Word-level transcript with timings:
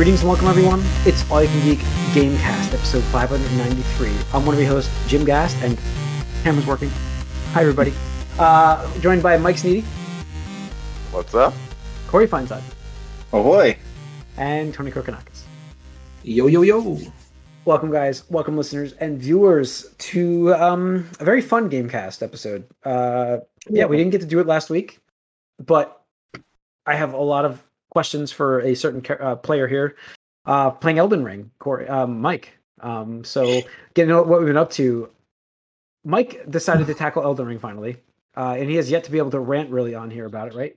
Greetings 0.00 0.22
and 0.22 0.30
welcome, 0.30 0.48
everyone. 0.48 0.80
It's 1.04 1.30
All 1.30 1.42
You 1.42 1.48
Can 1.48 1.60
Geek 1.62 1.78
Gamecast, 2.14 2.72
episode 2.72 3.04
593. 3.12 4.10
I'm 4.32 4.46
one 4.46 4.54
of 4.54 4.58
your 4.58 4.70
hosts, 4.70 4.90
Jim 5.06 5.26
Gast, 5.26 5.54
and 5.62 5.78
camera's 6.42 6.66
working. 6.66 6.88
Hi, 7.52 7.60
everybody. 7.60 7.92
Uh, 8.38 8.98
joined 9.00 9.22
by 9.22 9.36
Mike 9.36 9.56
Sneedy, 9.56 9.82
What's 11.12 11.34
up? 11.34 11.52
Corey 12.08 12.26
Feinside, 12.26 12.62
Ahoy! 13.34 13.76
and 14.38 14.72
Tony 14.72 14.90
Kokonakis. 14.90 15.42
Yo 16.22 16.46
yo 16.46 16.62
yo! 16.62 16.98
Welcome, 17.66 17.92
guys. 17.92 18.24
Welcome, 18.30 18.56
listeners 18.56 18.94
and 18.94 19.18
viewers, 19.18 19.94
to 19.98 20.54
um, 20.54 21.10
a 21.20 21.26
very 21.26 21.42
fun 21.42 21.68
Gamecast 21.68 22.22
episode. 22.22 22.64
Uh, 22.84 23.40
yeah, 23.68 23.84
we 23.84 23.98
didn't 23.98 24.12
get 24.12 24.22
to 24.22 24.26
do 24.26 24.40
it 24.40 24.46
last 24.46 24.70
week, 24.70 24.98
but 25.58 26.02
I 26.86 26.94
have 26.94 27.12
a 27.12 27.20
lot 27.20 27.44
of 27.44 27.62
questions 27.90 28.32
for 28.32 28.60
a 28.60 28.74
certain 28.74 29.04
uh, 29.20 29.36
player 29.36 29.66
here 29.68 29.96
uh, 30.46 30.70
playing 30.70 30.98
Elden 30.98 31.22
Ring, 31.22 31.50
Corey, 31.58 31.86
um, 31.88 32.20
Mike. 32.20 32.56
Um, 32.80 33.22
so, 33.24 33.60
getting 33.94 34.14
what 34.14 34.26
we've 34.28 34.46
been 34.46 34.56
up 34.56 34.70
to, 34.72 35.10
Mike 36.04 36.48
decided 36.50 36.86
to 36.86 36.94
tackle 36.94 37.22
Elden 37.22 37.46
Ring 37.46 37.58
finally, 37.58 37.98
uh, 38.36 38.56
and 38.58 38.70
he 38.70 38.76
has 38.76 38.90
yet 38.90 39.04
to 39.04 39.10
be 39.10 39.18
able 39.18 39.30
to 39.32 39.40
rant 39.40 39.70
really 39.70 39.94
on 39.94 40.10
here 40.10 40.24
about 40.24 40.48
it, 40.48 40.54
right? 40.54 40.76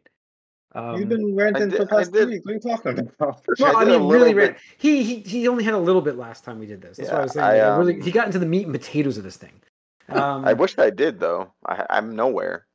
Um, 0.76 0.98
You've 1.00 1.08
been 1.10 1.34
ranting 1.36 1.70
did- 1.70 1.78
for 1.78 1.84
the 1.86 1.90
past 1.90 2.10
I 2.10 2.12
did- 2.12 2.26
two 2.26 2.32
weeks. 2.32 2.46
What 2.46 2.52
are 2.52 2.56
you 2.56 2.60
talking 2.60 3.00
about? 3.00 3.42
well, 3.60 3.76
I, 3.78 3.82
I 3.82 3.86
mean, 3.86 3.94
little 3.94 4.10
really, 4.12 4.34
rant. 4.34 4.58
He, 4.78 5.04
he 5.04 5.20
he 5.22 5.48
only 5.48 5.64
had 5.64 5.76
a 5.76 5.80
little 5.80 6.02
bit 6.02 6.18
last 6.18 6.44
time 6.44 6.60
we 6.60 6.66
did 6.66 6.82
this. 6.82 6.98
That's 6.98 7.10
what 7.10 7.16
I 7.16 7.20
Yeah, 7.20 7.24
was 7.24 7.32
saying. 7.34 7.46
I, 7.46 7.68
Like, 7.70 7.78
really, 7.80 7.94
um, 7.96 8.02
he 8.02 8.12
got 8.12 8.26
into 8.26 8.40
the 8.40 8.46
meat 8.48 8.64
and 8.66 8.74
potatoes 8.74 9.18
of 9.18 9.24
this 9.24 9.38
thing. 9.38 9.52
Um, 10.10 10.44
I 10.44 10.52
wish 10.52 10.78
I 10.78 10.90
did 10.90 11.18
though. 11.22 11.54
I, 11.66 11.86
I'm 11.90 12.14
nowhere. 12.14 12.68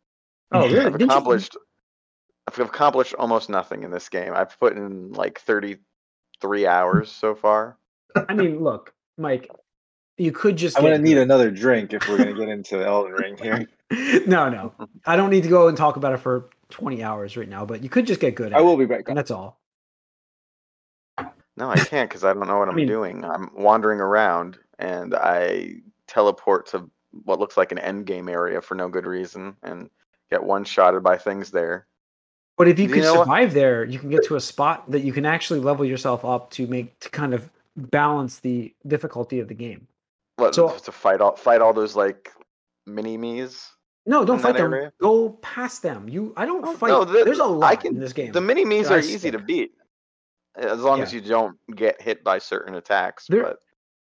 oh, 0.53 0.63
really? 0.63 0.79
I've 0.87 0.93
Didn't 0.93 1.01
you- 1.01 1.07
accomplished. 1.09 1.55
I've 2.49 2.59
accomplished 2.67 3.15
almost 3.19 3.51
nothing 3.51 3.83
in 3.83 3.91
this 3.91 4.09
game. 4.09 4.33
I've 4.35 4.59
put 4.59 4.75
in 4.77 5.13
like 5.13 5.39
33 5.41 6.67
hours 6.67 7.11
so 7.11 7.35
far. 7.35 7.77
I 8.29 8.33
mean, 8.35 8.63
look, 8.63 8.95
Mike, 9.19 9.51
you 10.17 10.33
could 10.33 10.57
just. 10.57 10.77
I'm 10.79 10.83
gonna 10.83 10.99
need 10.99 11.15
good. 11.15 11.23
another 11.23 11.51
drink 11.51 11.93
if 11.93 12.09
we're 12.09 12.17
gonna 12.19 12.33
get 12.35 12.49
into 12.49 12.83
Elden 12.85 13.13
Ring 13.13 13.37
here. 13.37 13.69
no, 14.27 14.49
no, 14.49 14.73
I 15.05 15.17
don't 15.17 15.31
need 15.31 15.43
to 15.43 15.49
go 15.49 15.69
and 15.69 15.77
talk 15.77 15.97
about 15.97 16.15
it 16.15 16.19
for 16.19 16.49
20 16.71 17.03
hours 17.03 17.37
right 17.37 17.49
now. 17.49 17.67
But 17.67 17.83
you 17.83 17.91
could 17.91 18.07
just 18.07 18.21
get 18.21 18.35
good. 18.35 18.53
At 18.53 18.59
I 18.59 18.63
will 18.63 18.75
it, 18.75 18.79
be 18.79 18.87
back. 18.87 19.09
and 19.09 19.17
that's 19.19 19.31
all. 19.31 19.61
No, 21.57 21.69
I 21.71 21.77
can't 21.77 22.09
because 22.09 22.23
I 22.25 22.33
don't 22.33 22.47
know 22.47 22.59
what 22.59 22.69
I 22.69 22.71
I'm 22.71 22.77
mean- 22.77 22.87
doing. 22.87 23.25
I'm 23.25 23.51
wandering 23.55 24.01
around 24.01 24.59
and 24.79 25.15
I 25.15 25.81
teleport 26.07 26.67
to 26.69 26.89
what 27.25 27.41
looks 27.41 27.57
like 27.57 27.73
an 27.73 27.79
end 27.79 28.07
game 28.07 28.29
area 28.29 28.61
for 28.63 28.75
no 28.75 28.89
good 28.89 29.07
reason 29.07 29.57
and 29.63 29.91
get 30.31 30.43
one 30.43 30.65
shotted 30.65 31.03
by 31.03 31.19
things 31.19 31.51
there. 31.51 31.87
But 32.59 32.69
if 32.69 32.79
you 32.79 32.89
You 32.89 32.95
could 32.95 33.03
know 33.05 33.15
what? 33.15 33.25
survive 33.25 33.55
there, 33.55 33.85
you 33.85 33.99
can 34.01 34.11
get 34.11 34.25
to 34.25 34.37
a 34.37 34.41
spot 34.41 34.91
that 34.91 35.01
you 35.01 35.13
can 35.13 35.25
actually 35.25 35.61
level 35.61 35.85
yourself 35.85 36.25
up 36.25 36.51
to 36.53 36.67
make 36.67 36.99
to 37.01 37.09
kind 37.11 37.33
of 37.33 37.49
balance 37.77 38.41
the 38.41 38.75
difficulty 38.87 39.39
of 39.39 39.47
the 39.49 39.55
game. 39.55 39.87
What 40.37 40.55
So- 40.55 40.69
to 40.69 40.93
fight 40.93 41.21
all 41.21 41.37
fight 41.37 41.61
all 41.61 41.73
those 41.73 41.95
like 41.97 42.33
mini 42.87 43.17
me's? 43.17 43.71
No, 44.07 44.25
don't 44.25 44.41
fight 44.41 44.57
them. 44.57 44.73
area? 44.73 44.93
Go 45.01 45.31
past 45.43 45.83
them. 45.83 46.09
You, 46.09 46.33
I 46.37 46.47
don't 46.47 46.65
Oh, 46.67 46.73
fight. 46.75 46.89
no, 46.89 47.05
the- 47.05 47.25
There's 47.25 47.39
a 47.41 47.45
lot 47.45 47.81
can- 47.81 47.95
in 47.95 48.01
this 48.01 48.13
game. 48.13 48.33
The 48.33 48.41
mini 48.41 48.65
me's 48.65 48.91
are 48.91 48.99
easy 48.99 49.31
to 49.31 49.39
beat. 49.39 49.73
As 50.57 50.81
long 50.81 51.01
as 51.03 51.13
you 51.15 51.21
don't 51.21 51.57
get 51.77 52.01
hit 52.03 52.25
by 52.25 52.39
certain 52.39 52.75
attacks. 52.75 53.27
There- 53.29 53.43
but 53.45 53.59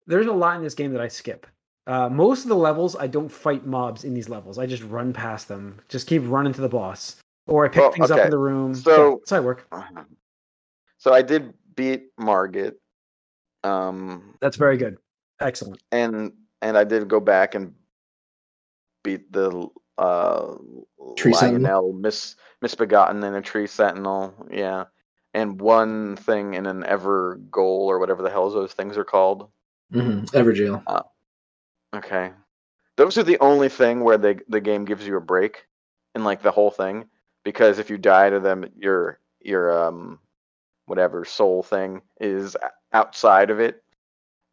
There's 0.06 0.26
a 0.26 0.32
lot 0.32 0.56
in 0.56 0.62
this 0.64 0.74
game 0.74 0.92
that 0.94 1.00
I 1.00 1.06
skip. 1.08 1.46
Uh, 1.86 2.08
most 2.08 2.42
of 2.42 2.48
the 2.48 2.56
levels, 2.56 2.96
I 2.96 3.06
don't 3.06 3.28
fight 3.28 3.64
mobs 3.66 4.02
in 4.04 4.14
these 4.14 4.28
levels. 4.28 4.58
I 4.58 4.66
just 4.66 4.82
run 4.84 5.12
past 5.12 5.46
them. 5.46 5.78
Just 5.88 6.08
keep 6.08 6.22
running 6.24 6.52
to 6.54 6.60
the 6.60 6.68
boss, 6.68 7.20
or 7.50 7.64
I 7.66 7.68
pick 7.68 7.82
Well, 7.82 7.92
things 7.92 8.10
up 8.10 8.20
in 8.24 8.30
the 8.30 8.38
room. 8.38 8.74
so- 8.74 9.10
yeah, 9.10 9.16
that's 9.18 9.30
how 9.30 9.36
I 9.36 9.40
work. 9.40 9.66
So 10.98 11.12
I 11.12 11.22
did 11.22 11.52
beat 11.74 12.08
Margit. 12.18 12.74
Um 13.64 14.34
That's 14.40 14.56
very 14.56 14.76
good. 14.78 14.96
Excellent. 15.40 15.82
and 15.92 16.32
and 16.62 16.76
I 16.78 16.84
did 16.84 17.08
go 17.08 17.20
back 17.20 17.54
and 17.54 17.74
beat 19.04 19.30
the 19.32 19.68
uh 19.98 20.54
Tree 21.16 21.32
Sentinel? 21.34 21.62
Lionel 21.62 21.92
mis 21.92 22.36
misbegotten 22.62 23.22
and 23.24 23.36
a 23.36 23.40
tree 23.42 23.66
sentinel, 23.66 24.34
yeah. 24.50 24.84
And 25.34 25.60
one 25.60 26.16
thing 26.16 26.54
in 26.54 26.66
an 26.66 26.84
ever 26.84 27.36
goal 27.50 27.86
or 27.90 27.98
whatever 27.98 28.22
the 28.22 28.30
hell 28.30 28.50
those 28.50 28.72
things 28.72 28.96
are 28.98 29.04
called. 29.04 29.48
Mm-hmm. 29.92 30.24
Evergaol. 30.36 31.04
Okay. 31.94 32.32
Those 32.96 33.16
are 33.18 33.22
the 33.22 33.38
only 33.40 33.68
thing 33.68 34.00
where 34.04 34.18
they 34.18 34.38
the 34.48 34.60
game 34.60 34.84
gives 34.84 35.06
you 35.06 35.16
a 35.16 35.20
break 35.20 35.66
in 36.14 36.24
like 36.24 36.42
the 36.42 36.50
whole 36.50 36.70
thing 36.70 37.06
because 37.44 37.78
if 37.78 37.90
you 37.90 37.98
die 37.98 38.30
to 38.30 38.40
them 38.40 38.66
your 38.76 39.18
your 39.40 39.86
um 39.86 40.18
whatever 40.86 41.24
soul 41.24 41.62
thing 41.62 42.02
is 42.20 42.56
outside 42.92 43.50
of 43.50 43.60
it. 43.60 43.82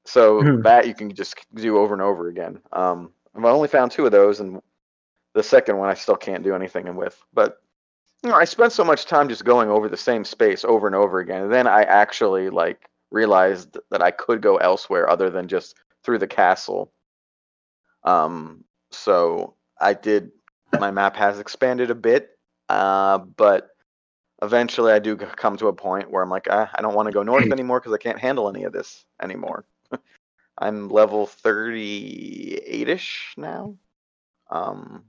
So 0.06 0.42
Mhm. 0.42 0.64
that 0.64 0.88
you 0.88 0.94
can 0.94 1.14
just 1.14 1.36
do 1.54 1.78
over 1.78 1.94
and 1.94 2.02
over 2.02 2.28
again. 2.28 2.62
Um 2.72 3.12
I've 3.36 3.46
only 3.46 3.68
found 3.68 3.92
two 3.92 4.06
of 4.06 4.12
those 4.12 4.40
and 4.40 4.62
the 5.34 5.44
second 5.44 5.78
one 5.78 5.90
I 5.90 5.94
still 5.94 6.16
can't 6.16 6.44
do 6.44 6.56
anything 6.56 6.96
with. 6.96 7.22
But 7.34 7.62
you 8.24 8.30
know, 8.30 8.36
I 8.36 8.46
spent 8.46 8.74
so 8.74 8.84
much 8.84 9.06
time 9.06 9.30
just 9.30 9.46
going 9.46 9.70
over 9.70 9.88
the 9.88 9.98
same 9.98 10.24
space 10.26 10.66
over 10.66 10.88
and 10.88 10.96
over 10.96 11.20
again. 11.20 11.44
And 11.44 11.54
then 11.54 11.68
I 11.68 11.84
actually 11.84 12.50
like 12.50 12.90
realized 13.12 13.78
that 13.92 14.02
I 14.02 14.12
could 14.12 14.42
go 14.42 14.58
elsewhere 14.58 15.10
other 15.10 15.30
than 15.30 15.48
just 15.48 15.76
through 16.04 16.20
the 16.20 16.28
castle. 16.28 16.92
Um, 18.04 18.64
so 18.92 19.56
I 19.80 19.94
did. 19.94 20.32
My 20.80 20.92
map 20.92 21.16
has 21.16 21.40
expanded 21.40 21.90
a 21.92 21.96
bit, 21.96 22.37
uh, 22.70 23.20
but 23.20 23.70
eventually 24.42 24.92
I 24.92 25.00
do 25.00 25.16
come 25.16 25.58
to 25.58 25.68
a 25.68 25.74
point 25.74 26.12
where 26.12 26.24
I'm 26.24 26.30
like, 26.30 26.48
ah, 26.50 26.70
I 26.74 26.82
don't 26.82 26.96
want 26.96 27.08
to 27.08 27.14
go 27.14 27.24
north 27.24 27.46
anymore 27.52 27.80
because 27.80 27.94
I 27.94 27.98
can't 27.98 28.20
handle 28.20 28.50
any 28.50 28.64
of 28.64 28.74
this 28.74 29.06
anymore. 29.22 29.66
I'm 30.58 30.90
level 30.90 31.28
38ish 31.28 33.38
now. 33.38 33.76
Um, 34.50 35.04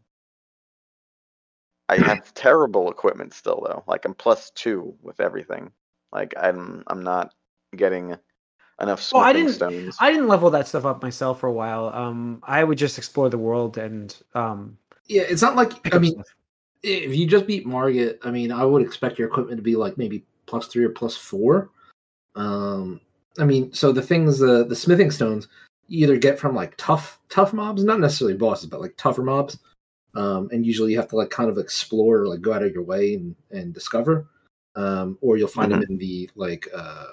I 1.88 1.96
have 1.98 2.32
terrible 2.34 2.90
equipment 2.90 3.34
still 3.34 3.64
though. 3.66 3.84
Like 3.86 4.04
I'm 4.04 4.14
plus 4.14 4.50
two 4.50 4.94
with 5.02 5.20
everything. 5.20 5.70
Like 6.12 6.34
I'm 6.40 6.82
I'm 6.86 7.02
not 7.02 7.34
getting 7.76 8.16
enough 8.80 9.12
Well, 9.12 9.22
I 9.22 9.32
didn't- 9.32 9.52
stones. 9.54 9.96
I 10.00 10.10
didn't 10.10 10.28
level 10.28 10.50
that 10.50 10.68
stuff 10.68 10.84
up 10.84 11.02
myself 11.02 11.40
for 11.40 11.48
a 11.48 11.52
while. 11.52 11.90
Um, 11.92 12.40
I 12.42 12.64
would 12.64 12.78
just 12.78 12.98
explore 12.98 13.28
the 13.28 13.38
world 13.38 13.78
and 13.78 14.14
um. 14.34 14.78
Yeah, 15.06 15.22
it's 15.22 15.42
not 15.42 15.56
like 15.56 15.94
I 15.94 15.98
mean, 15.98 16.12
stuff. 16.12 16.26
If 16.82 17.14
you 17.14 17.26
just 17.26 17.46
beat 17.46 17.66
Margit, 17.66 18.18
I 18.22 18.30
mean, 18.30 18.52
I 18.52 18.64
would 18.64 18.82
expect 18.82 19.18
your 19.18 19.28
equipment 19.28 19.58
to 19.58 19.62
be 19.62 19.76
like 19.76 19.98
maybe 19.98 20.24
plus 20.46 20.66
three 20.68 20.84
or 20.84 20.90
plus 20.90 21.16
four. 21.16 21.70
Um, 22.34 23.00
I 23.38 23.44
mean, 23.44 23.72
so 23.72 23.92
the 23.92 24.02
things, 24.02 24.38
the 24.38 24.64
the 24.64 24.76
smithing 24.76 25.10
stones, 25.10 25.48
you 25.88 26.04
either 26.04 26.16
get 26.16 26.38
from 26.38 26.54
like 26.54 26.74
tough 26.76 27.20
tough 27.28 27.52
mobs, 27.52 27.84
not 27.84 28.00
necessarily 28.00 28.36
bosses, 28.36 28.66
but 28.66 28.80
like 28.80 28.96
tougher 28.96 29.22
mobs. 29.22 29.58
Um, 30.14 30.48
and 30.52 30.64
usually 30.66 30.92
you 30.92 30.98
have 30.98 31.08
to 31.08 31.16
like 31.16 31.30
kind 31.30 31.50
of 31.50 31.58
explore, 31.58 32.26
like 32.26 32.40
go 32.40 32.52
out 32.52 32.62
of 32.62 32.72
your 32.72 32.82
way 32.82 33.14
and 33.14 33.34
and 33.50 33.74
discover. 33.74 34.28
Um, 34.76 35.18
or 35.20 35.36
you'll 35.36 35.48
find 35.48 35.72
them 35.72 35.82
in 35.88 35.98
the 35.98 36.30
like 36.36 36.68
uh, 36.74 37.06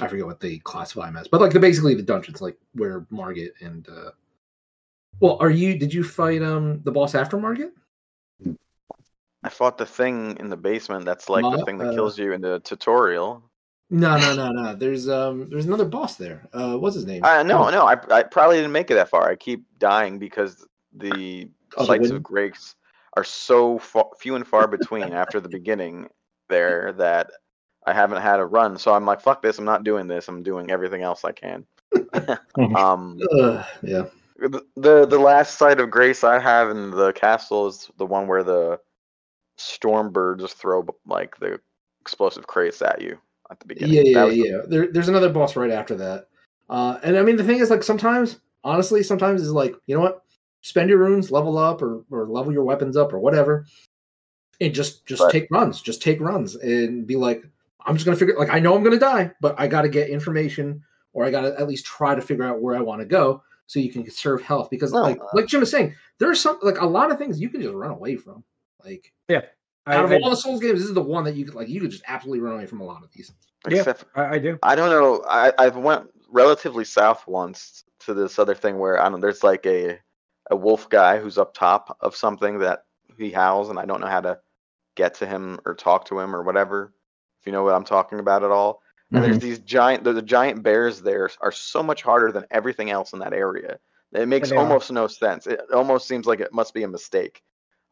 I 0.00 0.08
forget 0.08 0.26
what 0.26 0.40
they 0.40 0.58
classify 0.58 1.06
them 1.06 1.16
as, 1.16 1.28
but 1.28 1.40
like 1.40 1.52
the 1.52 1.60
basically 1.60 1.94
the 1.94 2.02
dungeons, 2.02 2.40
like 2.40 2.56
where 2.74 3.06
Margit 3.10 3.52
and 3.60 3.88
uh, 3.88 4.10
well, 5.20 5.36
are 5.40 5.50
you? 5.50 5.78
Did 5.78 5.94
you 5.94 6.02
fight 6.02 6.42
um 6.42 6.80
the 6.82 6.92
boss 6.92 7.14
after 7.14 7.36
Margit? 7.36 7.72
I 9.42 9.48
fought 9.48 9.78
the 9.78 9.86
thing 9.86 10.36
in 10.38 10.50
the 10.50 10.56
basement 10.56 11.04
that's 11.04 11.28
like 11.28 11.44
the 11.44 11.64
thing 11.64 11.78
that 11.78 11.88
uh, 11.88 11.94
kills 11.94 12.18
you 12.18 12.32
in 12.32 12.40
the 12.40 12.60
tutorial. 12.60 13.42
No, 13.88 14.16
no, 14.18 14.34
no, 14.34 14.50
no. 14.52 14.74
There's 14.74 15.08
um, 15.08 15.48
there's 15.50 15.66
another 15.66 15.84
boss 15.86 16.16
there. 16.16 16.46
Uh, 16.52 16.76
what's 16.76 16.94
his 16.94 17.06
name? 17.06 17.24
Uh, 17.24 17.42
no, 17.42 17.66
Oh, 17.66 17.70
no, 17.70 17.86
I, 17.86 17.96
I 18.10 18.22
probably 18.22 18.56
didn't 18.56 18.72
make 18.72 18.90
it 18.90 18.94
that 18.94 19.08
far. 19.08 19.28
I 19.28 19.36
keep 19.36 19.64
dying 19.78 20.18
because 20.18 20.66
the 20.92 21.48
Oh, 21.76 21.84
sites 21.84 22.10
of 22.10 22.22
grace 22.22 22.74
are 23.16 23.22
so 23.24 23.78
fa- 23.78 24.04
few 24.18 24.34
and 24.34 24.46
far 24.46 24.66
between 24.66 25.12
after 25.12 25.40
the 25.40 25.48
beginning 25.48 26.08
there 26.48 26.92
that 26.94 27.30
I 27.86 27.92
haven't 27.92 28.22
had 28.22 28.40
a 28.40 28.44
run. 28.44 28.76
So 28.76 28.92
I'm 28.92 29.06
like, 29.06 29.20
fuck 29.20 29.40
this. 29.40 29.58
I'm 29.58 29.64
not 29.64 29.84
doing 29.84 30.08
this. 30.08 30.28
I'm 30.28 30.42
doing 30.42 30.70
everything 30.70 31.02
else 31.02 31.24
I 31.24 31.32
can. 31.32 31.64
um, 32.76 33.18
Uh, 33.32 33.64
yeah. 33.82 34.04
the, 34.38 34.64
the 34.76 35.06
the 35.06 35.18
last 35.18 35.58
site 35.58 35.80
of 35.80 35.90
grace 35.90 36.24
I 36.24 36.38
have 36.40 36.70
in 36.70 36.90
the 36.90 37.12
castle 37.12 37.68
is 37.68 37.90
the 37.98 38.06
one 38.06 38.26
where 38.26 38.42
the 38.42 38.80
storm 39.60 40.10
birds 40.10 40.52
throw 40.52 40.86
like 41.06 41.38
the 41.38 41.60
explosive 42.00 42.46
crates 42.46 42.80
at 42.82 43.00
you 43.02 43.18
at 43.50 43.60
the 43.60 43.66
beginning. 43.66 44.06
Yeah, 44.06 44.24
That 44.26 44.34
yeah, 44.36 44.42
the- 44.42 44.48
yeah. 44.48 44.60
There, 44.66 44.92
there's 44.92 45.08
another 45.08 45.28
boss 45.28 45.56
right 45.56 45.70
after 45.70 45.94
that. 45.96 46.28
Uh, 46.68 46.98
and 47.02 47.18
I 47.18 47.22
mean, 47.22 47.36
the 47.36 47.44
thing 47.44 47.58
is, 47.58 47.68
like, 47.68 47.82
sometimes, 47.82 48.38
honestly, 48.62 49.02
sometimes 49.02 49.42
it's 49.42 49.50
like, 49.50 49.74
you 49.86 49.94
know 49.96 50.00
what? 50.00 50.22
Spend 50.62 50.88
your 50.88 50.98
runes, 50.98 51.30
level 51.30 51.58
up, 51.58 51.82
or 51.82 52.04
or 52.10 52.26
level 52.28 52.52
your 52.52 52.64
weapons 52.64 52.96
up, 52.96 53.12
or 53.12 53.18
whatever, 53.18 53.66
and 54.60 54.74
just 54.74 55.04
just 55.06 55.22
Right. 55.22 55.32
take 55.32 55.48
runs, 55.50 55.80
just 55.82 56.02
take 56.02 56.20
runs, 56.20 56.54
and 56.56 57.06
be 57.06 57.16
like, 57.16 57.42
I'm 57.86 57.96
just 57.96 58.04
gonna 58.04 58.16
figure. 58.16 58.36
Like, 58.38 58.50
I 58.50 58.60
know 58.60 58.76
I'm 58.76 58.82
gonna 58.84 58.98
die, 58.98 59.32
but 59.40 59.54
I 59.58 59.66
got 59.66 59.82
to 59.82 59.88
get 59.88 60.10
information, 60.10 60.82
or 61.12 61.24
I 61.24 61.30
got 61.30 61.40
to 61.42 61.58
at 61.58 61.66
least 61.66 61.86
try 61.86 62.14
to 62.14 62.20
figure 62.20 62.44
out 62.44 62.60
where 62.60 62.76
I 62.76 62.80
want 62.82 63.00
to 63.00 63.06
go, 63.06 63.42
so 63.66 63.80
you 63.80 63.90
can 63.90 64.04
conserve 64.04 64.42
health. 64.42 64.68
Because, 64.70 64.92
like, 64.92 65.18
uh, 65.18 65.24
like 65.32 65.46
Jim 65.46 65.62
is 65.62 65.70
saying, 65.70 65.94
there's 66.18 66.40
some 66.40 66.58
like 66.62 66.80
a 66.80 66.86
lot 66.86 67.10
of 67.10 67.18
things 67.18 67.40
you 67.40 67.48
can 67.48 67.62
just 67.62 67.74
run 67.74 67.90
away 67.90 68.16
from. 68.16 68.44
Like, 68.84 69.12
I 69.28 69.42
I, 69.86 69.96
out 69.96 70.04
of 70.04 70.12
I, 70.12 70.18
all 70.20 70.30
the 70.30 70.36
Souls 70.36 70.60
games, 70.60 70.80
this 70.80 70.88
is 70.88 70.94
the 70.94 71.02
one 71.02 71.24
that 71.24 71.34
you 71.34 71.44
could 71.44 71.54
like. 71.54 71.68
You 71.68 71.80
could 71.80 71.90
just 71.90 72.04
absolutely 72.06 72.40
run 72.40 72.54
away 72.54 72.66
from 72.66 72.80
a 72.80 72.84
lot 72.84 73.02
of 73.02 73.10
these. 73.12 73.32
Yeah. 73.68 73.92
I, 74.14 74.34
I 74.34 74.38
do. 74.38 74.58
I 74.62 74.74
don't 74.74 74.90
know. 74.90 75.24
I 75.28 75.52
I 75.58 75.68
went 75.68 76.08
relatively 76.30 76.84
south 76.84 77.26
once 77.26 77.84
to 78.00 78.14
this 78.14 78.38
other 78.38 78.54
thing 78.54 78.78
where 78.78 79.02
I 79.02 79.08
don't. 79.08 79.20
There's 79.20 79.42
like 79.42 79.66
a 79.66 79.98
a 80.50 80.56
wolf 80.56 80.88
guy 80.88 81.18
who's 81.18 81.38
up 81.38 81.54
top 81.54 81.96
of 82.00 82.16
something 82.16 82.58
that 82.58 82.84
he 83.16 83.30
howls, 83.30 83.68
and 83.68 83.78
I 83.78 83.84
don't 83.84 84.00
know 84.00 84.06
how 84.06 84.20
to 84.20 84.38
get 84.96 85.14
to 85.14 85.26
him 85.26 85.58
or 85.64 85.74
talk 85.74 86.06
to 86.06 86.18
him 86.18 86.34
or 86.34 86.42
whatever. 86.42 86.92
If 87.40 87.46
you 87.46 87.52
know 87.52 87.64
what 87.64 87.74
I'm 87.74 87.84
talking 87.84 88.18
about 88.18 88.44
at 88.44 88.50
all. 88.50 88.82
And 89.12 89.24
there's 89.24 89.38
mm-hmm. 89.38 89.46
these 89.46 89.58
giant. 89.58 90.04
The, 90.04 90.12
the 90.12 90.22
giant 90.22 90.62
bears 90.62 91.02
there 91.02 91.28
are 91.40 91.50
so 91.50 91.82
much 91.82 92.02
harder 92.02 92.30
than 92.30 92.44
everything 92.50 92.90
else 92.90 93.12
in 93.12 93.18
that 93.18 93.32
area. 93.32 93.78
It 94.12 94.28
makes 94.28 94.50
they 94.50 94.56
are. 94.56 94.60
almost 94.60 94.92
no 94.92 95.06
sense. 95.08 95.46
It 95.46 95.60
almost 95.72 96.06
seems 96.06 96.26
like 96.26 96.40
it 96.40 96.52
must 96.52 96.74
be 96.74 96.84
a 96.84 96.88
mistake. 96.88 97.42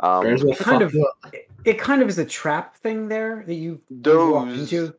Um, 0.00 0.22
Bears 0.24 0.44
will 0.44 0.54
kind 0.54 0.82
fuck 0.82 0.94
of- 0.94 1.34
It, 1.34 1.50
it 1.64 1.78
kind 1.78 2.02
of 2.02 2.08
is 2.08 2.18
a 2.18 2.24
trap 2.24 2.76
thing 2.76 3.08
there 3.08 3.42
that 3.46 3.54
you, 3.54 3.80
you 3.88 4.30
walk 4.32 4.48
those 4.48 4.60
into. 4.60 4.94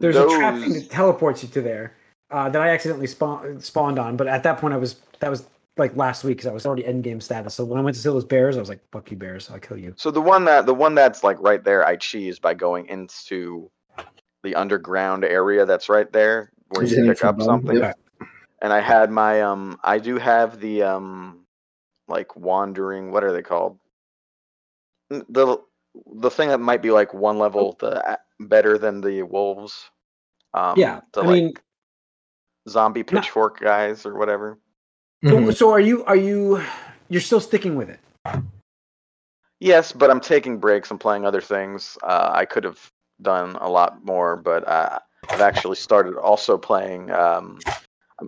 There's 0.00 0.16
a 0.16 0.28
trap 0.28 0.60
thing 0.60 0.72
that 0.74 0.90
teleports 0.90 1.42
you 1.42 1.48
to 1.50 1.60
there 1.60 1.96
uh, 2.30 2.48
that 2.50 2.62
I 2.62 2.68
accidentally 2.70 3.08
spawn, 3.08 3.60
spawned 3.60 3.98
on, 3.98 4.16
but 4.16 4.28
at 4.28 4.42
that 4.44 4.58
point 4.58 4.74
I 4.74 4.76
was 4.76 4.96
that 5.20 5.28
was 5.30 5.46
like 5.76 5.96
last 5.96 6.24
week 6.24 6.36
because 6.36 6.48
I 6.48 6.52
was 6.52 6.66
already 6.66 6.84
end 6.86 7.04
game 7.04 7.20
status. 7.20 7.54
So 7.54 7.64
when 7.64 7.78
I 7.78 7.82
went 7.82 7.96
to 7.96 8.02
see 8.02 8.08
those 8.08 8.24
bears, 8.24 8.56
I 8.56 8.60
was 8.60 8.68
like, 8.68 8.80
"Fuck 8.92 9.10
you, 9.10 9.16
bears! 9.16 9.50
I'll 9.50 9.58
kill 9.58 9.76
you." 9.76 9.94
So 9.96 10.10
the 10.10 10.20
one 10.20 10.44
that 10.44 10.66
the 10.66 10.74
one 10.74 10.94
that's 10.94 11.24
like 11.24 11.40
right 11.40 11.62
there, 11.64 11.86
I 11.86 11.96
cheese 11.96 12.38
by 12.38 12.54
going 12.54 12.86
into 12.86 13.70
the 14.44 14.54
underground 14.54 15.24
area 15.24 15.66
that's 15.66 15.88
right 15.88 16.12
there 16.12 16.52
where 16.68 16.84
you 16.84 16.90
hitting 16.90 17.10
pick 17.10 17.24
up 17.24 17.40
something. 17.42 17.76
yep. 17.76 17.98
And 18.60 18.72
I 18.72 18.80
had 18.80 19.10
my 19.10 19.42
um, 19.42 19.78
I 19.82 19.98
do 19.98 20.18
have 20.18 20.60
the 20.60 20.82
um, 20.82 21.44
like 22.08 22.36
wandering. 22.36 23.10
What 23.10 23.24
are 23.24 23.32
they 23.32 23.42
called? 23.42 23.78
N- 25.12 25.24
The 25.28 25.58
the 26.20 26.30
thing 26.30 26.48
that 26.50 26.60
might 26.60 26.82
be 26.82 26.90
like 26.90 27.12
one 27.14 27.38
level 27.38 27.76
the 27.80 28.18
better 28.40 28.78
than 28.78 29.00
the 29.00 29.22
wolves. 29.22 29.90
Um, 30.54 30.78
yeah, 30.78 31.00
the 31.12 31.22
I 31.22 31.26
like 31.26 31.34
mean, 31.42 31.54
zombie 32.68 33.00
not- 33.00 33.08
pitchfork 33.08 33.60
guys 33.60 34.06
or 34.06 34.16
whatever. 34.16 34.58
so, 35.24 35.30
Mhm. 35.30 35.56
so 35.56 35.70
are 35.70 35.80
you 35.80 36.04
are 36.04 36.16
you 36.16 36.62
you're 37.08 37.20
still 37.22 37.40
sticking 37.40 37.74
with 37.76 37.90
it? 37.90 38.00
Yes, 39.60 39.90
but 39.92 40.10
I'm 40.10 40.20
taking 40.20 40.58
breaks. 40.58 40.90
I'm 40.90 40.98
playing 40.98 41.26
other 41.26 41.40
things. 41.40 41.98
Uh, 42.02 42.30
I 42.32 42.44
could 42.44 42.62
have 42.64 42.78
done 43.22 43.56
a 43.56 43.68
lot 43.68 44.04
more, 44.04 44.36
but 44.36 44.66
uh, 44.68 45.00
I've 45.30 45.40
actually 45.40 45.76
started 45.76 46.16
also 46.16 46.56
playing. 46.56 47.10
Um, 47.10 47.58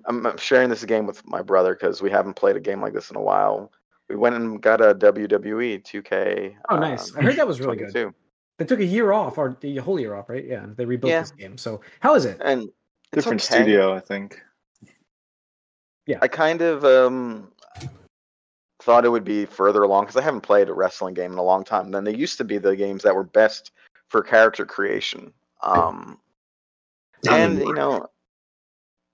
I'm, 0.07 0.27
I'm 0.27 0.37
sharing 0.39 0.69
this 0.71 0.85
game 0.85 1.07
with 1.07 1.25
my 1.27 1.41
brother 1.43 1.75
because 1.75 2.03
we 2.03 2.11
haven't 2.11 2.35
played 2.35 2.57
a 2.57 2.61
game 2.61 2.81
like 2.81 2.95
this 2.95 3.11
in 3.11 3.17
a 3.17 3.21
while. 3.23 3.71
We 4.11 4.17
went 4.17 4.35
and 4.35 4.61
got 4.61 4.81
a 4.81 4.93
WWE 4.95 5.83
2K. 5.85 6.57
Oh, 6.69 6.77
nice! 6.77 7.13
um, 7.13 7.19
I 7.19 7.23
heard 7.23 7.37
that 7.37 7.47
was 7.47 7.61
really 7.61 7.77
good. 7.77 7.93
22. 7.93 8.15
They 8.59 8.65
took 8.67 8.81
a 8.81 8.85
year 8.85 9.13
off, 9.13 9.39
or 9.39 9.57
the 9.61 9.77
whole 9.77 10.01
year 10.01 10.15
off, 10.15 10.29
right? 10.29 10.45
Yeah, 10.45 10.67
they 10.77 10.85
rebuilt 10.85 11.11
Yeah. 11.11 11.21
this 11.21 11.31
game. 11.31 11.57
So 11.57 11.81
how 12.01 12.15
is 12.17 12.25
it? 12.25 12.39
And 12.45 12.71
Different 13.13 13.43
okay. 13.43 13.63
studio, 13.63 13.95
I 13.95 14.01
think. 14.01 14.43
Yeah, 16.07 16.19
I 16.23 16.29
kind 16.29 16.61
of 16.61 16.85
um, 16.85 17.51
thought 18.83 19.05
it 19.05 19.09
would 19.09 19.25
be 19.25 19.47
further 19.47 19.83
along 19.83 20.05
because 20.05 20.17
I 20.17 20.23
haven't 20.23 20.43
played 20.43 20.69
a 20.69 20.73
wrestling 20.75 21.15
game 21.15 21.33
in 21.33 21.39
a 21.39 21.43
long 21.43 21.65
time. 21.65 21.91
Then 21.91 22.05
they 22.05 22.15
used 22.15 22.39
to 22.39 22.45
be 22.45 22.59
the 22.59 22.77
games 22.77 23.03
that 23.03 23.15
were 23.15 23.25
best 23.25 23.73
for 24.09 24.23
character 24.23 24.65
creation. 24.67 25.33
Um, 25.63 26.19
Not 27.25 27.41
and 27.41 27.53
anymore. 27.57 27.69
you 27.69 27.75
know, 27.75 28.07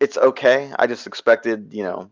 it's 0.00 0.16
okay. 0.16 0.72
I 0.78 0.86
just 0.86 1.06
expected, 1.06 1.72
you 1.72 1.82
know, 1.82 2.10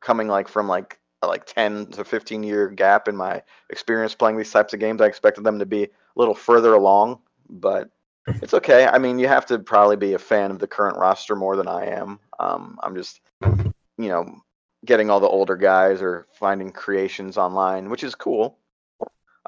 coming 0.00 0.28
like 0.28 0.48
from 0.48 0.68
like 0.68 0.94
a 0.94 1.01
like 1.26 1.46
ten 1.46 1.86
to 1.86 2.04
fifteen 2.04 2.42
year 2.42 2.68
gap 2.68 3.08
in 3.08 3.16
my 3.16 3.42
experience 3.70 4.14
playing 4.14 4.36
these 4.36 4.50
types 4.50 4.72
of 4.74 4.80
games, 4.80 5.00
I 5.00 5.06
expected 5.06 5.44
them 5.44 5.58
to 5.58 5.66
be 5.66 5.84
a 5.84 5.88
little 6.16 6.34
further 6.34 6.74
along, 6.74 7.20
but 7.48 7.90
it's 8.26 8.54
okay. 8.54 8.86
I 8.86 8.98
mean, 8.98 9.18
you 9.18 9.28
have 9.28 9.46
to 9.46 9.58
probably 9.58 9.96
be 9.96 10.14
a 10.14 10.18
fan 10.18 10.50
of 10.50 10.58
the 10.58 10.66
current 10.66 10.96
roster 10.98 11.34
more 11.34 11.56
than 11.56 11.66
I 11.68 11.86
am. 11.86 12.20
Um, 12.38 12.78
I'm 12.82 12.94
just, 12.94 13.20
you 13.42 14.08
know, 14.08 14.40
getting 14.84 15.10
all 15.10 15.20
the 15.20 15.28
older 15.28 15.56
guys 15.56 16.00
or 16.02 16.26
finding 16.32 16.70
creations 16.70 17.36
online, 17.38 17.88
which 17.90 18.04
is 18.04 18.14
cool. 18.14 18.58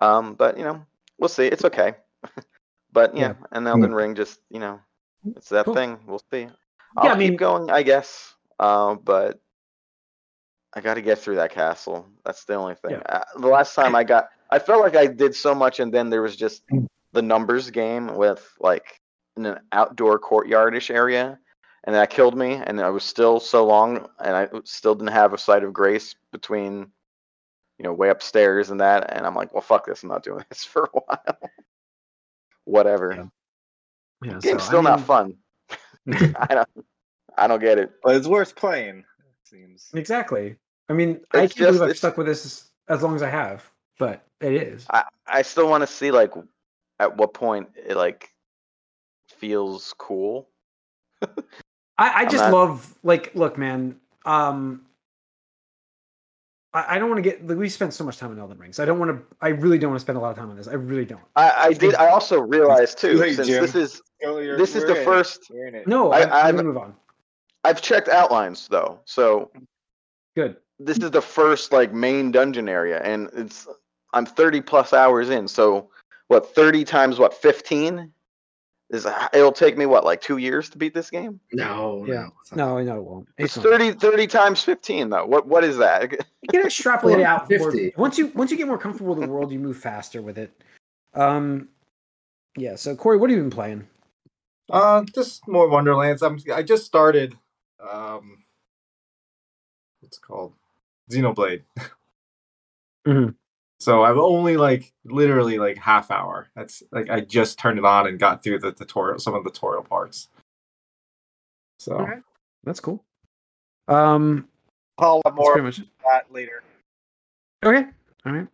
Um, 0.02 0.34
but 0.34 0.58
you 0.58 0.64
know, 0.64 0.84
we'll 1.18 1.28
see. 1.28 1.46
It's 1.46 1.64
okay. 1.64 1.94
but 2.92 3.16
yeah, 3.16 3.34
and 3.52 3.66
Elden 3.66 3.94
Ring 3.94 4.14
just, 4.14 4.40
you 4.50 4.58
know, 4.60 4.80
it's 5.36 5.48
that 5.50 5.66
Cool. 5.66 5.74
thing. 5.74 5.98
We'll 6.06 6.22
see. 6.32 6.48
I'll 6.96 7.10
I 7.10 7.16
mean- 7.16 7.30
keep 7.32 7.38
going, 7.38 7.70
I 7.70 7.82
guess. 7.82 8.34
Uh, 8.58 8.94
but 8.94 9.40
I 10.74 10.80
got 10.80 10.94
to 10.94 11.02
get 11.02 11.18
through 11.18 11.36
that 11.36 11.52
castle. 11.52 12.08
That's 12.24 12.44
the 12.44 12.54
only 12.54 12.74
thing. 12.74 12.92
Yeah. 12.92 13.02
Uh, 13.06 13.24
the 13.38 13.46
last 13.46 13.74
time 13.74 13.94
I 13.94 14.04
got, 14.12 14.28
I 14.50 14.58
felt 14.58 14.82
like 14.82 14.96
I 14.96 15.06
did 15.06 15.34
so 15.34 15.54
much, 15.54 15.80
and 15.80 15.92
then 15.92 16.10
there 16.10 16.22
was 16.22 16.36
just 16.36 16.62
the 17.12 17.22
numbers 17.22 17.70
game 17.70 18.14
with 18.16 18.52
like 18.58 19.00
in 19.36 19.46
an 19.46 19.60
outdoor 19.72 20.18
courtyardish 20.18 20.92
area, 20.92 21.38
and 21.84 21.94
that 21.94 22.10
killed 22.10 22.36
me. 22.36 22.54
And 22.54 22.80
I 22.80 22.90
was 22.90 23.04
still 23.04 23.40
so 23.40 23.64
long, 23.64 24.08
and 24.18 24.36
I 24.36 24.48
still 24.64 24.94
didn't 24.94 25.12
have 25.12 25.32
a 25.32 25.38
site 25.38 25.64
of 25.64 25.72
grace 25.72 26.14
between, 26.32 26.90
you 27.78 27.84
know, 27.84 27.92
way 27.92 28.08
upstairs 28.08 28.70
and 28.70 28.80
that. 28.80 29.12
And 29.12 29.26
I'm 29.26 29.34
like, 29.34 29.52
well, 29.52 29.62
fuck 29.62 29.86
this. 29.86 30.02
I'm 30.02 30.08
not 30.08 30.24
doing 30.24 30.44
this 30.50 30.64
for 30.64 30.84
a 30.84 30.98
while. 30.98 31.50
Whatever. 32.64 33.14
Yeah. 33.14 33.24
Yeah, 34.22 34.38
Game's 34.40 34.44
so, 34.44 34.54
I 34.54 34.58
still 34.68 34.82
not 34.82 35.00
fun. 35.02 35.36
I 36.12 36.54
don't. 36.54 36.68
I 37.36 37.46
don't 37.46 37.60
get 37.60 37.78
it. 37.78 37.92
But 38.02 38.16
it's 38.16 38.26
worth 38.26 38.54
playing, 38.54 38.98
it 38.98 39.04
seems. 39.48 39.90
Exactly. 39.92 40.56
I 40.88 40.92
mean, 40.92 41.20
I 41.32 41.46
can't 41.46 41.56
believe 41.56 41.82
I've 41.82 41.96
stuck 41.96 42.16
with 42.16 42.26
this 42.26 42.70
as 42.88 43.02
long 43.02 43.14
as 43.14 43.22
I 43.22 43.30
have, 43.30 43.68
but 43.98 44.24
it 44.40 44.52
is. 44.52 44.86
I, 44.90 45.04
I 45.26 45.42
still 45.42 45.68
want 45.68 45.82
to 45.82 45.86
see 45.86 46.10
like 46.10 46.32
at 47.00 47.16
what 47.16 47.34
point 47.34 47.68
it 47.76 47.96
like 47.96 48.30
feels 49.28 49.94
cool. 49.98 50.48
I, 51.22 51.28
I 51.98 52.24
just 52.24 52.44
not- 52.44 52.52
love 52.52 52.94
like 53.02 53.34
look, 53.34 53.56
man. 53.56 53.96
Um, 54.26 54.82
I, 56.74 56.96
I 56.96 56.98
don't 56.98 57.08
want 57.08 57.22
to 57.22 57.30
get. 57.30 57.46
Like, 57.46 57.56
we 57.56 57.68
spent 57.68 57.94
so 57.94 58.04
much 58.04 58.18
time 58.18 58.32
in 58.32 58.38
Elden 58.38 58.58
Rings. 58.58 58.78
I 58.78 58.84
don't 58.84 58.98
want 58.98 59.10
to. 59.10 59.36
I 59.40 59.48
really 59.48 59.78
don't 59.78 59.90
want 59.90 60.00
to 60.00 60.04
spend 60.04 60.18
a 60.18 60.20
lot 60.20 60.30
of 60.30 60.36
time 60.36 60.50
on 60.50 60.56
this. 60.56 60.68
I 60.68 60.74
really 60.74 61.04
don't. 61.04 61.22
I, 61.36 61.50
I 61.50 61.72
did. 61.72 61.94
I 61.94 62.08
also 62.08 62.40
realized 62.40 62.98
too, 62.98 63.14
late, 63.14 63.36
since 63.36 63.48
Jim. 63.48 63.62
this 63.62 63.74
is 63.74 64.02
this 64.20 64.74
is 64.74 64.84
the 64.84 64.98
in 64.98 65.04
first. 65.04 65.46
We're 65.50 65.66
in 65.68 65.74
it. 65.74 65.86
No, 65.86 66.10
I- 66.12 66.20
I, 66.20 66.22
I, 66.22 66.24
am 66.24 66.32
I've- 66.46 66.56
gonna 66.56 66.62
move 66.68 66.78
on. 66.78 66.94
I've 67.66 67.80
checked 67.80 68.08
outlines 68.08 68.68
though, 68.68 69.00
so 69.06 69.50
Good. 70.36 70.56
This 70.78 70.98
is 70.98 71.10
the 71.10 71.22
first 71.22 71.72
like 71.72 71.92
main 71.92 72.30
dungeon 72.30 72.68
area, 72.68 73.00
and 73.02 73.28
it's 73.34 73.66
I'm 74.12 74.26
30 74.26 74.60
plus 74.60 74.92
hours 74.92 75.30
in. 75.30 75.48
So 75.48 75.90
what? 76.28 76.54
30 76.54 76.84
times 76.84 77.18
what? 77.18 77.34
15 77.34 78.10
is 78.90 79.06
it'll 79.32 79.50
take 79.50 79.76
me 79.78 79.86
what 79.86 80.04
like 80.04 80.20
two 80.20 80.36
years 80.36 80.68
to 80.70 80.78
beat 80.78 80.94
this 80.94 81.10
game? 81.10 81.40
No, 81.52 82.04
Yeah. 82.06 82.14
no, 82.14 82.28
it's 82.42 82.52
not. 82.52 82.56
No, 82.56 82.82
no, 82.82 82.96
it 82.98 83.02
won't. 83.04 83.28
It's 83.38 83.56
not. 83.56 83.64
30 83.64 83.92
30 83.92 84.26
times 84.26 84.62
15 84.62 85.08
though. 85.10 85.26
What 85.26 85.46
what 85.46 85.64
is 85.64 85.76
that? 85.78 86.12
You 86.44 86.48
can 86.60 86.66
extrapolate 86.66 87.20
it 87.20 87.24
out. 87.24 87.48
50. 87.48 87.64
more- 87.64 87.90
Once 87.96 88.18
you 88.18 88.26
once 88.34 88.50
you 88.50 88.58
get 88.58 88.66
more 88.68 88.76
comfortable 88.76 89.14
with 89.14 89.24
the 89.24 89.32
world, 89.32 89.50
you 89.50 89.58
move 89.58 89.78
faster 89.78 90.20
with 90.20 90.36
it. 90.36 90.52
Um, 91.14 91.68
yeah. 92.56 92.76
So 92.76 92.94
Corey, 92.94 93.16
what 93.16 93.30
have 93.30 93.36
you 93.38 93.42
been 93.42 93.50
playing? 93.50 93.88
Uh, 94.70 95.04
just 95.14 95.48
more 95.48 95.68
Wonderlands. 95.68 96.22
I'm. 96.22 96.38
I 96.54 96.62
just 96.62 96.84
started. 96.84 97.34
Um, 97.80 98.44
what's 100.00 100.18
it 100.18 100.20
called? 100.22 100.52
Xenoblade. 101.10 101.62
Mhm. 103.06 103.34
So 103.80 104.02
I've 104.02 104.16
only 104.16 104.56
like 104.56 104.90
literally 105.04 105.58
like 105.58 105.76
half 105.76 106.10
hour. 106.10 106.48
That's 106.56 106.82
like 106.90 107.10
I 107.10 107.20
just 107.20 107.58
turned 107.58 107.78
it 107.78 107.84
on 107.84 108.06
and 108.06 108.18
got 108.18 108.42
through 108.42 108.60
the 108.60 108.72
tutorial, 108.72 109.18
some 109.18 109.34
of 109.34 109.44
the 109.44 109.50
tutorial 109.50 109.82
parts. 109.84 110.28
So 111.78 111.98
Okay. 111.98 112.20
That's 112.64 112.80
cool. 112.80 113.04
Um, 113.88 114.48
I'll 114.96 115.20
have 115.26 115.34
more 115.34 115.52
pretty 115.52 115.68
of 115.68 115.78
much. 115.78 115.88
that 116.02 116.32
later. 116.32 116.62
Okay. 117.62 117.84
All 118.24 118.32
right. 118.32 118.46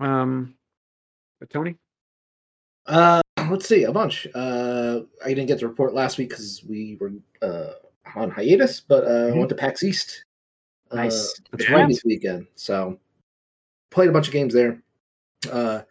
Um, 0.00 0.54
but 1.38 1.50
Tony. 1.50 1.76
Uh, 2.86 3.20
let's 3.50 3.68
see, 3.68 3.84
a 3.84 3.92
bunch. 3.92 4.26
Uh, 4.34 5.00
I 5.22 5.28
didn't 5.28 5.48
get 5.48 5.58
to 5.58 5.68
report 5.68 5.92
last 5.92 6.16
week 6.16 6.30
because 6.30 6.64
we 6.66 6.96
were 6.98 7.12
uh, 7.42 7.72
on 8.16 8.30
hiatus, 8.30 8.80
but 8.80 9.04
uh, 9.04 9.26
I 9.34 9.36
went 9.36 9.50
to 9.50 9.54
PAX 9.54 9.82
East. 9.82 10.24
Uh, 10.92 10.96
Nice. 10.96 11.40
That's 11.50 11.68
right 11.70 11.80
right. 11.80 11.88
this 11.88 12.04
weekend. 12.04 12.46
So 12.54 12.98
played 13.90 14.08
a 14.08 14.12
bunch 14.12 14.26
of 14.26 14.32
games 14.32 14.54
there. 14.54 14.82
Uh, 15.50 15.82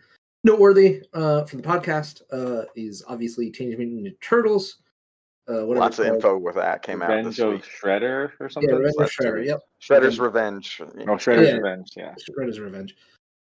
noteworthy 0.44 1.04
uh, 1.14 1.46
for 1.46 1.58
the 1.58 1.64
podcast 1.64 2.22
uh, 2.32 2.66
is 2.76 3.04
obviously 3.08 3.50
Teenage 3.52 3.78
Mutant 3.78 4.06
Ninja 4.06 4.20
Turtles. 4.22 4.78
Uh, 5.48 5.66
whatever 5.66 5.80
Lots 5.80 6.00
of 6.00 6.06
info 6.06 6.38
with 6.38 6.56
that 6.56 6.84
came 6.84 7.02
out 7.02 7.10
Revenge 7.10 7.36
this 7.36 7.40
of 7.40 7.54
week. 7.54 7.64
Shredder 7.64 8.32
or 8.40 8.48
something? 8.48 8.70
Yeah, 8.70 8.76
Revenge 8.76 8.94
of 8.96 9.00
last 9.02 9.16
two 9.20 9.24
Shredder. 9.24 9.46
Yep, 9.46 9.60
Shredder's 9.82 10.20
Revenge. 10.20 10.82
Oh, 10.82 10.86
Shredder's 11.18 11.50
Yeah. 11.50 11.56
Revenge, 11.56 11.92
yeah. 11.98 12.16
Shredder's 12.30 12.60
Revenge. 12.60 12.96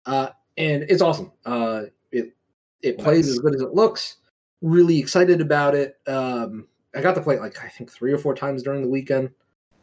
Uh, 0.07 0.29
and 0.57 0.83
it's 0.89 1.03
awesome. 1.03 1.31
Uh, 1.45 1.83
it 2.11 2.35
it 2.83 2.99
plays 2.99 3.29
as 3.29 3.39
good 3.39 3.55
as 3.55 3.61
it 3.61 3.75
looks. 3.75 4.17
Really 4.63 4.99
excited 4.99 5.41
about 5.41 5.75
it. 5.75 5.99
Um, 6.07 6.67
I 6.95 7.01
got 7.01 7.15
to 7.15 7.21
play 7.21 7.37
it 7.37 7.41
like 7.41 7.63
I 7.63 7.69
think 7.69 7.93
three 7.93 8.13
or 8.13 8.19
four 8.19 8.35
times 8.35 8.63
during 8.63 8.83
the 8.83 8.89
weekend 8.89 9.31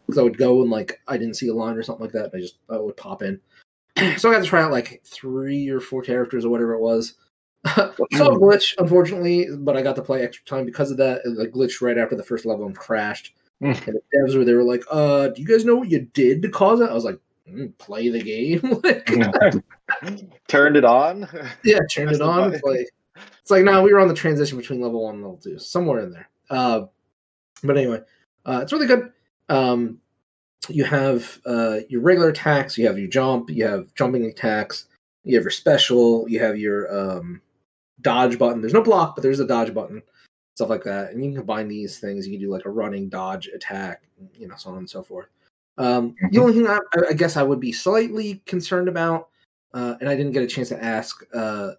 because 0.08 0.18
I 0.18 0.24
would 0.24 0.38
go 0.38 0.62
and 0.62 0.72
like 0.72 1.00
I 1.08 1.18
didn't 1.18 1.36
see 1.36 1.50
a 1.50 1.54
line 1.54 1.76
or 1.76 1.84
something 1.84 2.04
like 2.04 2.14
that. 2.14 2.26
And 2.26 2.36
I 2.36 2.40
just 2.40 2.58
I 2.70 2.78
would 2.78 2.98
pop 2.98 3.22
in. 3.22 3.40
so 4.18 4.30
I 4.30 4.34
got 4.34 4.44
to 4.44 4.46
try 4.46 4.62
out 4.62 4.72
like 4.72 5.02
three 5.04 5.70
or 5.70 5.80
four 5.80 6.02
characters 6.02 6.46
or 6.46 6.50
whatever 6.50 6.74
it 6.74 6.82
was. 6.82 7.16
A 7.66 7.92
glitch, 8.00 8.74
unfortunately, 8.78 9.48
but 9.58 9.76
I 9.76 9.82
got 9.82 9.96
to 9.98 10.02
play 10.02 10.24
extra 10.24 10.46
time 10.46 10.66
because 10.66 10.90
of 10.90 10.98
that. 10.98 11.22
It 11.26 11.38
like, 11.38 11.52
glitched 11.52 11.82
right 11.82 11.98
after 11.98 12.16
the 12.16 12.24
first 12.24 12.46
level 12.46 12.66
and 12.66 12.76
crashed. 12.76 13.34
Hmm. 13.60 13.66
and 13.88 13.96
the 13.96 14.02
devs 14.16 14.38
were 14.38 14.46
they 14.46 14.54
were 14.54 14.64
like, 14.64 14.84
"Uh, 14.90 15.30
do 15.30 15.42
you 15.42 15.48
guys 15.48 15.66
know 15.66 15.76
what 15.76 15.92
you 15.92 16.08
did 16.14 16.42
to 16.44 16.50
cause 16.50 16.80
it?" 16.80 16.90
I 16.90 16.94
was 16.94 17.04
like, 17.04 17.20
mm, 17.50 17.78
"Play 17.78 18.10
the 18.10 18.22
game." 18.22 18.62
like, 18.84 19.08
Turned 20.48 20.78
it 20.78 20.86
on. 20.86 21.28
yeah, 21.64 21.80
turned 21.92 22.10
Press 22.10 22.20
it 22.20 22.22
on. 22.22 22.54
It's 22.54 22.64
like, 22.64 22.88
it's 23.42 23.52
like 23.52 23.64
no, 23.64 23.82
we 23.82 23.92
were 23.92 24.00
on 24.00 24.08
the 24.08 24.14
transition 24.14 24.58
between 24.58 24.80
level 24.80 25.04
one 25.04 25.16
and 25.16 25.24
level 25.24 25.38
two, 25.38 25.60
somewhere 25.60 26.02
in 26.02 26.12
there. 26.12 26.30
Uh, 26.50 26.82
but 27.64 27.78
anyway, 27.78 28.00
uh, 28.46 28.60
it's 28.62 28.72
really 28.72 28.88
good. 28.88 29.12
Um, 29.50 30.00
you 30.70 30.84
have 30.84 31.40
uh, 31.46 31.80
your 31.90 32.02
regular 32.02 32.30
attacks, 32.30 32.78
you 32.78 32.88
have 32.88 33.00
your 33.00 33.08
jump, 33.08 33.50
you 33.50 33.66
have 33.66 33.94
jumping 33.96 34.26
attacks, 34.26 34.86
you 35.24 35.36
have 35.36 35.44
your 35.44 35.52
special, 35.52 36.28
you 36.28 36.40
have 36.40 36.58
your 36.58 36.94
um, 36.94 37.42
dodge 38.02 38.38
button. 38.38 38.62
There's 38.62 38.74
no 38.74 38.82
block, 38.82 39.16
but 39.16 39.22
there's 39.22 39.40
a 39.40 39.48
dodge 39.48 39.74
button, 39.74 40.02
stuff 40.56 40.70
like 40.70 40.84
that. 40.84 41.12
And 41.12 41.24
you 41.24 41.32
can 41.32 41.38
combine 41.40 41.68
these 41.68 42.00
things. 42.00 42.28
You 42.28 42.34
can 42.38 42.46
do 42.48 42.52
like 42.52 42.66
a 42.66 42.70
running, 42.70 43.08
dodge, 43.10 43.48
attack, 43.48 44.04
you 44.34 44.48
know, 44.48 44.56
so 44.58 44.72
on 44.72 44.80
and 44.80 44.90
so 44.90 45.04
forth. 45.04 45.28
Um, 45.78 46.16
The 46.32 46.40
Mhm. 46.40 46.42
only 46.42 46.54
thing 46.54 46.68
I, 46.68 46.80
I 47.10 47.14
guess 47.14 47.38
I 47.38 47.44
would 47.44 47.60
be 47.60 47.72
slightly 47.72 48.42
concerned 48.46 48.90
about, 48.90 49.30
uh, 49.74 49.96
and 50.02 50.10
I 50.10 50.16
didn't 50.16 50.32
get 50.34 50.44
a 50.44 50.48
chance 50.48 50.70
to 50.70 50.84
ask, 50.84 51.24
uh, 51.34 51.74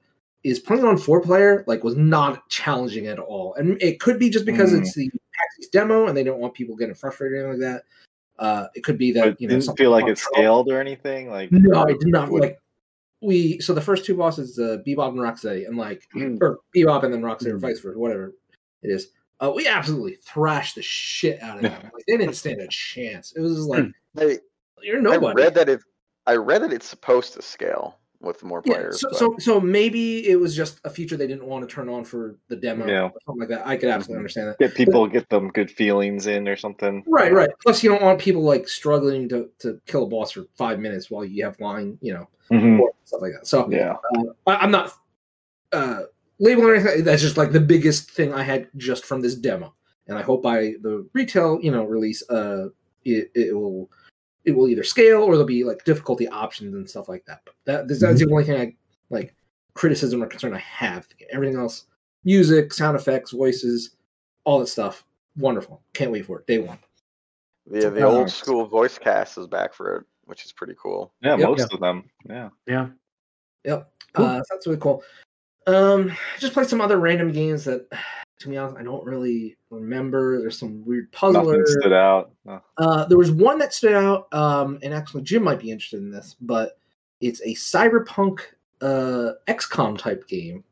is 0.45 0.61
playing 0.61 0.85
on 0.85 0.97
four 0.97 1.21
player 1.21 1.65
like 1.67 1.83
was 1.83 1.97
not 1.97 2.49
challenging 2.49 3.09
at 3.09 3.19
all. 3.19 3.55
And 3.55 3.81
it 3.83 4.01
could 4.01 4.19
be 4.19 4.31
just 4.31 4.47
because 4.47 4.73
Mm. 4.73 4.81
it's 4.81 4.95
the 4.95 5.11
PAX 5.39 5.59
East 5.61 5.73
demo 5.73 6.07
and 6.07 6.17
they 6.17 6.25
don't 6.25 6.41
want 6.41 6.55
people 6.55 6.77
getting 6.77 6.95
frustrated 6.95 7.39
or 7.39 7.49
anything 7.51 7.61
like 7.63 7.73
that. 8.39 8.43
Uh, 8.43 8.67
it 8.75 8.85
could 8.85 8.99
be 8.99 9.13
that 9.13 9.25
But 9.25 9.41
you 9.41 9.49
know 9.49 9.59
didn't 9.59 9.77
feel 9.77 9.91
like 9.91 10.07
it 10.07 10.19
scaled 10.19 10.71
or 10.71 10.81
anything. 10.81 11.31
Like 11.31 11.51
no, 11.53 11.83
I 11.83 11.93
did 11.93 12.07
not 12.09 12.31
would- 12.31 12.43
like. 12.43 12.59
We 13.21 13.59
so 13.59 13.75
the 13.75 13.81
first 13.81 14.05
two 14.05 14.17
bosses, 14.17 14.61
uh, 14.61 14.79
Bebop 14.87 15.09
and 15.09 15.19
Rocksteady, 15.19 15.67
and 15.67 15.77
like 15.77 16.07
Mm. 16.15 16.39
or 16.41 16.61
Bebop 16.77 17.03
and 17.03 17.13
then 17.13 17.21
Rocksteady, 17.23 17.47
or 17.53 17.59
Mm. 17.59 17.63
vice 17.63 17.81
versa, 17.81 17.99
whatever 17.99 18.33
it 18.83 18.91
is. 18.91 19.09
Uh, 19.41 19.51
we 19.55 19.67
absolutely 19.67 20.17
thrashed 20.25 20.77
the 20.77 20.83
shit 20.83 21.43
out 21.43 21.57
of 21.57 21.63
them. 21.63 21.73
Like, 21.93 22.05
they 22.07 22.17
didn't 22.17 22.35
stand 22.37 22.61
a 22.61 22.69
chance. 22.69 23.33
It 23.37 23.41
was 23.41 23.67
like 23.67 23.87
I, 24.19 24.39
you're 24.83 25.01
nobody. 25.03 25.17
I 25.17 25.21
nobody. 25.31 25.43
read 25.43 25.55
that 25.57 25.69
it. 25.69 25.81
I 26.29 26.37
read 26.37 26.63
that 26.63 26.73
it's 26.73 26.87
supposed 26.87 27.33
to 27.35 27.43
scale 27.43 27.98
with 28.21 28.43
more 28.43 28.63
yeah, 28.65 28.75
players. 28.75 29.01
so, 29.01 29.09
so 29.13 29.35
so 29.39 29.61
maybe 29.61 30.29
it 30.29 30.35
was 30.37 30.55
just 30.57 30.81
a 30.85 30.91
feature 30.91 31.17
they 31.17 31.27
didn't 31.29 31.47
want 31.47 31.67
to 31.69 31.73
turn 31.73 31.89
on 31.89 32.05
for 32.05 32.37
the 32.49 32.57
demo 32.57 32.87
Yeah. 32.87 33.03
or 33.05 33.13
something 33.25 33.41
like 33.41 33.49
that. 33.51 33.67
I 33.67 33.77
could 33.77 33.91
absolutely 33.91 34.15
Mhm. 34.17 34.19
understand 34.19 34.49
that. 34.49 34.59
get 34.59 34.75
people 34.75 35.07
get 35.07 35.29
them 35.29 35.51
good 35.51 35.71
feelings 35.71 36.27
in 36.27 36.49
or 36.49 36.57
something. 36.57 37.05
Right, 37.07 37.33
right. 37.33 37.51
Plus, 37.63 37.83
you 37.83 37.91
don't 37.91 38.03
want 38.03 38.19
people 38.19 38.43
like 38.43 38.67
struggling 38.69 39.29
to, 39.29 39.49
to 39.61 39.81
kill 39.87 40.05
a 40.05 40.07
boss 40.09 40.33
for 40.33 40.47
five 40.57 40.81
minutes 40.81 41.11
while 41.11 41.25
you 41.25 41.45
have 41.45 41.61
line, 41.61 41.97
you 42.01 42.13
know, 42.13 42.29
Mhm. 42.51 42.81
or 42.81 42.91
stuff 43.05 43.23
like 43.23 43.33
that. 43.35 43.47
So 43.47 43.71
Yeah. 43.71 43.95
uh, 44.17 44.23
I, 44.47 44.57
I'm 44.57 44.71
not 44.73 44.93
uh, 45.73 46.03
labeling 46.41 46.77
anything. 46.77 47.05
That's 47.05 47.23
just 47.23 47.37
like 47.37 47.53
the 47.53 47.61
biggest 47.61 48.11
thing 48.11 48.33
I 48.33 48.43
had 48.43 48.69
just 48.79 49.05
from 49.05 49.21
this 49.21 49.35
demo, 49.37 49.75
and 50.09 50.19
I 50.19 50.23
hope 50.23 50.43
by 50.43 50.75
the 50.81 51.07
retail, 51.13 51.61
you 51.63 51.71
know, 51.71 51.85
release, 51.85 52.29
uh, 52.31 52.71
it, 53.05 53.31
it 53.35 53.55
will 53.55 53.91
it 54.45 54.53
will 54.53 54.69
either 54.69 54.85
scale 54.85 55.23
or 55.23 55.33
there'll 55.33 55.45
be 55.47 55.65
like 55.65 55.85
difficulty 55.85 56.29
options 56.29 56.75
and 56.75 56.89
stuff 56.89 57.09
like 57.09 57.25
that. 57.27 57.41
But 57.45 57.55
that 57.65 57.89
that's 57.89 58.01
the 58.01 58.29
only 58.31 58.45
thing 58.45 58.61
I 58.61 58.77
like 59.11 59.35
criticism 59.75 60.23
or 60.23 60.27
concern 60.27 60.55
I 60.55 60.59
have. 60.59 61.07
Everything 61.31 61.57
else, 61.59 61.85
music, 62.25 62.73
sound 62.73 62.97
effects, 62.97 63.33
voices, 63.33 63.91
all 64.45 64.59
that 64.61 64.67
stuff, 64.69 65.05
wonderful. 65.37 65.83
Can't 65.93 66.11
wait 66.11 66.27
for 66.27 66.39
it. 66.41 66.47
Day 66.47 66.59
one. 66.59 66.79
the 67.67 67.91
the 67.91 68.03
old 68.03 68.31
school 68.31 68.67
voice 68.67 68.97
cast 68.99 69.37
is 69.39 69.47
back 69.47 69.75
for 69.75 69.97
it, 69.97 70.05
which 70.25 70.45
is 70.45 70.53
pretty 70.53 70.75
cool. 70.81 71.13
Yeah, 71.21 71.37
Yep. 71.37 71.49
most 71.49 71.73
of 71.73 71.81
them. 71.81 72.05
Yeah. 72.29 72.49
Yeah. 72.67 72.89
Yep. 73.65 73.91
Cool. 74.15 74.25
Uh, 74.25 74.43
that's 74.51 74.67
really 74.67 74.81
cool. 74.81 75.03
Um, 75.67 76.13
just 76.39 76.55
play 76.55 76.65
some 76.65 76.81
other 76.81 76.99
random 76.99 77.31
games 77.31 77.65
that, 77.65 77.87
to 78.41 78.49
be 78.49 78.57
honest, 78.57 78.77
I 78.79 78.83
don't 78.83 79.05
really 79.05 79.57
remember. 79.71 80.41
There's 80.41 80.59
some 80.59 80.85
weird 80.85 81.09
Nothing 81.23 81.35
puzzler. 81.35 81.67
stood 81.67 81.93
out. 81.93 82.31
No. 82.45 82.61
Uh, 82.77 83.05
there 83.07 83.19
was 83.19 83.31
one 83.33 83.59
that 83.59 83.75
stood 83.75 83.95
out, 83.95 84.33
um, 84.33 84.79
and 84.83 84.95
actually 84.95 85.23
Jim 85.23 85.43
might 85.43 85.59
be 85.61 85.71
interested 85.71 85.99
in 86.01 86.11
this, 86.11 86.37
but 86.41 86.79
it's 87.21 87.41
a 87.43 87.55
cyberpunk 87.55 88.41
uh, 88.81 89.33
XCOM 89.49 89.99
type 89.99 90.27
game 90.29 90.63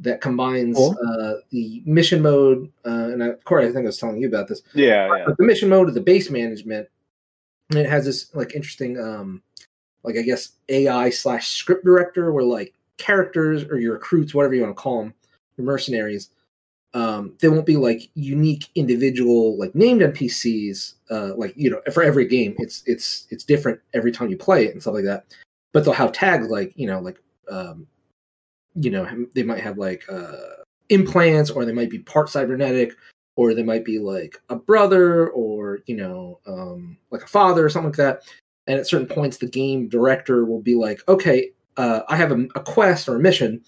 that 0.00 0.20
combines 0.20 0.76
Cool. 0.76 0.96
uh, 1.06 1.34
the 1.50 1.82
mission 1.86 2.22
mode, 2.22 2.72
uh, 2.86 2.88
and 3.12 3.22
I, 3.22 3.30
Corey, 3.44 3.64
I 3.64 3.72
think 3.72 3.84
I 3.84 3.86
was 3.86 3.98
telling 3.98 4.16
you 4.16 4.26
about 4.26 4.48
this, 4.48 4.62
Yeah, 4.74 5.14
yeah. 5.14 5.24
but 5.26 5.36
the 5.36 5.44
mission 5.44 5.68
mode 5.68 5.88
of 5.88 5.94
the 5.94 6.00
base 6.00 6.30
management, 6.30 6.88
and 7.70 7.78
it 7.78 7.88
has 7.88 8.04
this 8.04 8.34
like 8.34 8.54
interesting, 8.54 8.98
um, 8.98 9.42
like 10.02 10.16
I 10.16 10.22
guess 10.22 10.52
AI 10.68 11.10
slash 11.10 11.48
script 11.48 11.84
director, 11.84 12.32
where 12.32 12.42
like 12.44 12.74
characters 12.96 13.62
or 13.64 13.78
your 13.78 13.92
recruits, 13.94 14.34
whatever 14.34 14.54
you 14.54 14.62
want 14.62 14.74
to 14.76 14.82
call 14.82 15.00
them, 15.02 15.14
your 15.56 15.66
mercenaries, 15.66 16.30
um, 16.94 17.34
they 17.40 17.48
won't 17.48 17.66
be 17.66 17.76
like 17.76 18.08
unique 18.14 18.68
individual 18.76 19.58
like 19.58 19.74
named 19.74 20.00
NPCs. 20.00 20.94
Uh, 21.10 21.34
like 21.36 21.52
you 21.56 21.68
know, 21.68 21.80
for 21.92 22.02
every 22.02 22.26
game, 22.26 22.54
it's 22.58 22.82
it's 22.86 23.26
it's 23.30 23.44
different 23.44 23.80
every 23.92 24.12
time 24.12 24.30
you 24.30 24.36
play 24.36 24.66
it 24.66 24.72
and 24.72 24.80
stuff 24.80 24.94
like 24.94 25.04
that. 25.04 25.24
But 25.72 25.84
they'll 25.84 25.92
have 25.92 26.12
tags 26.12 26.48
like 26.48 26.72
you 26.76 26.86
know 26.86 27.00
like 27.00 27.18
um, 27.50 27.86
you 28.74 28.90
know 28.90 29.26
they 29.34 29.42
might 29.42 29.60
have 29.60 29.76
like 29.76 30.04
uh, 30.10 30.36
implants 30.88 31.50
or 31.50 31.64
they 31.64 31.72
might 31.72 31.90
be 31.90 31.98
part 31.98 32.28
cybernetic 32.28 32.92
or 33.36 33.54
they 33.54 33.64
might 33.64 33.84
be 33.84 33.98
like 33.98 34.40
a 34.48 34.56
brother 34.56 35.28
or 35.30 35.80
you 35.86 35.96
know 35.96 36.38
um, 36.46 36.96
like 37.10 37.22
a 37.22 37.28
father 37.28 37.64
or 37.64 37.68
something 37.68 37.90
like 37.90 37.96
that 37.96 38.22
and 38.66 38.78
at 38.78 38.86
certain 38.86 39.06
points 39.06 39.38
the 39.38 39.46
game 39.46 39.88
director 39.88 40.44
will 40.44 40.60
be 40.60 40.74
like 40.74 41.00
okay 41.08 41.50
uh, 41.76 42.00
i 42.08 42.16
have 42.16 42.32
a, 42.32 42.46
a 42.54 42.60
quest 42.60 43.08
or 43.08 43.16
a 43.16 43.20
mission 43.20 43.62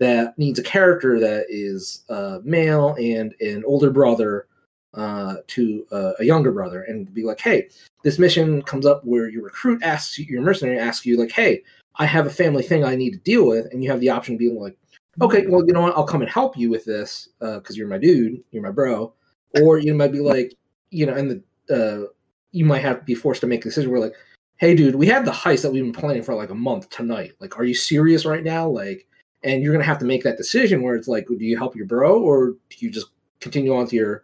that 0.00 0.36
needs 0.38 0.58
a 0.58 0.62
character 0.62 1.20
that 1.20 1.46
is 1.48 2.04
uh, 2.08 2.40
male 2.42 2.94
and 2.98 3.34
an 3.40 3.62
older 3.64 3.90
brother 3.90 4.48
uh, 4.94 5.36
to 5.46 5.86
uh, 5.92 6.12
a 6.18 6.24
younger 6.24 6.50
brother 6.50 6.82
and 6.82 7.14
be 7.14 7.22
like 7.22 7.38
hey 7.38 7.68
this 8.02 8.18
mission 8.18 8.60
comes 8.62 8.84
up 8.84 9.04
where 9.04 9.28
your 9.28 9.44
recruit 9.44 9.80
asks 9.84 10.18
you 10.18 10.24
your 10.28 10.42
mercenary 10.42 10.78
asks 10.78 11.06
you 11.06 11.16
like 11.16 11.30
hey 11.30 11.62
i 11.96 12.04
have 12.04 12.26
a 12.26 12.30
family 12.30 12.62
thing 12.62 12.82
i 12.82 12.96
need 12.96 13.12
to 13.12 13.18
deal 13.20 13.46
with 13.46 13.66
and 13.72 13.84
you 13.84 13.90
have 13.90 14.00
the 14.00 14.10
option 14.10 14.34
of 14.34 14.40
being 14.40 14.60
like 14.60 14.76
okay, 15.20 15.46
well, 15.46 15.64
you 15.66 15.72
know 15.72 15.82
what? 15.82 15.96
I'll 15.96 16.04
come 16.04 16.22
and 16.22 16.30
help 16.30 16.56
you 16.56 16.70
with 16.70 16.84
this 16.84 17.28
because 17.40 17.76
you're 17.76 17.88
my 17.88 17.98
dude, 17.98 18.42
you're 18.50 18.62
my 18.62 18.70
bro. 18.70 19.12
Or 19.60 19.78
you 19.78 19.94
might 19.94 20.12
be 20.12 20.20
like, 20.20 20.54
you 20.90 21.06
know, 21.06 21.14
and 21.14 21.42
the 21.68 22.04
uh, 22.04 22.06
you 22.52 22.64
might 22.64 22.82
have 22.82 23.00
to 23.00 23.04
be 23.04 23.14
forced 23.14 23.40
to 23.42 23.46
make 23.46 23.60
a 23.60 23.68
decision 23.68 23.90
where 23.90 24.00
like, 24.00 24.14
hey, 24.56 24.74
dude, 24.74 24.94
we 24.94 25.06
had 25.06 25.24
the 25.24 25.30
heist 25.30 25.62
that 25.62 25.72
we've 25.72 25.82
been 25.82 25.92
planning 25.92 26.22
for 26.22 26.34
like 26.34 26.50
a 26.50 26.54
month 26.54 26.88
tonight. 26.90 27.32
Like, 27.40 27.58
are 27.58 27.64
you 27.64 27.74
serious 27.74 28.24
right 28.24 28.44
now? 28.44 28.68
Like, 28.68 29.06
and 29.42 29.62
you're 29.62 29.72
gonna 29.72 29.84
have 29.84 29.98
to 29.98 30.04
make 30.04 30.22
that 30.24 30.36
decision 30.36 30.82
where 30.82 30.94
it's 30.94 31.08
like, 31.08 31.26
do 31.26 31.44
you 31.44 31.56
help 31.56 31.76
your 31.76 31.86
bro 31.86 32.20
or 32.20 32.50
do 32.50 32.76
you 32.78 32.90
just 32.90 33.08
continue 33.40 33.74
on 33.74 33.86
to 33.86 33.96
your 33.96 34.22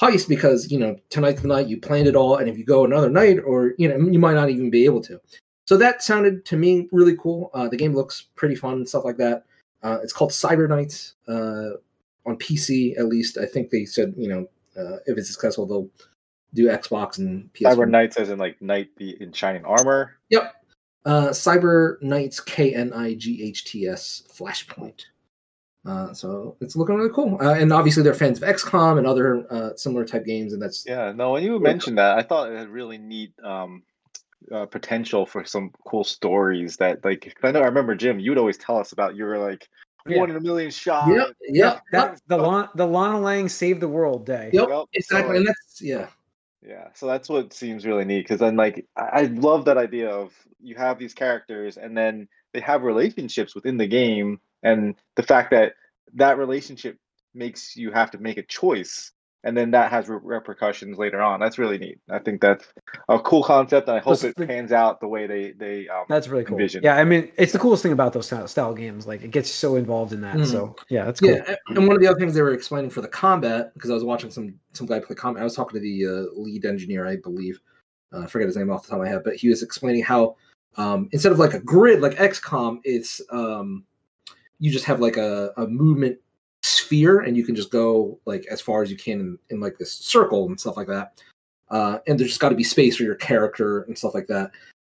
heist 0.00 0.28
because 0.28 0.70
you 0.70 0.78
know 0.78 0.96
tonight's 1.10 1.42
the 1.42 1.48
night 1.48 1.68
you 1.68 1.80
planned 1.80 2.08
it 2.08 2.16
all, 2.16 2.36
and 2.36 2.48
if 2.48 2.58
you 2.58 2.64
go 2.64 2.84
another 2.84 3.10
night, 3.10 3.38
or 3.44 3.74
you 3.78 3.88
know, 3.88 3.96
you 3.96 4.18
might 4.18 4.34
not 4.34 4.50
even 4.50 4.70
be 4.70 4.84
able 4.84 5.00
to. 5.02 5.20
So 5.66 5.76
that 5.78 6.02
sounded 6.02 6.44
to 6.46 6.56
me 6.56 6.88
really 6.92 7.16
cool. 7.16 7.50
Uh, 7.52 7.68
the 7.68 7.76
game 7.76 7.94
looks 7.94 8.26
pretty 8.36 8.54
fun 8.54 8.74
and 8.74 8.88
stuff 8.88 9.04
like 9.04 9.16
that. 9.16 9.44
Uh, 9.82 9.98
it's 10.02 10.12
called 10.12 10.30
Cyber 10.30 10.68
Knights 10.68 11.14
uh, 11.28 11.70
on 12.24 12.36
PC, 12.36 12.98
at 12.98 13.06
least. 13.06 13.36
I 13.38 13.46
think 13.46 13.70
they 13.70 13.84
said, 13.84 14.14
you 14.16 14.28
know, 14.28 14.48
uh, 14.80 14.98
if 15.06 15.18
it's 15.18 15.30
successful, 15.30 15.66
they'll 15.66 15.88
do 16.54 16.68
Xbox 16.68 17.18
and 17.18 17.52
PS. 17.52 17.64
Cyber 17.64 17.88
Knights 17.88 18.16
as 18.16 18.30
in 18.30 18.38
like 18.38 18.60
knight 18.62 18.90
in 18.98 19.32
shining 19.32 19.64
armor. 19.64 20.16
Yep. 20.30 20.54
Uh, 21.06 21.28
Cyber 21.28 22.02
Knights 22.02 22.40
K 22.40 22.74
N 22.74 22.92
I 22.92 23.14
G 23.14 23.42
H 23.42 23.64
T 23.64 23.86
S 23.86 24.24
Flashpoint. 24.30 25.02
Uh, 25.86 26.12
so 26.12 26.56
it's 26.60 26.74
looking 26.74 26.96
really 26.96 27.12
cool. 27.14 27.38
Uh, 27.40 27.54
and 27.54 27.72
obviously, 27.72 28.02
they're 28.02 28.12
fans 28.12 28.42
of 28.42 28.48
XCOM 28.48 28.98
and 28.98 29.06
other 29.06 29.46
uh, 29.52 29.70
similar 29.76 30.04
type 30.04 30.24
games, 30.26 30.52
and 30.52 30.60
that's 30.60 30.84
Yeah, 30.84 31.12
no, 31.12 31.30
when 31.32 31.44
you 31.44 31.60
mentioned 31.60 31.96
that, 31.98 32.18
I 32.18 32.22
thought 32.22 32.50
it 32.50 32.58
had 32.58 32.68
really 32.68 32.98
neat 32.98 33.32
um, 33.44 33.84
uh, 34.52 34.66
potential 34.66 35.24
for 35.24 35.44
some 35.44 35.70
cool 35.86 36.02
stories 36.02 36.76
that, 36.78 37.04
like, 37.04 37.32
I 37.44 37.52
know 37.52 37.60
I 37.60 37.66
remember 37.66 37.94
Jim, 37.94 38.18
you'd 38.18 38.36
always 38.36 38.58
tell 38.58 38.76
us 38.78 38.90
about 38.90 39.14
you 39.14 39.24
were 39.26 39.38
like 39.38 39.68
Yeah. 40.08 40.18
one 40.18 40.30
in 40.30 40.34
a 40.36 40.40
million 40.40 40.72
shot. 40.72 41.08
Yep, 41.08 41.28
yep, 41.50 41.82
That, 41.92 42.20
the 42.26 42.36
Lon, 42.36 42.68
the 42.74 42.86
Lana 42.86 43.20
Lang 43.20 43.48
Save 43.48 43.78
the 43.78 43.88
World 43.88 44.26
Day. 44.26 44.50
yep, 44.52 44.68
Yep, 44.68 44.84
exactly. 44.92 45.34
so- 45.34 45.36
and 45.38 45.46
that's 45.46 45.80
yeah, 45.80 46.08
Yeah, 46.62 46.88
so 46.94 47.06
that's 47.06 47.28
what 47.28 47.52
seems 47.52 47.86
really 47.86 48.04
neat 48.04 48.22
because 48.22 48.40
then, 48.40 48.56
like, 48.56 48.86
I, 48.96 49.02
I 49.02 49.22
love 49.22 49.66
that 49.66 49.76
idea 49.78 50.10
of 50.10 50.32
you 50.60 50.74
have 50.76 50.98
these 50.98 51.14
characters 51.14 51.76
and 51.76 51.96
then 51.96 52.28
they 52.52 52.60
have 52.60 52.82
relationships 52.82 53.54
within 53.54 53.76
the 53.76 53.86
game, 53.86 54.40
and 54.62 54.94
the 55.16 55.22
fact 55.22 55.50
that 55.50 55.74
that 56.14 56.38
relationship 56.38 56.98
makes 57.34 57.76
you 57.76 57.92
have 57.92 58.10
to 58.12 58.18
make 58.18 58.38
a 58.38 58.42
choice, 58.42 59.12
and 59.44 59.56
then 59.56 59.70
that 59.70 59.90
has 59.90 60.08
re- 60.08 60.18
repercussions 60.22 60.98
later 60.98 61.20
on. 61.22 61.38
That's 61.40 61.58
really 61.58 61.78
neat. 61.78 61.98
I 62.10 62.18
think 62.18 62.40
that's 62.40 62.66
a 63.08 63.18
cool 63.18 63.42
concept, 63.42 63.88
and 63.88 63.96
I 63.96 64.00
hope 64.00 64.04
Plus 64.18 64.24
it 64.24 64.36
the- 64.36 64.46
pans 64.46 64.72
out 64.72 65.00
the 65.00 65.08
way 65.08 65.26
they 65.26 65.52
they. 65.52 65.88
Um, 65.88 66.04
That's 66.08 66.28
really 66.28 66.44
cool. 66.44 66.56
Envision. 66.56 66.82
Yeah, 66.82 66.96
I 66.96 67.04
mean, 67.04 67.30
it's 67.36 67.52
the 67.52 67.58
coolest 67.58 67.82
thing 67.82 67.92
about 67.92 68.12
those 68.12 68.26
style, 68.26 68.48
style 68.48 68.74
games. 68.74 69.06
Like, 69.06 69.22
it 69.22 69.30
gets 69.30 69.48
you 69.48 69.54
so 69.54 69.76
involved 69.76 70.12
in 70.12 70.20
that. 70.22 70.36
Mhm. 70.36 70.46
So, 70.46 70.74
yeah, 70.88 71.04
that's 71.04 71.20
cool. 71.20 71.30
Yeah, 71.30 71.54
and 71.68 71.86
one 71.86 71.94
of 71.96 72.00
the 72.02 72.08
other 72.08 72.18
things 72.18 72.34
they 72.34 72.42
were 72.42 72.52
explaining 72.54 72.90
for 72.90 73.00
the 73.02 73.08
combat 73.08 73.72
because 73.74 73.90
I 73.90 73.94
was 73.94 74.04
watching 74.04 74.30
some 74.30 74.54
some 74.72 74.86
guy 74.86 74.98
play 75.00 75.14
combat. 75.16 75.40
I 75.42 75.44
was 75.44 75.54
talking 75.54 75.80
to 75.80 75.80
the 75.80 76.06
uh, 76.06 76.40
lead 76.40 76.64
engineer, 76.64 77.06
I 77.06 77.16
believe. 77.16 77.60
Uh, 78.12 78.20
I 78.20 78.26
forget 78.26 78.46
his 78.46 78.56
name 78.56 78.70
off 78.70 78.82
the 78.82 78.88
top 78.90 78.98
of 78.98 79.04
my 79.04 79.08
head, 79.08 79.22
but 79.24 79.34
he 79.34 79.48
was 79.48 79.62
explaining 79.62 80.02
how 80.02 80.36
um, 80.76 81.08
instead 81.12 81.32
of 81.32 81.38
like 81.38 81.54
a 81.54 81.60
grid 81.60 82.00
like 82.00 82.14
XCOM, 82.16 82.80
it's 82.84 83.20
um, 83.30 83.84
you 84.58 84.70
just 84.70 84.84
have 84.84 85.00
like 85.00 85.16
a, 85.16 85.50
a 85.56 85.66
movement 85.66 86.18
sphere 86.62 87.20
and 87.20 87.36
you 87.36 87.44
can 87.44 87.54
just 87.54 87.70
go 87.70 88.18
like 88.24 88.46
as 88.50 88.60
far 88.60 88.82
as 88.82 88.90
you 88.90 88.96
can 88.96 89.20
in, 89.20 89.38
in 89.50 89.60
like 89.60 89.78
this 89.78 89.92
circle 89.92 90.46
and 90.46 90.58
stuff 90.58 90.76
like 90.76 90.88
that. 90.88 91.20
Uh, 91.70 91.98
and 92.06 92.18
there's 92.18 92.30
just 92.30 92.40
got 92.40 92.50
to 92.50 92.54
be 92.54 92.64
space 92.64 92.96
for 92.96 93.02
your 93.02 93.14
character 93.16 93.82
and 93.82 93.96
stuff 93.96 94.14
like 94.14 94.26
that. 94.28 94.50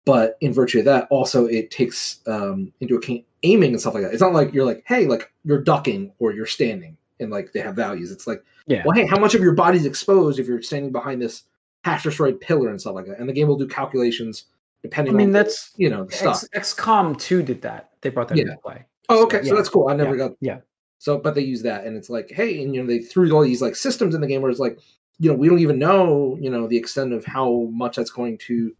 But 0.05 0.37
in 0.41 0.53
virtue 0.53 0.79
of 0.79 0.85
that, 0.85 1.07
also 1.11 1.45
it 1.45 1.69
takes 1.69 2.19
um, 2.27 2.73
into 2.81 2.95
account 2.95 3.23
aiming 3.43 3.71
and 3.71 3.79
stuff 3.79 3.93
like 3.93 4.03
that. 4.03 4.13
It's 4.13 4.21
not 4.21 4.33
like 4.33 4.53
you're 4.53 4.65
like, 4.65 4.83
hey, 4.85 5.05
like 5.05 5.31
you're 5.43 5.61
ducking 5.61 6.11
or 6.19 6.33
you're 6.33 6.45
standing 6.45 6.97
and 7.19 7.31
like 7.31 7.53
they 7.53 7.59
have 7.59 7.75
values. 7.75 8.11
It's 8.11 8.25
like, 8.27 8.43
Yeah. 8.67 8.81
well, 8.85 8.95
hey, 8.95 9.05
how 9.05 9.19
much 9.19 9.35
of 9.35 9.41
your 9.41 9.53
body's 9.53 9.85
exposed 9.85 10.39
if 10.39 10.47
you're 10.47 10.61
standing 10.61 10.91
behind 10.91 11.21
this 11.21 11.43
hash 11.83 12.03
destroyed 12.03 12.39
pillar 12.41 12.69
and 12.69 12.79
stuff 12.81 12.95
like 12.95 13.05
that? 13.07 13.19
And 13.19 13.29
the 13.29 13.33
game 13.33 13.47
will 13.47 13.57
do 13.57 13.67
calculations 13.67 14.45
depending 14.81 15.13
I 15.13 15.17
mean, 15.17 15.31
that's 15.31 15.71
you 15.77 15.89
know 15.89 16.05
the 16.05 16.11
stuff. 16.11 16.43
X, 16.53 16.73
XCOM 16.73 17.19
2 17.19 17.43
did 17.43 17.61
that. 17.61 17.91
They 18.01 18.09
brought 18.09 18.27
that 18.29 18.37
Yeah. 18.37 18.43
into 18.45 18.57
play. 18.57 18.85
Oh, 19.09 19.23
okay. 19.25 19.43
So 19.43 19.49
Yeah. 19.49 19.55
that's 19.55 19.69
cool. 19.69 19.87
I 19.87 19.95
never 19.95 20.15
got. 20.15 20.31
Yeah. 20.41 20.59
So, 21.01 21.17
but 21.17 21.33
they 21.33 21.41
use 21.41 21.63
that, 21.63 21.85
and 21.85 21.97
it's 21.97 22.11
like, 22.11 22.29
hey, 22.29 22.61
and 22.61 22.75
you 22.75 22.79
know, 22.79 22.85
they 22.87 22.99
threw 22.99 23.31
all 23.31 23.41
these 23.41 23.59
like 23.59 23.75
systems 23.75 24.13
in 24.13 24.21
the 24.21 24.27
game 24.27 24.43
where 24.43 24.51
it's 24.51 24.59
like, 24.59 24.77
you 25.17 25.31
know, 25.31 25.35
we 25.35 25.49
don't 25.49 25.57
even 25.57 25.79
know, 25.79 26.37
you 26.39 26.51
know, 26.51 26.67
the 26.67 26.77
extent 26.77 27.11
of 27.11 27.25
how 27.25 27.67
much 27.71 27.95
that's 27.95 28.11
going 28.11 28.37
to 28.37 28.71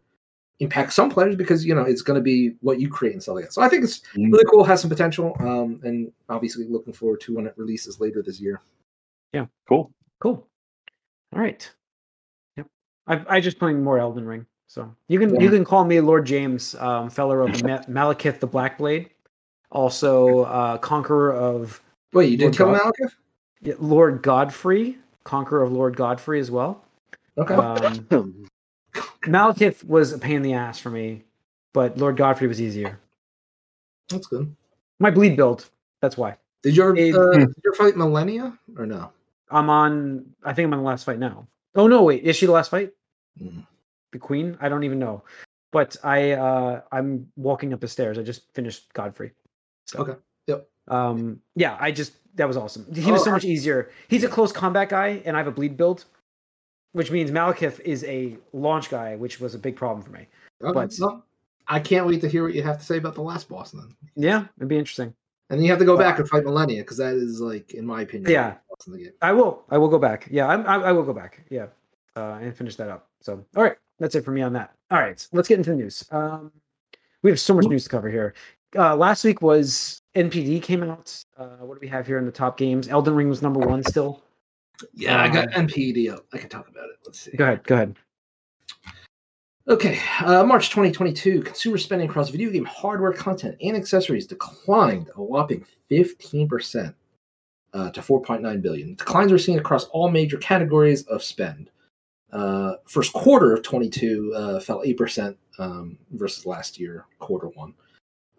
impact 0.60 0.94
some 0.94 1.10
players 1.10 1.36
because 1.36 1.66
you 1.66 1.74
know 1.74 1.82
it's 1.82 2.04
going 2.04 2.14
to 2.20 2.22
be 2.22 2.54
what 2.62 2.80
you 2.80 2.88
create 2.92 3.14
and 3.14 3.24
stuff 3.24 3.34
like 3.34 3.46
that. 3.46 3.54
So 3.54 3.64
I 3.64 3.68
think 3.68 3.84
it's 3.84 4.02
Mm. 4.16 4.32
really 4.32 4.46
cool, 4.52 4.64
has 4.64 4.82
some 4.82 4.90
potential, 4.92 5.36
um, 5.40 5.82
and 5.84 6.12
obviously 6.30 6.68
looking 6.68 6.94
forward 6.94 7.22
to 7.22 7.34
when 7.34 7.48
it 7.48 7.56
releases 7.58 8.00
later 8.00 8.22
this 8.22 8.40
year. 8.40 8.62
Yeah, 9.34 9.48
cool. 9.68 9.92
Cool. 10.20 10.48
All 11.34 11.42
right. 11.42 11.68
Yep. 12.56 12.68
I 13.08 13.38
I 13.38 13.40
just 13.40 13.58
playing 13.58 13.84
more 13.84 13.98
Elden 13.98 14.28
Ring. 14.28 14.46
So 14.68 14.96
you 15.08 15.18
can 15.18 15.34
Yeah. 15.34 15.42
you 15.42 15.50
can 15.50 15.66
call 15.66 15.86
me 15.86 16.00
Lord 16.02 16.28
James, 16.28 16.76
um, 16.76 17.10
feller 17.10 17.42
of 17.42 17.50
Ma- 17.66 17.82
Maliketh 17.90 18.40
the 18.40 18.46
Black 18.46 18.78
Blade, 18.78 19.10
also 19.72 20.42
uh, 20.42 20.78
conqueror 20.78 21.34
of 21.34 21.82
Wait, 22.14 22.30
you 22.32 22.38
did 22.38 22.44
Lord 22.46 22.58
kill 22.58 22.66
God. 22.68 22.94
Maliketh? 23.02 23.14
yeah, 23.62 23.74
Lord 23.80 24.22
Godfrey, 24.24 24.98
conqueror 25.24 25.64
of 25.64 25.72
Lord 25.72 25.96
Godfrey 25.96 26.40
as 26.40 26.52
well. 26.52 26.84
Okay. 27.38 27.54
Um, 27.56 28.08
Maliketh 29.26 29.84
was 29.84 30.12
a 30.12 30.18
pain 30.20 30.38
in 30.38 30.42
the 30.42 30.54
ass 30.54 30.80
for 30.80 30.90
me, 30.90 31.24
but 31.74 31.98
Lord 31.98 32.18
Godfrey 32.18 32.48
was 32.48 32.62
easier. 32.62 33.00
That's 34.10 34.28
good. 34.28 34.54
My 35.00 35.12
bleed 35.12 35.36
build. 35.38 35.70
That's 36.02 36.18
why 36.18 36.38
Did 36.64 36.76
you 36.76 36.84
ever 36.84 36.96
It- 36.98 37.16
uh, 37.16 37.32
did 37.32 37.40
you 37.64 37.72
ever 37.74 37.76
fight 37.76 37.96
Malenia 37.96 38.58
or 38.78 38.86
no? 38.86 39.12
I'm 39.50 39.70
on. 39.70 40.26
I 40.44 40.54
think 40.54 40.68
I'm 40.68 40.74
on 40.74 40.80
the 40.80 40.86
last 40.86 41.04
fight 41.04 41.20
now. 41.20 41.48
Oh 41.76 41.88
no, 41.88 42.04
wait, 42.04 42.24
is 42.24 42.36
she 42.36 42.46
the 42.46 42.52
last 42.52 42.72
fight? 42.72 42.92
Mm. 43.42 43.66
The 44.12 44.20
queen? 44.20 44.58
I 44.62 44.70
don't 44.70 44.84
even 44.84 45.00
know. 45.00 45.24
But 45.72 45.96
I 46.04 46.32
uh 46.32 46.82
I'm 46.92 47.32
walking 47.36 47.74
up 47.74 47.80
the 47.80 47.88
stairs. 47.88 48.18
I 48.18 48.24
just 48.24 48.54
finished 48.54 48.92
Godfrey. 48.94 49.32
So, 49.86 50.00
Okay. 50.00 50.16
Yep. 50.48 50.68
Um 50.88 51.40
yeah, 51.56 51.78
I 51.80 51.92
just 51.92 52.14
that 52.36 52.48
was 52.48 52.58
awesome. 52.58 52.86
He 52.94 53.12
was 53.12 53.22
Oh, 53.22 53.26
so 53.26 53.32
much 53.32 53.44
easier. 53.46 53.92
He's 54.08 54.24
a 54.24 54.30
close 54.30 54.52
combat 54.52 54.90
guy 54.90 55.22
and 55.26 55.36
I 55.36 55.40
have 55.40 55.48
a 55.48 55.52
bleed 55.52 55.76
build, 55.78 56.06
which 56.94 57.12
means 57.12 57.30
Maliketh 57.32 57.80
is 57.82 58.04
a 58.06 58.38
launch 58.54 58.90
guy, 58.90 59.16
which 59.16 59.40
was 59.40 59.54
a 59.54 59.60
big 59.60 59.76
problem 59.76 60.04
for 60.04 60.12
me. 60.12 60.28
Okay. 60.64 60.74
But- 61.00 61.22
I 61.68 61.80
can't 61.80 62.06
wait 62.06 62.20
to 62.22 62.28
hear 62.28 62.44
what 62.44 62.54
you 62.54 62.64
have 62.64 62.80
to 62.80 62.84
say 62.86 62.98
about 62.98 63.16
the 63.16 63.22
last 63.22 63.48
boss 63.48 63.72
then. 63.72 63.96
Yeah, 64.16 64.46
it'd 64.58 64.68
be 64.68 64.78
interesting. 64.78 65.14
And 65.50 65.58
then 65.60 65.64
you 65.64 65.70
have 65.72 65.80
to 65.80 65.86
go 65.86 65.96
back 65.98 66.20
and 66.20 66.28
fight 66.28 66.44
Malenia 66.44 66.80
because 66.80 66.98
that 66.98 67.14
is 67.16 67.40
like, 67.40 67.74
in 67.74 67.86
my 67.86 68.02
opinion, 68.02 68.30
Yeah. 68.30 68.56
boss 68.70 68.88
in 68.88 68.94
the 68.94 69.00
game. 69.00 69.14
I 69.22 69.32
will. 69.32 69.64
I 69.70 69.78
will 69.78 69.88
go 69.88 70.00
back. 70.00 70.28
Yeah, 70.32 70.48
I'm, 70.48 70.66
I, 70.66 70.88
I 70.88 70.92
will 70.92 71.04
go 71.04 71.14
back. 71.14 71.44
Yeah, 71.50 71.68
uh, 72.18 72.40
and 72.42 72.54
finish 72.58 72.76
that 72.78 72.90
up. 72.90 73.08
So, 73.22 73.46
all 73.56 73.64
right, 73.64 73.78
that's 74.00 74.16
it 74.16 74.26
for 74.26 74.32
me 74.32 74.42
on 74.42 74.52
that. 74.54 74.74
All 74.90 75.00
right, 75.00 75.26
let's 75.32 75.48
get 75.48 75.60
into 75.60 75.70
the 75.70 75.76
news. 75.78 76.04
Um, 76.12 76.52
we 77.22 77.30
have 77.30 77.40
so 77.40 77.54
much 77.54 77.66
news 77.68 77.84
to 77.84 77.90
cover 77.90 78.10
here. 78.10 78.34
Uh, 78.76 78.96
last 78.96 79.24
week 79.24 79.42
was 79.42 80.01
NPD 80.16 80.62
came 80.62 80.84
out. 80.84 81.24
Uh, 81.38 81.58
what 81.62 81.76
do 81.76 81.80
we 81.82 81.88
have 81.88 82.06
here 82.06 82.18
in 82.18 82.26
the 82.26 82.32
top 82.32 82.58
games? 82.58 82.90
Elden 82.90 83.16
Ring 83.16 83.30
was 83.30 83.42
number 83.42 83.60
one 83.60 83.84
still. 83.84 84.24
Yeah, 84.94 85.22
I 85.22 85.30
got 85.30 85.56
Um, 85.56 85.68
NPD 85.68 86.12
up. 86.12 86.26
I 86.34 86.38
can 86.38 86.50
talk 86.50 86.68
about 86.68 86.86
it. 86.90 86.98
Let's 87.06 87.20
see. 87.20 87.32
Go 87.32 87.46
ahead. 87.46 87.64
Go 87.64 87.76
ahead. 87.76 87.96
Okay, 89.68 90.00
uh, 90.26 90.44
March 90.44 90.70
2022, 90.70 91.44
consumer 91.44 91.78
spending 91.78 92.10
across 92.10 92.30
video 92.30 92.50
game 92.50 92.66
hardware, 92.66 93.14
content, 93.14 93.56
and 93.62 93.78
accessories 93.78 94.26
declined 94.26 95.10
a 95.16 95.24
whopping 95.24 95.64
15% 95.90 96.94
uh, 97.74 97.92
to 97.92 98.02
4.9 98.02 98.62
billion. 98.62 98.96
Declines 98.96 99.32
were 99.32 99.38
seen 99.38 99.60
across 99.60 99.86
all 99.86 100.10
major 100.10 100.38
categories 100.38 101.04
of 101.04 101.24
spend. 101.24 101.70
Uh, 102.34 102.74
first 102.88 103.14
quarter 103.14 103.54
of 103.54 103.62
22 103.62 104.34
uh, 104.36 104.60
fell 104.60 104.84
8% 104.84 105.36
um, 105.60 105.98
versus 106.12 106.46
last 106.46 106.80
year, 106.80 107.06
quarter 107.20 107.48
one. 107.50 107.74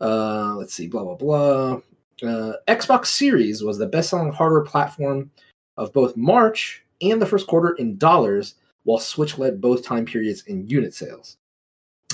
Uh, 0.01 0.55
let's 0.57 0.75
see, 0.75 0.89
blah, 0.89 1.05
blah, 1.05 1.15
blah. 1.15 1.81
Uh, 2.23 2.55
Xbox 2.69 3.07
Series 3.07 3.63
was 3.63 3.79
the 3.79 3.87
best 3.87 4.11
selling 4.11 4.33
hardware 4.33 4.63
platform 4.63 5.31
of 5.77 5.93
both 5.93 6.17
March 6.17 6.85
and 7.01 7.21
the 7.21 7.27
first 7.27 7.47
quarter 7.47 7.75
in 7.75 7.97
dollars 7.97 8.55
while 8.85 8.99
Switch 8.99 9.39
led 9.39 9.61
both 9.61 9.85
time 9.85 10.05
periods 10.05 10.43
in 10.47 10.67
unit 10.67 10.95
sales. 10.95 11.37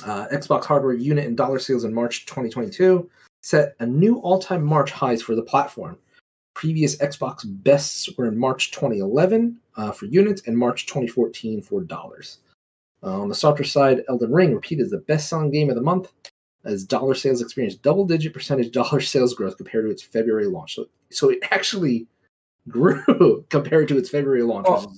Uh, 0.04 0.26
Xbox 0.28 0.64
hardware 0.64 0.94
unit 0.94 1.26
and 1.26 1.36
dollar 1.36 1.58
sales 1.58 1.84
in 1.84 1.92
March 1.92 2.26
2022 2.26 3.10
set 3.42 3.74
a 3.80 3.86
new 3.86 4.18
all 4.18 4.38
time 4.38 4.64
March 4.64 4.90
highs 4.90 5.22
for 5.22 5.34
the 5.34 5.42
platform. 5.42 5.98
Previous 6.54 6.96
Xbox 6.98 7.42
bests 7.62 8.08
were 8.16 8.26
in 8.26 8.36
March 8.36 8.70
2011 8.72 9.58
uh, 9.76 9.92
for 9.92 10.06
units 10.06 10.42
and 10.46 10.56
March 10.56 10.86
2014 10.86 11.62
for 11.62 11.82
dollars. 11.82 12.38
Uh, 13.02 13.20
on 13.20 13.28
the 13.28 13.34
softer 13.34 13.64
side, 13.64 14.02
Elden 14.08 14.32
Ring 14.32 14.54
repeated 14.54 14.90
the 14.90 14.98
best 14.98 15.28
selling 15.28 15.50
game 15.50 15.68
of 15.68 15.76
the 15.76 15.82
month 15.82 16.12
as 16.64 16.84
dollar 16.84 17.14
sales 17.14 17.40
experienced 17.40 17.82
double 17.82 18.04
digit 18.04 18.32
percentage 18.32 18.72
dollar 18.72 19.00
sales 19.00 19.34
growth 19.34 19.56
compared 19.56 19.84
to 19.84 19.90
its 19.90 20.02
February 20.02 20.46
launch. 20.46 20.74
So, 20.74 20.88
so 21.10 21.30
it 21.30 21.38
actually 21.50 22.06
grew 22.68 23.44
compared 23.50 23.88
to 23.88 23.98
its 23.98 24.10
February 24.10 24.42
launch. 24.42 24.66
Oh, 24.68 24.92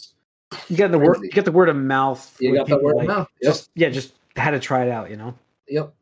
You 0.68 0.76
got 0.76 0.90
the 0.90 0.98
word. 0.98 1.18
You 1.22 1.30
got 1.30 1.44
the 1.44 1.52
word 1.52 1.68
of 1.68 1.76
mouth. 1.76 2.36
You 2.40 2.54
got 2.54 2.66
people, 2.66 2.82
word 2.82 2.98
of 2.98 3.06
mouth. 3.06 3.28
Yep. 3.40 3.50
Just 3.50 3.70
yeah, 3.74 3.88
just 3.88 4.14
had 4.36 4.50
to 4.52 4.60
try 4.60 4.84
it 4.84 4.90
out. 4.90 5.10
You 5.10 5.16
know. 5.16 5.34
Yep. 5.68 5.94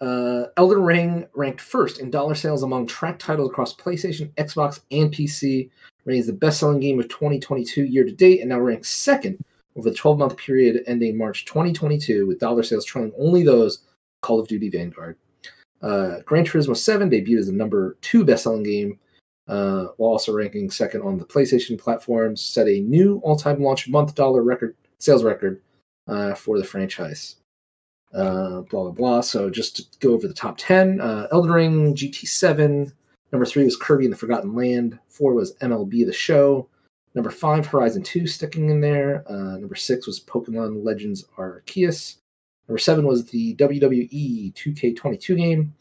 Uh, 0.00 0.44
Elden 0.56 0.82
Ring 0.82 1.26
ranked 1.34 1.60
first 1.60 1.98
in 1.98 2.10
dollar 2.10 2.34
sales 2.34 2.62
among 2.62 2.86
track 2.86 3.18
titles 3.18 3.50
across 3.50 3.74
PlayStation, 3.74 4.30
Xbox, 4.34 4.80
and 4.90 5.12
PC. 5.12 5.70
Remains 6.04 6.26
the 6.26 6.32
best-selling 6.32 6.80
game 6.80 6.98
of 6.98 7.08
2022 7.08 7.84
year 7.84 8.04
to 8.04 8.12
date, 8.12 8.40
and 8.40 8.48
now 8.48 8.60
ranks 8.60 8.88
second 8.88 9.44
over 9.76 9.90
the 9.90 9.96
12-month 9.96 10.36
period 10.36 10.82
ending 10.86 11.18
March 11.18 11.44
2022, 11.44 12.26
with 12.26 12.38
dollar 12.38 12.62
sales 12.62 12.84
trailing 12.84 13.12
only 13.18 13.42
those 13.42 13.80
Call 14.22 14.40
of 14.40 14.48
Duty 14.48 14.68
Vanguard. 14.68 15.16
Uh, 15.80 16.20
Gran 16.24 16.44
Turismo 16.44 16.76
7 16.76 17.08
debuted 17.08 17.38
as 17.38 17.46
the 17.46 17.52
number 17.52 17.96
two 18.00 18.24
best-selling 18.24 18.64
game, 18.64 18.98
uh, 19.46 19.86
while 19.96 20.12
also 20.12 20.32
ranking 20.32 20.70
second 20.70 21.02
on 21.02 21.18
the 21.18 21.24
PlayStation 21.24 21.78
platforms. 21.78 22.40
Set 22.40 22.66
a 22.66 22.80
new 22.80 23.20
all-time 23.22 23.62
launch 23.62 23.88
month 23.88 24.14
dollar 24.14 24.42
record 24.42 24.76
sales 24.98 25.22
record 25.22 25.62
uh, 26.08 26.34
for 26.34 26.58
the 26.58 26.64
franchise 26.64 27.36
uh, 28.14 28.60
blah 28.62 28.84
blah 28.84 28.90
blah. 28.90 29.20
So 29.20 29.50
just 29.50 29.76
to 29.76 29.84
go 30.00 30.14
over 30.14 30.28
the 30.28 30.34
top 30.34 30.56
ten: 30.58 31.00
uh, 31.00 31.28
Elden 31.32 31.52
Ring, 31.52 31.94
GT7. 31.94 32.92
Number 33.32 33.44
three 33.44 33.64
was 33.64 33.76
Kirby 33.76 34.04
and 34.04 34.12
the 34.12 34.18
Forgotten 34.18 34.54
Land. 34.54 34.98
Four 35.08 35.34
was 35.34 35.54
MLB 35.56 36.06
The 36.06 36.12
Show. 36.12 36.68
Number 37.14 37.30
five, 37.30 37.66
Horizon 37.66 38.02
Two, 38.02 38.26
sticking 38.26 38.70
in 38.70 38.80
there. 38.80 39.24
Uh, 39.28 39.58
number 39.58 39.74
six 39.74 40.06
was 40.06 40.20
Pokemon 40.20 40.84
Legends 40.84 41.24
Arceus. 41.36 42.16
Number 42.68 42.78
seven 42.78 43.06
was 43.06 43.26
the 43.26 43.54
WWE 43.56 44.52
2K22 44.54 45.36
game. 45.36 45.74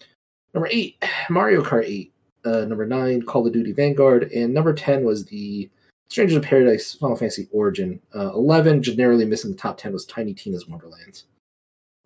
Number 0.54 0.70
eight, 0.72 1.04
Mario 1.30 1.64
Kart 1.64 1.86
8. 1.86 2.14
Uh, 2.46 2.66
number 2.66 2.86
nine, 2.86 3.22
Call 3.24 3.46
of 3.46 3.52
Duty 3.52 3.74
Vanguard, 3.74 4.32
and 4.32 4.54
number 4.54 4.74
ten 4.74 5.04
was 5.04 5.26
the 5.26 5.70
Strangers 6.08 6.38
of 6.38 6.44
Paradise 6.44 6.94
Final 6.94 7.18
Fantasy 7.18 7.50
Origin. 7.52 8.00
Uh, 8.16 8.32
Eleven, 8.32 8.82
generally 8.82 9.26
missing 9.26 9.52
the 9.52 9.58
top 9.58 9.78
ten, 9.78 9.92
was 9.92 10.06
Tiny 10.06 10.34
Tina's 10.34 10.66
Wonderlands 10.66 11.26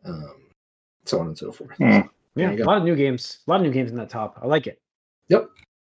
um, 0.06 0.36
so 1.06 1.20
on 1.20 1.28
and 1.28 1.38
so 1.38 1.52
forth. 1.52 1.76
Hmm. 1.78 2.00
Yeah, 2.36 2.52
a 2.52 2.64
lot 2.64 2.78
of 2.78 2.84
new 2.84 2.96
games. 2.96 3.40
A 3.48 3.52
lot 3.52 3.58
of 3.58 3.64
new 3.64 3.72
games 3.72 3.92
in 3.92 3.98
that 3.98 4.10
top. 4.10 4.40
I 4.42 4.48
like 4.48 4.68
it. 4.68 4.80
Yep, 5.30 5.50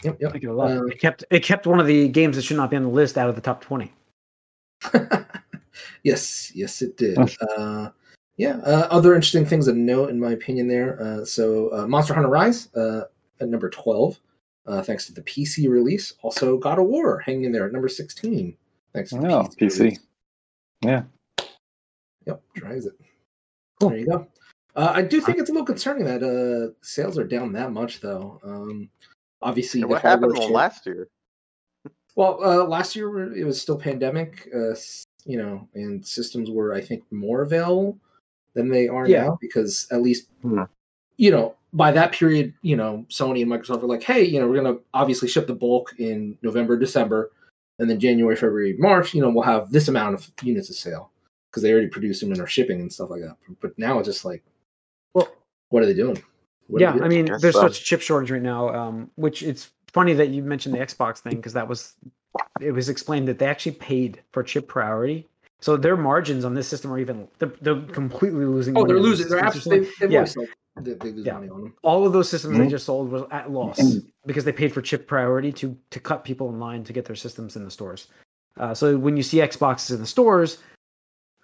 Yep. 0.05 0.19
yep. 0.21 0.31
I 0.31 0.33
like 0.35 0.43
it 0.43 0.49
a 0.49 0.53
lot. 0.53 0.71
Um, 0.71 0.91
it 0.91 1.01
kept 1.01 1.25
it 1.31 1.43
kept 1.43 1.67
one 1.67 1.81
of 1.81 1.87
the 1.87 2.09
games 2.09 2.37
that 2.37 2.43
should 2.43 2.59
not 2.59 2.71
be 2.71 2.77
on 2.77 2.83
the 2.83 2.89
list 2.89 3.17
out 3.17 3.29
of 3.29 3.35
the 3.35 3.41
top 3.41 3.63
twenty. 3.63 3.93
yes, 6.03 6.53
yes, 6.55 6.83
it 6.83 6.97
did. 6.99 7.19
Uh, 7.57 7.91
yeah, 8.37 8.59
uh, 8.65 8.89
other 8.91 9.15
interesting 9.15 9.47
things 9.47 9.67
to 9.67 9.73
note, 9.73 10.11
in 10.11 10.21
my 10.21 10.33
opinion, 10.33 10.69
there. 10.69 11.01
Uh, 11.01 11.25
so, 11.25 11.71
uh, 11.73 11.87
Monster 11.87 12.15
Hunter 12.15 12.29
Rise 12.29 12.69
uh, 12.75 13.03
at 13.41 13.49
number 13.49 13.71
12, 13.71 14.19
uh, 14.67 14.83
thanks 14.83 15.07
to 15.07 15.13
the 15.13 15.23
PC 15.23 15.69
release. 15.69 16.13
Also, 16.23 16.59
God 16.59 16.79
of 16.79 16.87
War 16.87 17.19
hanging 17.21 17.45
in 17.45 17.53
there 17.53 17.67
at 17.67 17.73
number 17.73 17.89
16, 17.89 18.57
thanks 18.93 19.11
to 19.11 19.19
the 19.19 19.27
Oh, 19.29 19.43
PC. 19.61 19.79
release. 19.81 20.01
Yeah. 20.83 21.03
Yep, 22.27 22.43
drives 22.55 22.87
it. 22.87 22.93
Cool. 23.81 23.91
There 23.91 23.99
you 23.99 24.07
go. 24.07 24.27
Uh, 24.75 24.93
I 24.95 25.01
do 25.03 25.21
think 25.21 25.39
it's 25.39 25.49
a 25.49 25.53
little 25.53 25.65
concerning 25.67 26.05
that 26.05 26.23
uh, 26.23 26.75
sales 26.83 27.17
are 27.19 27.25
down 27.25 27.53
that 27.53 27.73
much, 27.73 28.01
though. 28.01 28.39
Um, 28.43 28.91
obviously, 29.41 29.81
Yeah, 29.81 29.87
what 29.87 30.03
happened 30.03 30.37
share- 30.37 30.49
last 30.51 30.85
year? 30.87 31.09
Well, 32.17 32.39
uh, 32.43 32.65
last 32.65 32.97
year 32.97 33.33
it 33.35 33.45
was 33.45 33.61
still 33.61 33.79
pandemic, 33.79 34.49
uh, 34.55 34.75
you 35.25 35.37
know, 35.39 35.69
and 35.75 36.07
systems 36.07 36.51
were, 36.51 36.75
I 36.75 36.81
think, 36.81 37.05
more 37.11 37.43
available 37.43 37.99
than 38.57 38.69
they 38.69 38.89
are 38.89 39.07
Yeah. 39.07 39.25
now 39.25 39.39
because 39.41 39.87
at 39.93 40.03
least, 40.03 40.29
Hmm. 40.43 40.63
you 41.17 41.31
know, 41.31 41.55
by 41.73 41.93
that 41.93 42.11
period, 42.13 42.55
you 42.63 42.75
know, 42.75 43.05
Sony 43.11 43.43
and 43.43 43.51
Microsoft 43.51 43.83
are 43.83 43.87
like, 43.87 44.03
hey, 44.03 44.25
you 44.25 44.41
know, 44.41 44.49
we're 44.49 44.61
going 44.61 44.75
to 44.77 44.83
obviously 44.95 45.29
ship 45.29 45.47
the 45.47 45.55
bulk 45.55 45.95
in 45.99 46.37
November, 46.43 46.77
December, 46.79 47.31
and 47.79 47.89
then 47.89 48.01
January, 48.01 48.35
February, 48.35 48.75
March, 48.79 49.13
you 49.15 49.21
know, 49.21 49.31
we'll 49.31 49.45
have 49.45 49.71
this 49.71 49.87
amount 49.89 50.15
of 50.15 50.31
units 50.43 50.71
of 50.71 50.77
sale 50.77 51.11
because 51.51 51.63
they 51.63 51.71
already 51.71 51.89
produce 51.89 52.21
them 52.21 52.33
and 52.33 52.41
are 52.41 52.47
shipping 52.47 52.81
and 52.81 52.93
stuff 52.93 53.11
like 53.11 53.21
that. 53.21 53.37
But 53.61 53.79
now 53.79 53.99
it's 53.99 54.09
just 54.09 54.25
like, 54.25 54.43
Well, 55.15 55.29
what 55.69 55.83
are 55.83 55.87
they 55.87 55.95
doing? 55.95 56.21
What 56.69 56.81
yeah, 56.81 56.93
they 56.93 57.05
I 57.05 57.09
mean, 57.09 57.27
Guess 57.27 57.43
there's 57.43 57.55
so. 57.55 57.61
such 57.63 57.81
a 57.81 57.85
chip 57.85 58.01
shortage 58.01 58.31
right 58.31 58.43
now. 58.43 58.75
Um, 58.75 59.11
which 59.17 59.43
it's 59.43 59.71
funny 59.93 60.15
that 60.15 60.31
you 60.31 60.43
mentioned 60.43 60.75
the 60.75 60.79
Xbox 60.79 61.19
thing 61.19 61.37
because 61.37 61.53
that 61.53 61.69
was 61.69 61.95
it 62.61 62.73
was 62.73 62.89
explained 62.89 63.29
that 63.29 63.39
they 63.39 63.47
actually 63.47 63.73
paid 63.73 64.21
for 64.33 64.43
chip 64.43 64.67
priority. 64.67 65.29
So 65.61 65.77
their 65.77 65.97
margins 65.97 66.45
on 66.45 66.55
this 66.55 66.69
system 66.69 66.93
are 66.93 66.99
even 66.99 67.29
they're, 67.39 67.53
they're 67.61 67.81
completely 67.93 68.45
losing. 68.45 68.77
oh, 68.77 68.81
money 68.83 68.93
they're 68.93 69.03
losing. 69.03 69.29
They're 69.29 69.45
absolutely. 69.45 69.89
They've 70.01 70.11
Yeah. 70.11 70.19
always 70.19 70.33
said 70.35 70.47
that 70.85 71.01
they 71.01 71.11
lose 71.13 71.25
Yeah. 71.27 71.35
money 71.35 71.49
on 71.49 71.61
them. 71.63 71.75
all 71.83 72.07
of 72.07 72.13
those 72.13 72.29
systems 72.29 72.59
they 72.59 72.67
Mhm. 72.67 72.71
just 72.71 72.85
sold 72.85 73.11
was 73.11 73.23
at 73.31 73.51
loss 73.51 73.81
because 74.27 74.45
they 74.45 74.53
paid 74.53 74.73
for 74.73 74.83
chip 74.83 75.07
priority 75.07 75.51
to 75.53 75.77
to 75.91 76.01
cut 76.01 76.25
people 76.25 76.51
in 76.51 76.61
line 76.61 76.85
to 76.85 76.93
get 76.93 77.05
their 77.07 77.17
systems 77.17 77.57
in 77.57 77.65
the 77.65 77.71
stores. 77.71 78.09
Uh, 78.59 78.75
so 78.75 78.97
when 78.99 79.17
you 79.17 79.23
see 79.23 79.39
Xboxes 79.39 79.93
in 79.95 80.01
the 80.01 80.07
stores, 80.07 80.59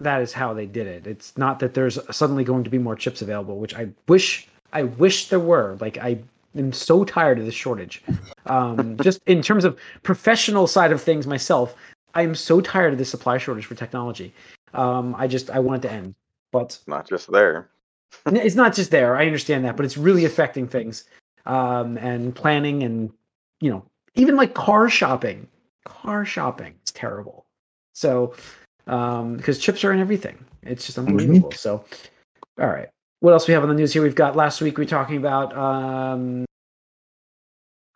that 0.01 0.21
is 0.21 0.33
how 0.33 0.53
they 0.53 0.67
did 0.67 0.87
it. 0.87 1.07
It's 1.07 1.37
not 1.39 1.59
that 1.61 1.75
there's 1.75 1.99
suddenly 2.15 2.45
going 2.45 2.65
to 2.65 2.71
be 2.71 2.79
more 2.79 2.97
chips 2.97 3.23
available, 3.23 3.59
which 3.59 3.75
I 3.75 3.89
wish 4.09 4.49
I 4.75 4.83
wish 4.85 5.29
there 5.29 5.41
were. 5.41 5.77
Like 5.81 5.97
I 5.99 6.19
am 6.57 6.73
so 6.73 7.05
tired 7.05 7.39
of 7.39 7.47
this 7.47 7.55
shortage. 7.55 8.03
Um, 8.47 8.97
just 8.99 9.21
in 9.27 9.41
terms 9.43 9.65
of 9.65 9.79
professional 10.03 10.67
side 10.67 10.93
of 10.93 11.01
things 11.01 11.27
myself, 11.27 11.75
I 12.15 12.23
am 12.23 12.35
so 12.35 12.61
tired 12.61 12.93
of 12.93 12.99
the 12.99 13.05
supply 13.05 13.39
shortage 13.39 13.67
for 13.67 13.75
technology. 13.75 14.35
Um, 14.75 15.15
I 15.17 15.27
just 15.27 15.51
I 15.51 15.59
want 15.59 15.85
it 15.85 15.89
to 15.89 15.95
end. 15.95 16.15
But 16.51 16.79
Not 16.87 17.09
just 17.09 17.31
there. 17.33 17.71
It's 18.27 18.55
not 18.55 18.75
just 18.75 18.91
there. 18.91 19.17
I 19.17 19.25
understand 19.25 19.65
that, 19.65 19.77
but 19.77 19.87
it's 19.87 19.97
really 19.97 20.27
affecting 20.27 20.69
things 20.69 21.05
um, 21.47 21.97
and 21.99 22.35
planning, 22.35 22.83
and 22.83 23.11
you 23.61 23.71
know, 23.71 23.85
even 24.15 24.37
like 24.37 24.55
car 24.55 24.89
shopping. 24.89 25.49
Car 25.85 26.25
shopping 26.25 26.75
is 26.85 26.93
terrible. 26.93 27.47
So, 27.95 28.35
um, 28.87 29.37
because 29.37 29.59
chips 29.59 29.83
are 29.83 29.93
in 29.93 29.99
everything, 29.99 30.45
it's 30.63 30.85
just 30.85 30.99
unbelievable. 30.99 31.53
So, 31.53 31.85
all 32.61 32.69
right, 32.69 32.89
what 33.21 33.33
else 33.33 33.49
we 33.49 33.55
have 33.55 33.63
on 33.63 33.69
the 33.71 33.75
news 33.75 33.93
here? 33.93 34.03
We've 34.03 34.15
got 34.15 34.37
last 34.37 34.61
week 34.61 34.77
we 34.77 34.85
were 34.85 34.91
talking 34.91 35.17
about. 35.17 35.57
Um, 35.57 36.45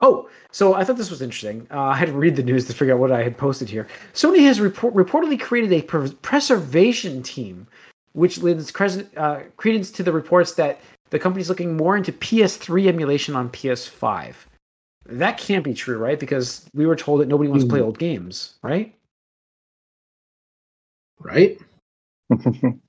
oh, 0.07 0.29
so 0.53 0.75
I 0.75 0.85
thought 0.85 0.97
this 0.97 1.11
was 1.11 1.23
interesting. 1.23 1.67
Uh, 1.71 1.81
I 1.81 1.97
had 1.97 2.09
to 2.09 2.15
read 2.15 2.37
the 2.37 2.43
news 2.43 2.67
to 2.67 2.73
figure 2.73 2.95
out 2.95 3.01
what 3.01 3.13
I 3.13 3.23
had 3.23 3.37
posted 3.37 3.69
here. 3.69 3.87
Sony 4.15 4.41
has 4.41 4.61
report- 4.61 4.95
reportedly 4.95 5.39
created 5.39 5.73
a 5.73 5.83
pres- 5.83 6.15
preservation 6.15 7.23
team 7.23 7.67
which 8.13 8.39
lends 8.39 8.71
cres- 8.71 9.05
uh, 9.19 9.43
credence 9.59 9.91
to 9.91 10.03
the 10.03 10.11
reports 10.11 10.55
that 10.55 10.81
the 11.11 11.19
company's 11.19 11.51
looking 11.51 11.77
more 11.77 11.99
into 11.99 12.13
PS3 12.13 12.87
emulation 12.87 13.37
on 13.37 13.51
PS5. 13.51 14.35
That 15.05 15.37
can't 15.37 15.63
be 15.63 15.75
true, 15.75 15.99
right? 15.99 16.19
Because 16.19 16.67
we 16.73 16.87
were 16.87 16.97
told 16.97 17.21
that 17.21 17.29
nobody 17.29 17.51
wants 17.51 17.65
to 17.65 17.71
play 17.71 17.81
old 17.81 17.99
games, 17.99 18.55
right? 18.63 18.95
Right? 21.21 21.59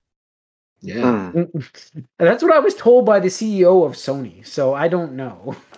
Yeah. 0.81 1.31
Hmm. 1.31 1.43
That's 2.19 2.43
what 2.43 2.53
I 2.53 2.59
was 2.59 2.75
told 2.75 3.05
by 3.05 3.19
the 3.19 3.29
CEO 3.29 3.85
of 3.85 3.93
Sony, 3.93 4.45
so 4.45 4.73
I 4.73 4.87
don't 4.87 5.13
know. 5.13 5.55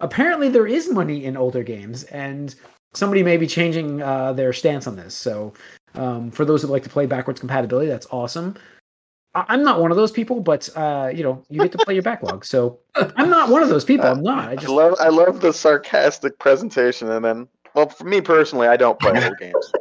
Apparently, 0.00 0.48
there 0.48 0.66
is 0.66 0.90
money 0.90 1.24
in 1.24 1.36
older 1.36 1.62
games, 1.62 2.04
and 2.04 2.54
somebody 2.94 3.22
may 3.22 3.36
be 3.36 3.46
changing 3.46 4.02
uh, 4.02 4.32
their 4.32 4.52
stance 4.52 4.86
on 4.86 4.96
this. 4.96 5.14
So, 5.14 5.52
um, 5.94 6.30
for 6.30 6.44
those 6.44 6.62
who 6.62 6.68
like 6.68 6.82
to 6.82 6.88
play 6.90 7.06
backwards 7.06 7.40
compatibility, 7.40 7.88
that's 7.88 8.06
awesome. 8.10 8.56
I- 9.34 9.44
I'm 9.48 9.62
not 9.62 9.80
one 9.80 9.90
of 9.90 9.96
those 9.96 10.10
people, 10.12 10.40
but 10.40 10.68
uh, 10.76 11.10
you 11.14 11.22
know, 11.22 11.42
you 11.48 11.60
get 11.60 11.72
to 11.72 11.78
play 11.78 11.94
your 11.94 12.02
backlog. 12.10 12.44
So, 12.44 12.78
I'm 12.94 13.30
not 13.30 13.48
one 13.50 13.62
of 13.62 13.68
those 13.68 13.84
people. 13.84 14.06
I'm 14.06 14.22
not. 14.22 14.48
I 14.48 14.52
I 14.52 14.56
just 14.56 14.68
love 14.68 14.94
I 15.00 15.08
love 15.08 15.40
the 15.40 15.52
sarcastic 15.52 16.38
presentation, 16.38 17.10
and 17.10 17.24
then 17.24 17.48
well, 17.74 17.88
for 17.88 18.04
me 18.04 18.20
personally, 18.20 18.68
I 18.68 18.76
don't 18.76 18.98
play 18.98 19.12
old 19.24 19.38
games. 19.38 19.72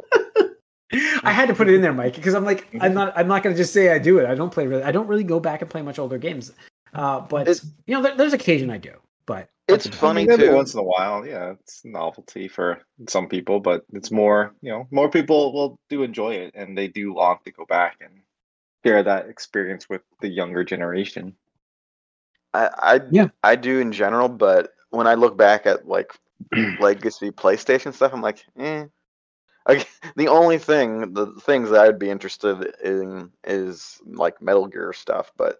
I 1.23 1.31
had 1.31 1.47
to 1.49 1.55
put 1.55 1.67
it 1.67 1.73
in 1.73 1.81
there, 1.81 1.93
Mike, 1.93 2.15
because 2.15 2.33
I'm 2.35 2.45
like, 2.45 2.67
I'm 2.79 2.93
not, 2.93 3.11
I'm 3.17 3.27
not 3.27 3.41
going 3.43 3.53
to 3.55 3.57
just 3.61 3.73
say 3.73 3.89
I 3.91 3.97
do 3.97 4.19
it. 4.19 4.25
I 4.27 4.35
don't 4.35 4.51
play 4.51 4.67
really, 4.67 4.83
I 4.83 4.91
don't 4.91 5.07
really 5.07 5.23
go 5.23 5.39
back 5.39 5.61
and 5.61 5.69
play 5.69 5.81
much 5.81 5.97
older 5.99 6.17
games. 6.17 6.51
Uh, 6.93 7.19
but 7.21 7.41
It's- 7.47 7.65
you 7.87 7.95
know, 7.95 8.01
there, 8.01 8.15
there's 8.15 8.33
occasion 8.33 8.69
I 8.69 8.77
do. 8.77 8.91
But 9.25 9.49
It's 9.67 9.87
I 9.87 9.89
mean, 9.89 9.97
funny 9.97 10.29
every 10.29 10.49
too. 10.49 10.55
once 10.55 10.73
in 10.73 10.79
a 10.79 10.83
while, 10.83 11.25
yeah, 11.25 11.51
it's 11.51 11.83
novelty 11.83 12.47
for 12.47 12.81
some 13.07 13.27
people, 13.27 13.59
but 13.59 13.83
it's 13.93 14.11
more, 14.11 14.53
you 14.61 14.71
know, 14.71 14.87
more 14.91 15.09
people 15.09 15.53
will 15.53 15.79
do 15.89 16.03
enjoy 16.03 16.35
it, 16.35 16.53
and 16.55 16.77
they 16.77 16.87
do 16.87 17.13
want 17.13 17.43
to 17.45 17.51
go 17.51 17.65
back 17.65 17.97
and 17.99 18.21
share 18.85 19.01
that 19.01 19.27
experience 19.27 19.89
with 19.89 20.01
the 20.21 20.27
younger 20.27 20.63
generation. 20.63 21.35
I, 22.53 22.69
I 22.77 23.01
Yeah. 23.09 23.29
I 23.43 23.55
do 23.55 23.79
in 23.79 23.91
general, 23.91 24.29
but 24.29 24.71
when 24.91 25.07
I 25.07 25.15
look 25.15 25.35
back 25.35 25.65
at 25.65 25.87
like 25.87 26.13
legacy 26.79 27.31
PlayStation 27.31 27.93
stuff, 27.93 28.13
I'm 28.13 28.21
like, 28.21 28.45
eh. 28.59 28.85
Like, 29.67 29.89
the 30.15 30.27
only 30.27 30.59
thing, 30.59 31.13
the 31.13 31.27
things 31.41 31.71
that 31.71 31.81
I'd 31.81 31.97
be 31.99 32.11
interested 32.11 32.75
in 32.83 33.31
is 33.43 33.99
like 34.05 34.41
Metal 34.43 34.67
Gear 34.67 34.93
stuff, 34.93 35.31
but 35.37 35.59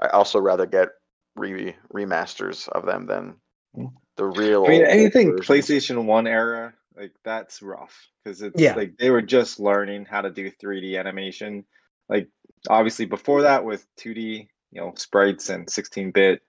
I 0.00 0.08
also 0.08 0.40
rather 0.40 0.64
get 0.64 0.88
re 1.36 1.74
remasters 1.92 2.68
of 2.68 2.84
them 2.86 3.06
than 3.06 3.34
Mm. 3.76 3.92
the 4.16 4.24
real. 4.26 4.66
I 4.66 4.70
mean, 4.70 4.84
anything 4.84 5.30
versions. 5.32 5.46
PlayStation 5.46 6.04
One 6.04 6.26
era, 6.26 6.74
like 6.96 7.12
that's 7.24 7.62
rough 7.62 8.08
because 8.24 8.42
it's 8.42 8.60
Yeah. 8.60 8.74
like 8.74 8.96
they 8.98 9.10
were 9.10 9.22
just 9.22 9.60
learning 9.60 10.06
how 10.06 10.20
to 10.22 10.30
do 10.30 10.50
3D 10.50 10.96
animation. 10.98 11.64
Like 12.08 12.28
obviously 12.68 13.06
before 13.06 13.42
that 13.42 13.64
with 13.64 13.86
2D, 13.96 14.48
you 14.72 14.80
know, 14.80 14.92
sprites 14.96 15.50
and 15.50 15.66
16-bit, 15.68 16.42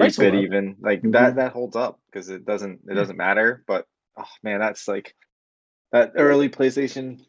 8-bit 0.00 0.34
even, 0.34 0.76
like 0.80 1.02
Mhm. 1.02 1.12
that 1.12 1.36
that 1.36 1.52
holds 1.52 1.76
up 1.76 2.00
because 2.06 2.30
it 2.30 2.46
doesn't 2.46 2.80
it 2.88 2.94
doesn't 2.94 3.16
matter. 3.18 3.62
But 3.66 3.86
oh 4.16 4.24
man, 4.42 4.60
that's 4.60 4.88
like 4.88 5.14
that 5.92 6.12
early 6.16 6.48
PlayStation 6.48 7.20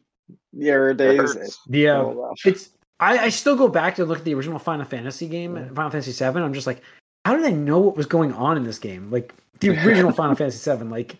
era 0.58 0.94
days. 0.96 1.18
hurts. 1.20 1.36
It's 1.36 1.60
yeah, 1.68 1.92
so 2.00 2.34
it's, 2.46 2.70
I, 3.00 3.18
I 3.18 3.28
still 3.28 3.56
go 3.56 3.68
back 3.68 3.94
to 3.96 4.04
look 4.04 4.18
at 4.18 4.24
the 4.24 4.34
original 4.34 4.58
Final 4.58 4.84
Fantasy 4.84 5.28
game, 5.28 5.56
and 5.56 5.74
Final 5.74 5.90
Fantasy 5.90 6.12
Seven. 6.12 6.42
I'm 6.42 6.54
just 6.54 6.66
like, 6.66 6.82
how 7.24 7.36
did 7.36 7.44
I 7.44 7.50
know 7.50 7.78
what 7.78 7.96
was 7.96 8.06
going 8.06 8.32
on 8.32 8.56
in 8.56 8.64
this 8.64 8.78
game? 8.78 9.10
Like 9.10 9.34
the 9.60 9.70
original 9.86 10.12
Final 10.12 10.34
Fantasy 10.34 10.58
Seven, 10.58 10.90
like 10.90 11.16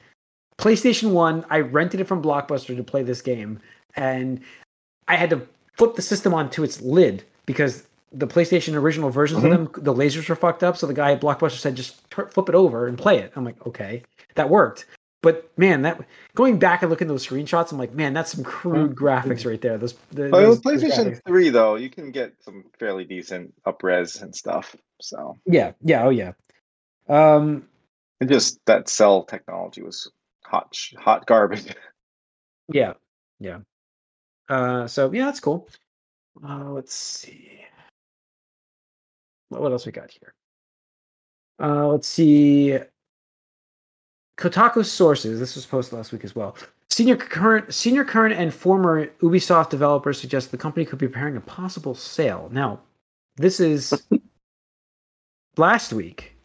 PlayStation 0.59 1.12
One, 1.12 1.45
I 1.51 1.61
rented 1.61 2.01
it 2.01 2.05
from 2.05 2.23
Blockbuster 2.23 2.77
to 2.77 2.83
play 2.83 3.03
this 3.03 3.21
game, 3.21 3.61
and 3.95 4.41
I 5.09 5.17
had 5.17 5.31
to 5.31 5.47
flip 5.75 5.95
the 5.95 6.03
system 6.03 6.33
onto 6.33 6.62
its 6.62 6.81
lid 6.81 7.23
because 7.45 7.87
the 8.12 8.27
PlayStation 8.27 8.75
original 8.75 9.11
versions 9.11 9.45
of 9.45 9.51
mm-hmm. 9.51 9.65
them, 9.65 9.85
the 9.85 9.93
lasers 9.93 10.29
were 10.29 10.37
fucked 10.37 10.62
up. 10.62 10.77
So 10.77 10.87
the 10.87 10.95
guy 10.95 11.12
at 11.12 11.21
Blockbuster 11.21 11.59
said, 11.59 11.75
just 11.75 12.01
flip 12.11 12.49
it 12.49 12.55
over 12.55 12.87
and 12.87 12.97
play 12.97 13.19
it. 13.19 13.33
I'm 13.37 13.45
like, 13.45 13.67
okay, 13.67 14.03
that 14.35 14.49
worked. 14.49 14.87
But 15.22 15.50
man, 15.59 15.83
that 15.83 16.00
going 16.35 16.59
back 16.59 16.83
and 16.83 16.90
looking 16.90 17.07
at 17.07 17.09
those 17.09 17.26
screenshots, 17.26 17.72
I'm 17.72 17.79
like, 17.79 17.92
man, 17.92 18.12
that's 18.12 18.33
some 18.33 18.44
crude 18.44 18.94
graphics 18.94 19.44
right 19.44 19.61
there. 19.61 19.76
Those, 19.79 19.94
the, 20.12 20.29
But 20.29 20.40
those- 20.40 20.61
with 20.64 20.81
those 20.81 20.83
PlayStation 20.83 21.20
3 21.26 21.48
though, 21.48 21.74
you 21.74 21.90
can 21.90 22.11
get 22.12 22.33
some 22.44 22.64
fairly 22.79 23.05
decent 23.05 23.52
upres 23.66 24.22
and 24.22 24.35
stuff. 24.35 24.76
So 25.00 25.37
Yeah, 25.46 25.72
yeah, 25.83 26.05
oh 26.05 26.11
yeah. 26.11 26.33
Um, 27.09 27.68
it 28.20 28.29
just 28.29 28.61
that 28.66 28.88
cell 28.88 29.24
technology 29.24 29.83
was 29.83 30.11
hot 30.44 30.76
hot 30.98 31.26
garbage. 31.26 31.74
yeah, 32.72 32.92
yeah. 33.40 33.59
Uh, 34.48 34.87
so 34.87 35.11
yeah, 35.12 35.24
that's 35.24 35.40
cool. 35.40 35.68
Uh, 36.46 36.70
let's 36.70 36.94
see. 36.94 37.61
What 39.48 39.62
what 39.62 39.72
else 39.72 39.87
we 39.87 39.92
got 39.92 40.11
here? 40.11 40.35
Uh, 41.62 41.87
let's 41.88 42.07
see. 42.09 42.79
Kotaku 44.37 44.85
sources. 44.85 45.40
This 45.40 45.55
was 45.55 45.66
posted 45.66 45.96
last 45.96 46.12
week 46.12 46.25
as 46.25 46.37
well. 46.37 46.57
Senior 46.90 47.16
current, 47.16 47.72
senior 47.72 48.05
current, 48.05 48.35
and 48.35 48.53
former 48.53 49.07
Ubisoft 49.20 49.70
developers 49.70 50.20
suggest 50.20 50.51
the 50.51 50.59
company 50.59 50.85
could 50.85 50.99
be 50.99 51.09
preparing 51.09 51.37
a 51.37 51.40
possible 51.40 51.94
sale. 51.94 52.49
Now, 52.53 52.81
this 53.37 53.61
is 53.61 54.07
last 55.57 55.92
week. 55.92 56.37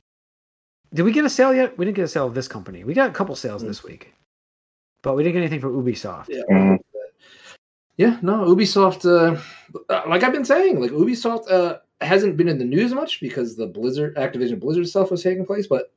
Did 0.93 1.03
we 1.03 1.11
get 1.11 1.25
a 1.25 1.29
sale 1.29 1.53
yet? 1.53 1.77
We 1.77 1.85
didn't 1.85 1.95
get 1.95 2.05
a 2.05 2.09
sale 2.09 2.27
of 2.27 2.33
this 2.33 2.47
company. 2.47 2.83
We 2.83 2.93
got 2.93 3.09
a 3.09 3.13
couple 3.13 3.35
sales 3.35 3.61
this 3.61 3.83
week, 3.83 4.13
but 5.03 5.15
we 5.15 5.23
didn't 5.23 5.35
get 5.35 5.39
anything 5.39 5.61
for 5.61 5.69
Ubisoft. 5.69 6.27
Yeah. 6.29 6.41
Mm. 6.51 6.79
Yeah, 7.97 8.17
no, 8.21 8.45
Ubisoft, 8.45 9.05
uh, 9.05 9.39
uh, 9.89 10.01
like 10.07 10.23
I've 10.23 10.33
been 10.33 10.45
saying, 10.45 10.79
like 10.79 10.91
Ubisoft 10.91 11.51
uh, 11.51 11.77
hasn't 11.99 12.35
been 12.35 12.47
in 12.47 12.57
the 12.57 12.65
news 12.65 12.93
much 12.93 13.21
because 13.21 13.55
the 13.55 13.67
Blizzard, 13.67 14.15
Activision 14.15 14.59
Blizzard 14.59 14.87
stuff 14.87 15.11
was 15.11 15.21
taking 15.21 15.45
place, 15.45 15.67
but 15.67 15.93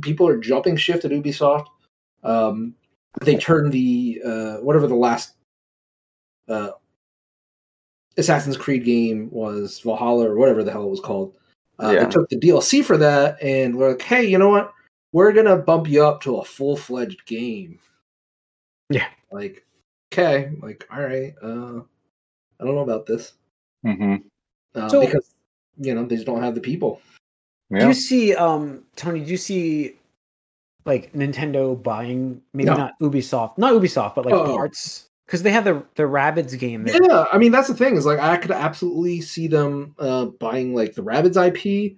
people 0.00 0.26
are 0.28 0.38
jumping 0.38 0.76
shift 0.76 1.04
at 1.04 1.10
Ubisoft. 1.10 1.66
Um, 2.22 2.74
they 3.22 3.36
turned 3.36 3.72
the, 3.72 4.20
uh, 4.24 4.56
whatever 4.58 4.86
the 4.86 4.94
last 4.94 5.34
uh, 6.48 6.70
Assassin's 8.16 8.56
Creed 8.56 8.84
game 8.84 9.28
was, 9.30 9.80
Valhalla 9.80 10.28
or 10.28 10.36
whatever 10.36 10.62
the 10.62 10.70
hell 10.72 10.84
it 10.84 10.90
was 10.90 11.00
called. 11.00 11.34
Uh, 11.82 11.90
Yeah. 11.94 12.04
They 12.04 12.10
took 12.10 12.28
the 12.28 12.38
DLC 12.38 12.84
for 12.84 12.96
that 12.98 13.42
and 13.42 13.76
we're 13.76 13.90
like, 13.90 14.02
hey, 14.02 14.24
you 14.24 14.38
know 14.38 14.48
what? 14.50 14.72
We're 15.12 15.32
going 15.32 15.46
to 15.46 15.56
bump 15.56 15.88
you 15.88 16.04
up 16.04 16.20
to 16.22 16.36
a 16.38 16.44
full 16.44 16.76
fledged 16.76 17.24
game. 17.26 17.78
Yeah. 18.90 19.06
Like, 19.32 19.64
okay, 20.12 20.50
like, 20.60 20.86
all 20.92 21.00
right, 21.00 21.34
uh, 21.42 21.80
I 22.60 22.64
don't 22.64 22.74
know 22.74 22.80
about 22.80 23.06
this 23.06 23.32
Mm-hmm. 23.86 24.16
uh, 24.74 24.88
So- 24.88 25.00
because 25.04 25.34
you 25.78 25.94
know 25.94 26.04
they 26.04 26.16
just 26.16 26.26
don't 26.26 26.42
have 26.42 26.54
the 26.54 26.60
people. 26.60 27.00
Do 27.78 27.86
you 27.86 27.94
see, 27.94 28.34
um, 28.34 28.82
Tony? 28.96 29.20
Do 29.20 29.30
you 29.30 29.36
see 29.36 29.96
like 30.86 31.12
Nintendo 31.12 31.80
buying 31.80 32.40
maybe 32.52 32.70
No. 32.70 32.76
not 32.76 32.98
Ubisoft, 33.00 33.58
not 33.58 33.74
Ubisoft, 33.74 34.14
but 34.14 34.24
like 34.24 34.34
Oh. 34.34 34.46
parts 34.56 35.08
because 35.26 35.42
they 35.42 35.50
have 35.52 35.64
the 35.64 35.82
the 35.94 36.02
Rabbids 36.04 36.58
game. 36.58 36.84
that- 36.84 37.00
Yeah, 37.06 37.26
I 37.32 37.38
mean 37.38 37.52
that's 37.52 37.68
the 37.68 37.74
thing 37.74 37.96
is 37.96 38.06
like 38.06 38.18
I 38.18 38.36
could 38.38 38.50
absolutely 38.50 39.20
see 39.20 39.46
them 39.46 39.94
uh, 39.98 40.24
buying 40.26 40.74
like 40.74 40.94
the 40.94 41.02
Rabbids 41.02 41.36
IP, 41.36 41.96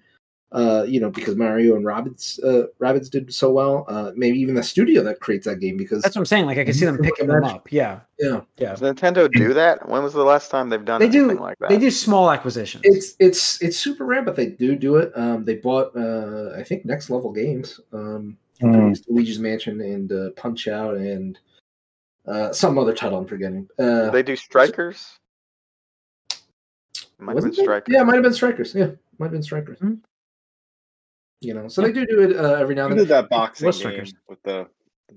uh, 0.52 0.84
you 0.86 1.00
know, 1.00 1.10
because 1.10 1.34
Mario 1.36 1.76
and 1.76 1.84
Rabbids 1.84 2.42
uh, 2.44 2.66
Rabbids 2.80 3.10
did 3.10 3.32
so 3.32 3.50
well. 3.50 3.84
Uh, 3.88 4.12
maybe 4.14 4.38
even 4.38 4.54
the 4.54 4.62
studio 4.62 5.02
that 5.02 5.20
creates 5.20 5.46
that 5.46 5.60
game 5.60 5.76
because 5.76 6.02
That's 6.02 6.14
what 6.14 6.20
I'm 6.20 6.26
saying. 6.26 6.46
Like 6.46 6.58
I 6.58 6.64
can 6.64 6.74
see 6.74 6.84
them 6.84 6.98
picking 6.98 7.26
them 7.26 7.42
up. 7.44 7.72
Yeah, 7.72 8.00
yeah, 8.18 8.42
yeah. 8.58 8.70
Does 8.74 8.80
Nintendo 8.80 9.30
do 9.32 9.54
that? 9.54 9.88
When 9.88 10.02
was 10.02 10.12
the 10.12 10.24
last 10.24 10.50
time 10.50 10.68
they've 10.68 10.84
done 10.84 11.00
They 11.00 11.08
do. 11.08 11.32
like 11.38 11.58
that? 11.60 11.68
They 11.70 11.78
do 11.78 11.90
small 11.90 12.30
acquisitions. 12.30 12.82
it's 12.84 13.14
it's 13.18 13.62
it's 13.62 13.78
super 13.78 14.04
rare, 14.04 14.22
but 14.22 14.36
they 14.36 14.46
do 14.46 14.76
do 14.76 14.96
it. 14.96 15.10
Um, 15.16 15.44
they 15.44 15.56
bought 15.56 15.96
uh, 15.96 16.52
I 16.58 16.62
think 16.62 16.84
Next 16.84 17.10
Level 17.10 17.32
Games, 17.32 17.80
um, 17.92 18.36
Mm. 18.62 18.72
produced 18.74 19.10
Luigi's 19.10 19.40
Mansion 19.40 19.80
and 19.80 20.12
uh, 20.12 20.30
Punch 20.36 20.68
Out 20.68 20.94
and 20.94 21.36
uh, 22.28 22.52
some 22.52 22.78
other 22.78 22.92
title 22.92 23.18
I'm 23.18 23.26
forgetting. 23.26 23.66
Uh, 23.76 24.08
they 24.10 24.22
do 24.22 24.36
strikers? 24.36 25.16
Might 27.18 27.34
have 27.36 27.44
been 27.44 27.52
strikers. 27.54 27.92
Yeah, 27.92 28.02
might 28.04 28.14
have 28.14 28.22
been 28.22 28.32
Strikers. 28.34 28.74
Yeah, 28.74 28.90
might 29.18 29.26
have 29.26 29.32
been 29.32 29.42
Strikers. 29.42 29.78
Mhm. 29.80 29.98
You 31.44 31.54
know, 31.54 31.68
so 31.68 31.82
they 31.82 31.92
do 31.92 32.06
do 32.06 32.20
it 32.22 32.36
uh, 32.36 32.54
every 32.54 32.74
now 32.74 32.84
and 32.86 32.92
then. 32.92 32.98
did 32.98 33.08
that 33.08 33.28
boxing 33.28 33.66
What's 33.66 33.78
game 33.78 33.90
Strikers? 33.92 34.14
with 34.28 34.42
the 34.44 34.66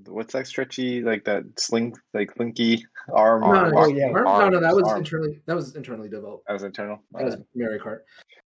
what's 0.07 0.33
that 0.33 0.45
stretchy 0.47 1.01
like 1.01 1.23
that 1.25 1.43
sling 1.57 1.95
like 2.13 2.31
slinky 2.35 2.85
arm? 3.13 3.41
No, 3.41 3.47
Arm, 3.47 3.71
no, 3.71 3.77
Oh, 3.79 3.85
no, 3.85 3.87
yeah. 3.87 4.07
no, 4.11 4.49
no, 4.49 4.59
that 4.59 4.75
was 4.75 4.83
Arm. 4.87 4.97
internally 4.99 5.39
that 5.45 5.55
was 5.55 5.75
internally 5.75 6.09
developed. 6.09 6.45
That 6.47 6.53
was 6.53 6.63
internal. 6.63 6.99
That 7.13 7.25
was 7.25 7.37
Mario 7.55 7.79
Kart. 7.81 7.99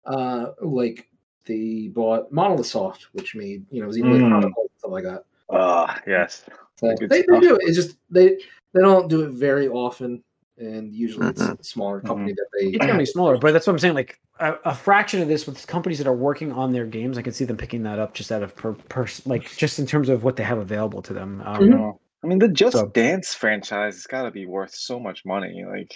Uh, 0.04 0.52
like 0.60 1.08
they 1.46 1.88
bought 1.94 2.30
Monolith 2.32 2.66
Soft, 2.66 3.08
which 3.12 3.34
made 3.34 3.64
you 3.70 3.80
know 3.82 3.88
Xenoblade 3.88 4.20
Mm. 4.22 4.28
Chronicles 4.28 4.68
and 4.70 4.78
stuff 4.78 4.90
like 4.90 5.04
that. 5.04 5.24
Ah, 5.50 6.00
yes. 6.06 6.44
So 6.80 6.94
they, 7.00 7.06
they 7.06 7.22
do 7.40 7.54
it. 7.56 7.62
It's 7.62 7.76
just 7.76 7.96
they 8.10 8.36
they 8.74 8.80
don't 8.80 9.08
do 9.08 9.22
it 9.22 9.30
very 9.30 9.68
often, 9.68 10.22
and 10.58 10.92
usually 10.92 11.28
it's 11.28 11.42
Mhm. 11.42 11.60
a 11.60 11.64
smaller 11.64 12.00
company 12.00 12.32
that 12.32 12.46
they. 12.52 12.66
it's 12.68 12.78
gonna 12.84 12.98
be 12.98 13.04
smaller, 13.16 13.38
but 13.38 13.52
that's 13.52 13.66
what 13.66 13.72
I'm 13.72 13.78
saying. 13.78 13.94
Like 13.94 14.20
a, 14.40 14.54
a 14.64 14.74
fraction 14.74 15.22
of 15.22 15.28
this 15.28 15.46
with 15.46 15.66
companies 15.66 15.98
that 15.98 16.06
are 16.06 16.14
working 16.14 16.52
on 16.52 16.72
their 16.72 16.86
games, 16.86 17.16
I 17.18 17.22
can 17.22 17.32
see 17.32 17.44
them 17.44 17.56
picking 17.56 17.82
that 17.84 17.98
up 17.98 18.14
just 18.14 18.30
out 18.32 18.42
of 18.42 18.54
per, 18.56 18.72
pers- 18.74 19.26
like 19.26 19.50
just 19.56 19.78
in 19.78 19.86
terms 19.86 20.08
of 20.08 20.24
what 20.24 20.36
they 20.36 20.44
have 20.44 20.58
available 20.58 21.02
to 21.02 21.12
them. 21.12 21.42
Um, 21.44 21.60
Mhm. 21.62 21.98
I 22.22 22.26
mean, 22.26 22.38
the 22.40 22.48
Just 22.48 22.76
So- 22.76 22.88
Dance 22.88 23.34
franchise 23.34 23.94
has 23.94 24.06
got 24.06 24.24
to 24.24 24.30
be 24.32 24.44
worth 24.46 24.74
so 24.74 24.98
much 24.98 25.24
money. 25.24 25.64
Like, 25.64 25.94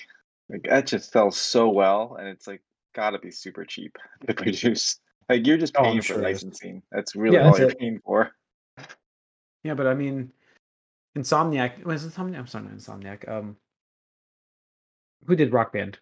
like 0.48 0.62
that 0.64 0.87
just 0.87 1.11
sells 1.12 1.37
so 1.37 1.68
well, 1.68 2.16
and 2.18 2.29
it's 2.29 2.46
like 2.46 2.62
got 2.94 3.11
to 3.11 3.18
be 3.18 3.31
super 3.31 3.64
cheap 3.64 3.96
to 4.27 4.35
produce. 4.35 5.01
Like, 5.29 5.46
you're 5.46 5.57
just 5.59 5.77
Oh, 5.77 5.83
paying 5.83 6.01
sure 6.01 6.16
for 6.16 6.22
it 6.22 6.31
is. 6.31 6.42
licensing. 6.44 6.83
That's 6.92 7.16
really 7.16 7.37
Yeah, 7.37 7.44
all 7.44 7.51
that's 7.53 7.59
you're 7.61 7.70
it. 7.70 7.79
paying 7.79 8.01
for. 8.05 8.31
Yeah, 9.64 9.75
but 9.75 9.87
I 9.87 9.94
mean, 9.94 10.33
Insomniac 11.16 11.85
was 11.85 12.05
Insomniac. 12.07 12.38
I'm 12.38 12.46
sorry, 12.46 12.66
Insomniac. 12.66 13.29
Um, 13.29 13.57
who 15.27 15.37
did 15.37 15.53
Rock 15.53 15.73
Band? 15.73 15.99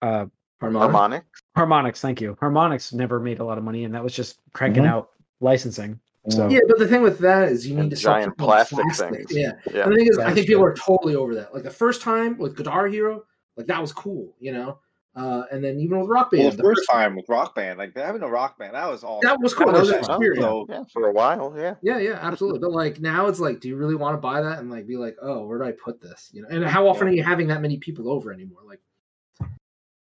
Uh, 0.00 0.26
Harmonic. 0.60 0.90
Harmonic? 0.92 1.24
Harmonix. 1.56 2.00
Thank 2.00 2.20
you. 2.20 2.36
Harmonix 2.40 2.92
never 2.92 3.18
made 3.18 3.40
a 3.40 3.44
lot 3.44 3.58
of 3.58 3.64
money, 3.64 3.84
and 3.84 3.94
that 3.94 4.02
was 4.04 4.14
just 4.14 4.38
cranking 4.52 4.84
Mhm. 4.84 4.88
out 4.88 5.10
licensing. 5.40 5.98
So 6.28 6.48
Yeah, 6.48 6.60
but 6.68 6.78
the 6.78 6.86
thing 6.86 7.02
with 7.02 7.18
that 7.18 7.48
is 7.48 7.66
you 7.66 7.76
need 7.76 7.90
to 7.90 7.96
sell 7.96 8.14
giant 8.14 8.38
something 8.38 8.46
plastic 8.46 8.78
things. 9.10 9.26
Yeah, 9.36 9.52
Yeah. 9.74 9.82
And 9.84 9.92
the 9.92 9.96
thing 9.96 10.06
is, 10.06 10.16
Yeah, 10.16 10.22
I 10.22 10.26
that's 10.26 10.34
think 10.36 10.46
people 10.46 10.64
are 10.64 10.74
totally 10.74 11.16
over 11.16 11.34
that. 11.34 11.52
Like 11.52 11.64
the 11.64 11.70
first 11.70 12.00
time 12.00 12.38
with 12.38 12.56
Guitar 12.56 12.86
Hero, 12.86 13.24
like 13.56 13.66
that 13.66 13.80
was 13.80 13.92
cool, 13.92 14.36
you 14.38 14.52
know. 14.52 14.78
Uh, 15.14 15.44
and 15.52 15.62
then 15.62 15.78
even 15.78 16.00
with 16.00 16.08
Rock 16.08 16.30
Band, 16.30 16.42
Well, 16.44 16.50
the 16.52 16.56
the 16.56 16.62
first 16.62 16.88
time 16.90 17.14
with 17.16 17.28
Rock 17.28 17.54
Band, 17.54 17.78
like 17.78 17.94
having 17.94 18.22
a 18.22 18.28
Rock 18.28 18.58
Band, 18.58 18.74
that 18.74 18.88
was 18.90 19.04
all. 19.04 19.20
That 19.20 19.38
was 19.40 19.52
cool. 19.52 19.66
That 19.66 19.72
That 19.72 19.80
was 19.80 19.90
was 19.92 20.08
experience. 20.08 20.42
So, 20.42 20.66
Yeah, 20.70 20.84
for 20.90 21.06
a 21.08 21.12
while, 21.12 21.54
yeah. 21.54 21.74
Yeah, 21.82 21.98
yeah, 21.98 22.18
absolutely. 22.22 22.60
But 22.60 22.72
like 22.72 22.98
now, 22.98 23.26
it's 23.26 23.38
like, 23.38 23.60
do 23.60 23.68
you 23.68 23.76
really 23.76 23.94
want 23.94 24.14
to 24.16 24.20
buy 24.20 24.40
that 24.40 24.58
and 24.60 24.70
like 24.70 24.86
be 24.86 24.96
like, 24.96 25.16
oh, 25.20 25.44
where 25.46 25.58
do 25.58 25.64
I 25.64 25.72
put 25.72 26.00
this? 26.00 26.30
You 26.32 26.40
know, 26.42 26.48
and 26.50 26.64
how 26.64 26.88
often 26.88 27.08
Yeah. 27.08 27.12
are 27.12 27.16
you 27.16 27.22
having 27.24 27.46
that 27.48 27.60
many 27.60 27.76
people 27.76 28.08
over 28.10 28.32
anymore? 28.32 28.60
Like, 28.66 28.80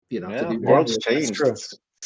you 0.10 0.22
know, 0.22 0.30
yeah, 0.30 0.44
do 0.44 0.58
the 0.60 0.66
world's 0.68 0.94
that. 0.96 1.02
changed. 1.02 1.34
true. 1.34 1.54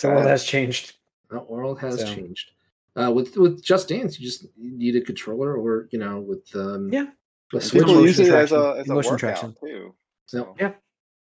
The 0.02 0.08
world 0.10 0.26
has 0.26 0.44
changed. 0.44 0.94
The 1.30 1.40
world 1.40 1.80
has 1.80 2.00
So- 2.00 2.06
changed. 2.16 2.52
Uh, 2.96 3.12
with 3.12 3.38
with 3.38 3.62
Just 3.64 3.90
Dance, 3.90 4.20
you 4.20 4.26
just 4.26 4.48
need 4.58 4.96
a 4.96 5.02
controller, 5.02 5.56
or 5.56 5.88
you 5.92 6.00
know, 6.00 6.20
with 6.20 6.44
um, 6.56 6.92
Yeah. 6.92 7.06
a 7.54 7.62
Switch. 7.62 7.84
People 7.86 8.02
use 8.04 8.20
it 8.20 8.34
as 8.34 8.52
a 8.52 8.78
as 8.80 8.90
a 8.90 8.94
Motion 8.96 9.12
workout 9.12 9.20
traction. 9.20 9.56
too. 9.62 9.94
So- 10.26 10.38
So, 10.46 10.56
Yeah. 10.60 10.74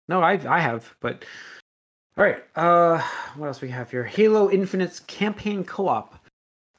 No, 0.09 0.21
I 0.23 0.39
I 0.49 0.59
have, 0.59 0.95
but 1.01 1.23
all 2.17 2.25
right. 2.25 2.43
Uh, 2.55 3.01
what 3.35 3.47
else 3.47 3.61
we 3.61 3.69
have 3.69 3.91
here? 3.91 4.03
Halo 4.03 4.49
Infinite's 4.49 4.99
campaign 5.01 5.63
co-op 5.63 6.15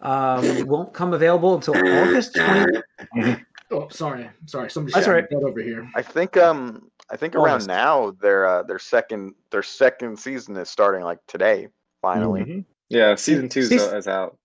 um, 0.01 0.67
won't 0.67 0.93
come 0.93 1.13
available 1.13 1.55
until 1.55 1.77
August 1.77 2.35
20. 2.35 3.37
Oh, 3.71 3.87
sorry, 3.91 4.31
sorry, 4.47 4.71
somebody 4.71 4.95
That's 4.95 5.05
shouted 5.05 5.27
all 5.31 5.41
right. 5.41 5.43
that 5.43 5.47
over 5.47 5.61
here. 5.61 5.87
I 5.95 6.01
think 6.01 6.39
um 6.39 6.91
I 7.11 7.19
think 7.19 7.35
around 7.35 7.57
August. 7.57 7.69
now 7.69 8.13
their 8.13 8.47
uh, 8.47 8.63
their 8.63 8.79
second 8.79 9.35
their 9.51 9.63
second 9.63 10.19
season 10.19 10.57
is 10.57 10.71
starting 10.71 11.03
like 11.03 11.19
today, 11.29 11.69
finally. 12.01 12.41
Mhm. 12.41 12.65
yeah, 12.89 13.15
season 13.15 13.47
two 13.51 13.61
is, 13.61 13.69
Season- 13.69 13.95
is 13.95 14.09
out. 14.09 14.39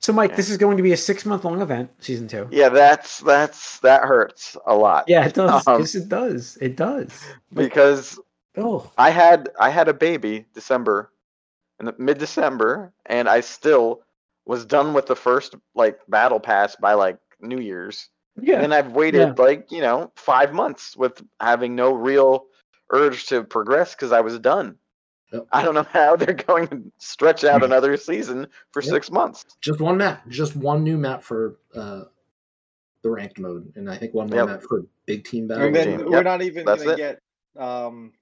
So, 0.00 0.12
Mike, 0.12 0.30
Yeah. 0.30 0.36
this 0.36 0.48
is 0.48 0.58
going 0.58 0.76
to 0.76 0.84
be 0.84 0.92
a 0.92 0.96
six-month-long 0.96 1.60
event, 1.60 1.90
season 1.98 2.28
two. 2.28 2.46
Yeah, 2.52 2.68
that's 2.68 3.18
that's 3.22 3.80
that 3.80 4.02
hurts 4.04 4.56
a 4.64 4.76
lot. 4.76 5.06
Yeah, 5.08 5.26
it 5.26 5.34
does. 5.34 5.66
Um, 5.66 5.80
yes, 5.80 5.96
it 5.96 6.08
does. 6.08 6.56
It 6.60 6.76
does. 6.76 7.20
Because 7.52 8.16
oh, 8.58 8.90
I 8.98 9.10
had 9.10 9.48
I 9.58 9.70
had 9.70 9.88
a 9.88 9.94
baby 9.94 10.46
December, 10.54 11.10
in 11.80 11.92
mid 11.98 12.18
December, 12.18 12.92
and 13.06 13.28
I 13.28 13.40
still 13.40 14.02
was 14.46 14.64
done 14.64 14.94
with 14.94 15.06
the 15.06 15.16
first 15.16 15.54
like 15.74 15.98
battle 16.08 16.40
pass 16.40 16.76
by 16.76 16.94
like 16.94 17.18
New 17.40 17.58
Year's. 17.60 18.08
yeah. 18.40 18.60
And 18.62 18.72
I've 18.74 18.92
waited 18.92 19.38
like, 19.38 19.70
you 19.70 19.80
know, 19.80 20.10
five 20.16 20.52
months 20.52 20.96
with 20.96 21.22
having 21.40 21.74
no 21.76 21.92
real 21.92 22.46
urge 22.90 23.26
to 23.26 23.44
progress 23.44 23.94
because 23.94 24.12
I 24.12 24.20
was 24.20 24.38
done. 24.38 24.76
Yep. 25.32 25.46
I 25.52 25.62
don't 25.62 25.74
know 25.74 25.82
how 25.92 26.16
they're 26.16 26.32
going 26.48 26.66
to 26.68 26.82
stretch 26.98 27.44
out 27.44 27.62
another 27.68 27.96
season 27.98 28.46
for 28.72 28.80
Yep. 28.80 28.90
six 28.90 29.10
months. 29.10 29.44
Just 29.60 29.80
one 29.80 29.98
map, 29.98 30.26
just 30.28 30.56
one 30.56 30.82
new 30.82 30.96
map 30.96 31.22
for 31.22 31.56
uh, 31.74 32.04
the 33.02 33.10
ranked 33.10 33.38
mode, 33.38 33.70
and 33.76 33.90
I 33.90 33.96
think 33.96 34.14
one 34.14 34.28
more 34.30 34.38
Yep. 34.40 34.46
map 34.48 34.62
for 34.62 34.84
big 35.06 35.24
team 35.24 35.46
battle. 35.48 35.66
And 35.66 35.74
then 35.76 36.06
we're 36.10 36.22
not 36.22 36.40
even 36.42 36.64
gonna 36.64 36.96
get 36.96 37.20
um 37.56 38.12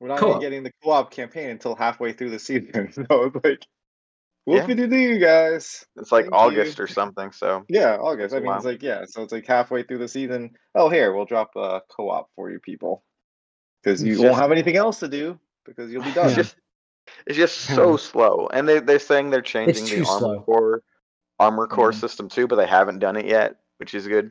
we're 0.00 0.08
not 0.08 0.18
Co-op. 0.18 0.30
even 0.30 0.40
getting 0.40 0.62
the 0.62 0.72
co-op 0.82 1.10
campaign 1.10 1.50
until 1.50 1.74
halfway 1.74 2.12
through 2.12 2.30
the 2.30 2.38
season. 2.38 2.92
So 2.92 3.04
it's 3.24 3.44
like 3.44 3.62
Yeah. 4.46 4.66
whoopie 4.66 4.76
doo 4.90 4.96
you 4.96 5.18
guys. 5.18 5.84
It's 5.96 6.12
like 6.12 6.24
Thank 6.26 6.34
August 6.34 6.78
you. 6.78 6.84
or 6.84 6.86
something. 6.88 7.32
So 7.32 7.64
Yeah, 7.68 7.96
August. 7.96 8.34
I 8.34 8.38
mean 8.38 8.46
wild. 8.46 8.58
it's 8.58 8.66
like 8.66 8.82
yeah, 8.82 9.04
so 9.06 9.22
it's 9.22 9.32
like 9.32 9.46
halfway 9.46 9.82
through 9.82 9.98
the 9.98 10.08
season. 10.08 10.50
Oh 10.74 10.88
here, 10.88 11.12
we'll 11.14 11.24
drop 11.24 11.50
a 11.56 11.82
co-op 11.88 12.30
for 12.36 12.50
you 12.50 12.60
people. 12.60 13.02
Because 13.82 14.02
you 14.02 14.12
It's 14.14 14.20
won't 14.22 14.36
have 14.36 14.52
anything 14.52 14.76
else 14.76 14.98
to 15.00 15.08
do 15.08 15.38
because 15.64 15.90
you'll 15.92 16.02
be 16.04 16.12
done. 16.12 16.26
it's 16.26 16.36
just 16.36 16.56
it's 17.26 17.36
just 17.36 17.56
so 17.74 17.96
slow. 17.96 18.48
And 18.52 18.68
they 18.68 18.80
they're 18.80 18.98
saying 18.98 19.30
they're 19.30 19.42
changing 19.42 19.84
the 19.84 20.06
armor 20.06 20.18
slow. 20.18 20.40
core 20.42 20.82
armor 21.38 21.66
core 21.66 21.92
Mhm. 21.92 22.00
system 22.00 22.28
too, 22.28 22.46
but 22.46 22.56
they 22.56 22.66
haven't 22.66 22.98
done 22.98 23.16
it 23.16 23.26
yet, 23.26 23.56
which 23.78 23.94
is 23.94 24.06
good. 24.08 24.30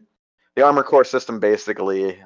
The 0.56 0.63
armor 0.63 0.84
core 0.84 1.04
system 1.04 1.39
basically 1.39 2.21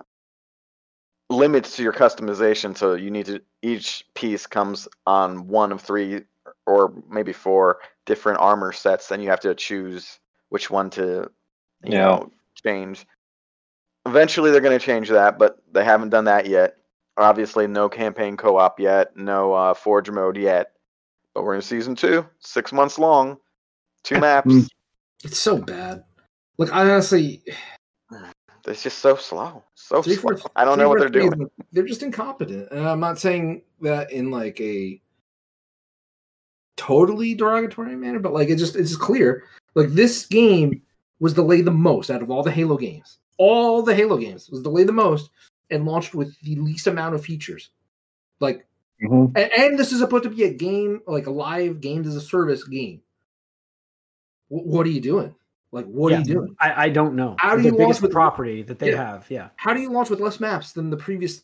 limits 1.30 1.76
to 1.76 1.84
your 1.84 1.94
customization 1.94 2.76
so 2.76 2.96
you 2.96 3.12
need 3.12 3.26
to 3.26 3.42
each 3.62 4.06
piece 4.16 4.48
comes 4.48 4.88
on 5.06 5.48
one 5.48 5.72
of 5.72 5.82
three 5.82 6.22
or 6.66 6.94
maybe 7.10 7.34
four 7.34 7.80
different 8.06 8.40
armor 8.40 8.72
sets 8.72 9.08
then 9.08 9.22
you 9.22 9.30
have 9.30 9.40
to 9.40 9.54
choose 9.54 10.20
which 10.50 10.70
one 10.70 10.90
to 10.90 11.30
you 11.84 11.94
Yeah. 11.94 12.00
know 12.00 12.32
change 12.64 13.06
eventually 14.06 14.50
they're 14.52 14.62
going 14.62 14.78
to 14.78 14.84
change 14.84 15.10
that 15.10 15.38
but 15.38 15.60
they 15.72 15.84
haven't 15.84 16.10
done 16.10 16.26
that 16.26 16.48
yet 16.48 16.78
obviously 17.18 17.68
no 17.68 17.90
campaign 17.90 18.36
co-op 18.36 18.80
yet 18.80 19.16
no 19.16 19.54
uh, 19.54 19.74
forge 19.74 20.10
mode 20.10 20.38
yet 20.38 20.72
but 21.36 21.44
we're 21.44 21.56
in 21.56 21.62
season 21.62 21.96
two 21.96 22.26
six 22.40 22.72
months 22.74 22.98
long 22.98 23.38
two 24.04 24.20
maps. 24.20 24.70
It's 25.24 25.40
so 25.40 25.58
bad. 25.58 26.04
Like 26.58 26.72
I 26.72 26.90
honestly, 26.90 27.44
it's 28.70 28.84
just 28.84 29.00
so 29.00 29.16
slow 29.16 29.64
so 29.76 30.02
three 30.02 30.16
slow. 30.16 30.36
four- 30.38 30.52
i 30.56 30.64
don't 30.64 30.78
know 30.78 30.88
what 30.90 31.00
they're 31.00 31.10
doing 31.10 31.50
They're 31.72 31.86
just 31.86 32.04
incompetent, 32.04 32.70
and 32.72 32.88
I'm 32.88 33.00
not 33.00 33.20
saying 33.20 33.62
that 33.82 34.12
in 34.12 34.32
like 34.32 34.60
a 34.62 35.02
totally 36.78 37.36
derogatory 37.36 37.96
manner, 37.96 38.20
but 38.20 38.34
like 38.34 38.50
it 38.50 38.56
just 38.58 38.76
it's 38.76 38.90
just 38.92 39.02
clear. 39.02 39.44
Like 39.76 39.90
this 39.90 40.26
game 40.26 40.82
was 41.20 41.34
delayed 41.34 41.66
the 41.66 41.72
most 41.72 42.10
out 42.10 42.22
of 42.22 42.32
all 42.32 42.42
the 42.44 42.52
Halo 42.52 42.78
games. 42.78 43.20
All 43.38 43.82
the 43.84 43.94
Halo 43.94 44.18
games 44.18 44.50
was 44.50 44.62
delayed 44.62 44.88
the 44.88 44.94
most 44.94 45.30
and 45.70 45.86
launched 45.86 46.16
with 46.16 46.40
the 46.42 46.56
least 46.56 46.88
amount 46.88 47.16
of 47.16 47.24
features. 47.24 47.70
Like 48.40 48.66
Mhm. 49.04 49.32
and, 49.36 49.52
and 49.54 49.80
this 49.80 49.92
is 49.92 50.00
supposed 50.00 50.24
to 50.24 50.30
be 50.30 50.44
a 50.44 50.54
game, 50.54 51.02
like 51.08 51.28
a 51.28 51.32
live 51.32 51.82
games 51.82 52.08
as 52.08 52.16
a 52.16 52.22
service 52.22 52.64
game. 52.64 53.02
Wh- 54.48 54.66
what 54.66 54.86
are 54.86 54.90
you 54.90 55.02
doing? 55.02 55.36
Like, 55.72 55.86
what 55.86 56.12
Yeah. 56.12 56.18
are 56.18 56.20
you 56.22 56.26
doing? 56.26 56.56
I, 56.60 56.86
I 56.86 56.90
don't 56.90 57.16
know. 57.16 57.36
How 57.40 57.56
do 57.56 57.62
the 57.62 57.68
you 57.70 57.72
launch 57.76 57.80
biggest 57.80 58.02
with- 58.02 58.12
property 58.12 58.64
that 58.64 58.80
they 58.80 58.92
Yeah. 58.92 58.98
have? 59.12 59.30
Yeah. 59.30 59.50
How 59.56 59.74
do 59.74 59.82
you 59.82 59.92
launch 59.92 60.10
with 60.10 60.20
less 60.20 60.40
maps 60.40 60.72
than 60.74 60.90
the 60.90 60.98
previous 60.98 61.44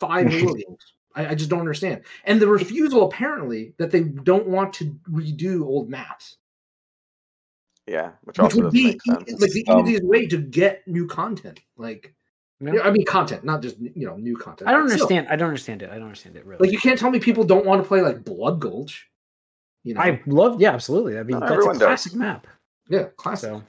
five 0.00 0.26
Halo 0.32 0.54
games? 0.54 0.94
I, 1.14 1.28
I 1.28 1.34
just 1.34 1.50
don't 1.50 1.60
understand. 1.60 2.02
And 2.24 2.40
the 2.40 2.48
refusal, 2.48 3.04
apparently, 3.06 3.74
that 3.78 3.90
they 3.90 4.00
don't 4.02 4.46
want 4.48 4.72
to 4.74 4.96
redo 5.10 5.62
old 5.62 5.88
maps. 5.88 6.36
Yeah, 7.86 8.12
which 8.22 8.38
which 8.38 8.54
would 8.54 8.70
be 8.72 8.84
make 8.86 8.96
e- 8.96 9.10
sense. 9.10 9.40
like 9.40 9.50
the 9.52 9.66
Um, 9.68 9.84
easiest 9.86 10.04
way 10.04 10.26
to 10.26 10.36
get 10.38 10.86
new 10.86 11.06
content. 11.08 11.60
Like, 11.76 12.14
Yeah. 12.60 12.82
I 12.82 12.90
mean, 12.92 13.04
content, 13.04 13.42
not 13.42 13.62
just 13.62 13.78
you 13.80 14.06
know 14.06 14.16
new 14.16 14.36
content. 14.36 14.68
I 14.68 14.72
don't 14.72 14.82
but 14.84 14.90
still, 14.92 15.02
understand. 15.06 15.28
I 15.28 15.36
don't 15.36 15.48
understand 15.48 15.82
it. 15.82 15.90
I 15.90 15.94
don't 15.94 16.04
understand 16.04 16.36
it 16.36 16.44
really. 16.46 16.60
Like, 16.60 16.72
you 16.72 16.78
can't 16.78 16.98
tell 16.98 17.10
me 17.10 17.18
people 17.18 17.42
don't 17.42 17.66
want 17.66 17.82
to 17.82 17.88
play 17.88 18.02
like 18.02 18.24
Blood 18.24 18.60
Gulch. 18.60 19.08
You 19.82 19.94
know, 19.94 20.00
I 20.02 20.20
love. 20.26 20.60
Yeah, 20.60 20.72
absolutely. 20.72 21.18
I 21.18 21.22
mean, 21.24 21.34
No, 21.34 21.40
that's 21.40 21.50
a 21.50 21.54
everyone 21.54 21.78
does. 21.78 21.86
classic 21.86 22.14
map. 22.14 22.46
Yeah, 22.90 23.04
classic. 23.16 23.50
So, 23.50 23.62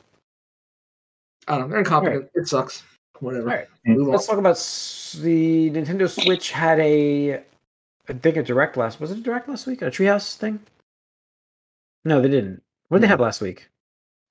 I 1.47 1.53
don't 1.57 1.62
know. 1.62 1.67
They're 1.69 1.79
incompetent. 1.79 2.29
It 2.36 2.47
sucks. 2.47 2.84
Whatever. 3.19 3.49
all 3.49 3.55
right. 3.55 3.67
Let's 3.86 4.25
talk 4.27 4.38
about 4.39 4.55
the 4.55 5.69
Nintendo 5.71 6.10
Switch 6.10 6.51
had 6.51 6.79
a, 6.79 7.36
I 8.10 8.13
think 8.13 8.36
a 8.38 8.43
direct 8.43 8.77
last. 8.77 8.99
Was 8.99 9.12
it 9.12 9.19
a 9.19 9.21
direct 9.21 9.47
last 9.47 9.67
week? 9.67 9.81
A 9.81 9.86
Treehouse 9.86 10.36
thing? 10.36 10.60
No, 12.03 12.21
they 12.21 12.29
didn't. 12.29 12.62
What 12.88 12.97
did 12.97 13.03
they 13.03 13.07
have 13.10 13.19
last 13.19 13.39
week? 13.41 13.69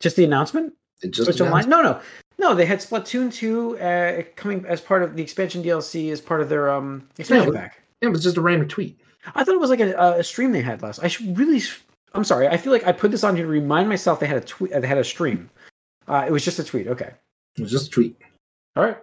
Just 0.01 0.17
the 0.17 0.25
announcement? 0.25 0.75
It 1.03 1.13
just 1.13 1.27
Switch 1.27 1.41
announced- 1.41 1.67
Online? 1.67 1.85
No, 1.85 1.93
no, 1.93 2.01
no. 2.39 2.55
They 2.55 2.67
had 2.67 2.81
Splatoon 2.81 3.33
two 3.33 3.79
uh, 3.79 4.23
coming 4.37 4.65
as 4.67 4.81
part 4.81 5.03
of 5.03 5.15
the 5.17 5.23
expansion 5.23 5.63
DLC 5.63 6.11
as 6.13 6.21
part 6.21 6.41
of 6.41 6.49
their 6.49 6.69
um 6.71 7.09
expansion 7.17 7.53
but- 7.53 7.59
pack. 7.61 7.81
Yeah, 8.03 8.09
it 8.09 8.13
was 8.13 8.23
just 8.25 8.39
a 8.39 8.41
random 8.41 8.67
tweet. 8.67 8.99
I 9.35 9.45
thought 9.45 9.55
it 9.55 9.61
was 9.61 9.69
like 9.71 9.81
a, 9.81 10.15
a 10.19 10.25
stream 10.25 10.53
they 10.53 10.63
had 10.63 10.83
last. 10.83 11.01
I 11.03 11.09
should 11.09 11.39
really. 11.39 11.61
I'm 12.15 12.25
sorry. 12.25 12.49
I 12.49 12.57
feel 12.57 12.73
like 12.73 12.87
I 12.87 12.93
put 12.93 13.11
this 13.11 13.23
on 13.25 13.37
here 13.37 13.45
to 13.47 13.51
remind 13.51 13.89
myself 13.89 14.21
they 14.21 14.27
had 14.27 14.37
a 14.37 14.41
tweet. 14.47 14.73
They 14.73 14.87
had 14.87 14.99
a 14.99 15.05
stream. 15.05 15.49
Uh, 16.09 16.25
it 16.27 16.33
was 16.33 16.45
just 16.45 16.59
a 16.59 16.65
tweet. 16.65 16.89
Okay. 16.89 17.11
It 17.57 17.63
was 17.63 17.71
just 17.71 17.89
a 17.89 17.91
tweet. 17.91 18.17
All 18.77 18.85
right. 18.85 18.99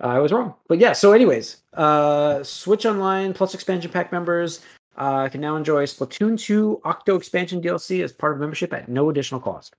I 0.00 0.18
was 0.18 0.32
wrong. 0.32 0.54
But 0.68 0.78
yeah, 0.78 0.92
so 0.92 1.12
anyways, 1.12 1.58
uh 1.74 2.42
Switch 2.42 2.84
Online 2.86 3.32
plus 3.32 3.54
expansion 3.54 3.90
pack 3.90 4.12
members 4.12 4.60
uh 4.96 5.28
can 5.28 5.40
now 5.40 5.56
enjoy 5.56 5.84
Splatoon 5.86 6.38
2 6.38 6.80
Octo 6.84 7.16
expansion 7.16 7.60
DLC 7.62 8.02
as 8.02 8.12
part 8.12 8.32
of 8.34 8.40
membership 8.40 8.72
at 8.72 8.88
no 8.88 9.08
additional 9.10 9.40
cost. 9.40 9.74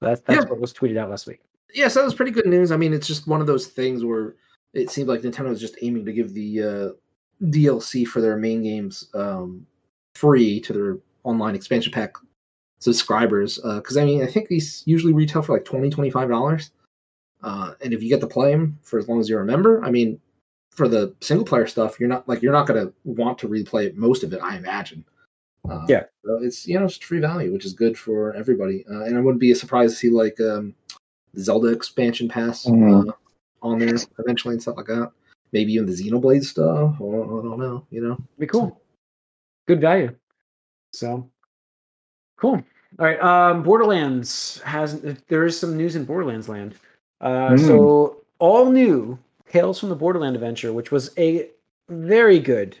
That's 0.00 0.20
that's 0.22 0.44
Yeah. 0.44 0.50
what 0.50 0.60
was 0.60 0.72
tweeted 0.74 0.98
out 0.98 1.10
last 1.10 1.26
week. 1.26 1.40
Yeah, 1.74 1.88
so 1.88 2.00
that 2.00 2.04
was 2.04 2.14
pretty 2.14 2.32
good 2.32 2.46
news. 2.46 2.70
I 2.70 2.76
mean, 2.76 2.92
it's 2.92 3.06
just 3.06 3.26
one 3.26 3.40
of 3.40 3.46
those 3.46 3.66
things 3.68 4.04
where 4.04 4.34
it 4.74 4.90
seemed 4.90 5.08
like 5.08 5.22
Nintendo 5.22 5.48
was 5.48 5.60
just 5.60 5.76
aiming 5.80 6.04
to 6.04 6.12
give 6.12 6.32
the 6.34 6.62
uh, 6.62 6.88
DLC 7.44 8.06
for 8.06 8.20
their 8.20 8.36
main 8.36 8.62
games 8.62 9.08
um, 9.14 9.66
free 10.14 10.60
to 10.60 10.72
their 10.72 10.98
online 11.26 11.54
expansion 11.54 11.92
pack 11.92 12.14
subscribers. 12.78 13.58
Because 13.62 13.96
I 13.96 14.04
mean, 14.04 14.22
I 14.22 14.26
think 14.26 14.48
these 14.48 14.82
usually 14.86 15.12
retail 15.12 15.42
for 15.42 15.52
like 15.54 15.64
20 15.64 15.90
dollars, 16.10 16.70
uh, 17.42 17.74
and 17.82 17.92
if 17.92 18.02
you 18.02 18.08
get 18.08 18.20
to 18.20 18.26
play 18.26 18.50
them 18.50 18.78
for 18.82 18.98
as 18.98 19.08
long 19.08 19.20
as 19.20 19.28
you're 19.28 19.42
a 19.42 19.46
member, 19.46 19.84
I 19.84 19.90
mean, 19.90 20.20
for 20.70 20.88
the 20.88 21.14
single 21.20 21.44
player 21.44 21.66
stuff, 21.66 21.98
you're 21.98 22.08
not 22.08 22.28
like 22.28 22.42
you're 22.42 22.52
not 22.52 22.66
going 22.66 22.86
to 22.86 22.92
want 23.04 23.38
to 23.38 23.48
replay 23.48 23.94
most 23.94 24.22
of 24.22 24.32
it. 24.32 24.40
I 24.42 24.56
imagine. 24.56 25.04
Uh, 25.68 25.84
Yeah. 25.88 26.04
so 26.24 26.38
it's 26.42 26.66
you 26.66 26.78
know 26.78 26.84
it's 26.84 26.96
free 26.98 27.18
value, 27.18 27.52
which 27.52 27.64
is 27.64 27.72
good 27.72 27.98
for 27.98 28.34
everybody. 28.34 28.84
Uh, 28.90 29.04
and 29.04 29.16
I 29.16 29.20
wouldn't 29.20 29.40
be 29.40 29.52
surprised 29.54 29.94
to 29.94 29.98
see 29.98 30.10
like 30.10 30.40
um, 30.40 30.74
the 31.34 31.42
Zelda 31.42 31.68
expansion 31.68 32.28
pass 32.28 32.66
uh, 32.66 33.04
on 33.62 33.78
there 33.78 33.96
eventually 34.18 34.54
and 34.54 34.62
stuff 34.62 34.76
like 34.76 34.86
that. 34.86 35.10
Maybe 35.52 35.72
even 35.72 35.86
the 35.86 35.92
Xenoblade 35.92 36.44
stuff. 36.44 37.00
Or, 37.00 37.24
I 37.24 37.42
don't 37.42 37.58
know. 37.58 37.86
You 37.90 38.02
know. 38.02 38.18
Be 38.38 38.46
cool. 38.46 38.80
Good 39.66 39.80
value. 39.80 40.14
So 40.98 41.28
cool. 42.36 42.62
All 42.98 43.06
right. 43.06 43.20
Um 43.20 43.62
Borderlands 43.62 44.60
has 44.64 45.00
there 45.28 45.44
is 45.44 45.58
some 45.58 45.76
news 45.76 45.96
in 45.96 46.04
Borderlands 46.04 46.48
land. 46.48 46.74
Uh 47.20 47.50
Mm. 47.50 47.66
so 47.66 48.16
all 48.38 48.70
new 48.70 49.18
Tales 49.50 49.78
from 49.78 49.88
the 49.90 49.94
Borderland 49.96 50.34
Adventure, 50.36 50.72
which 50.72 50.90
was 50.90 51.10
a 51.18 51.48
very 51.88 52.38
good 52.38 52.76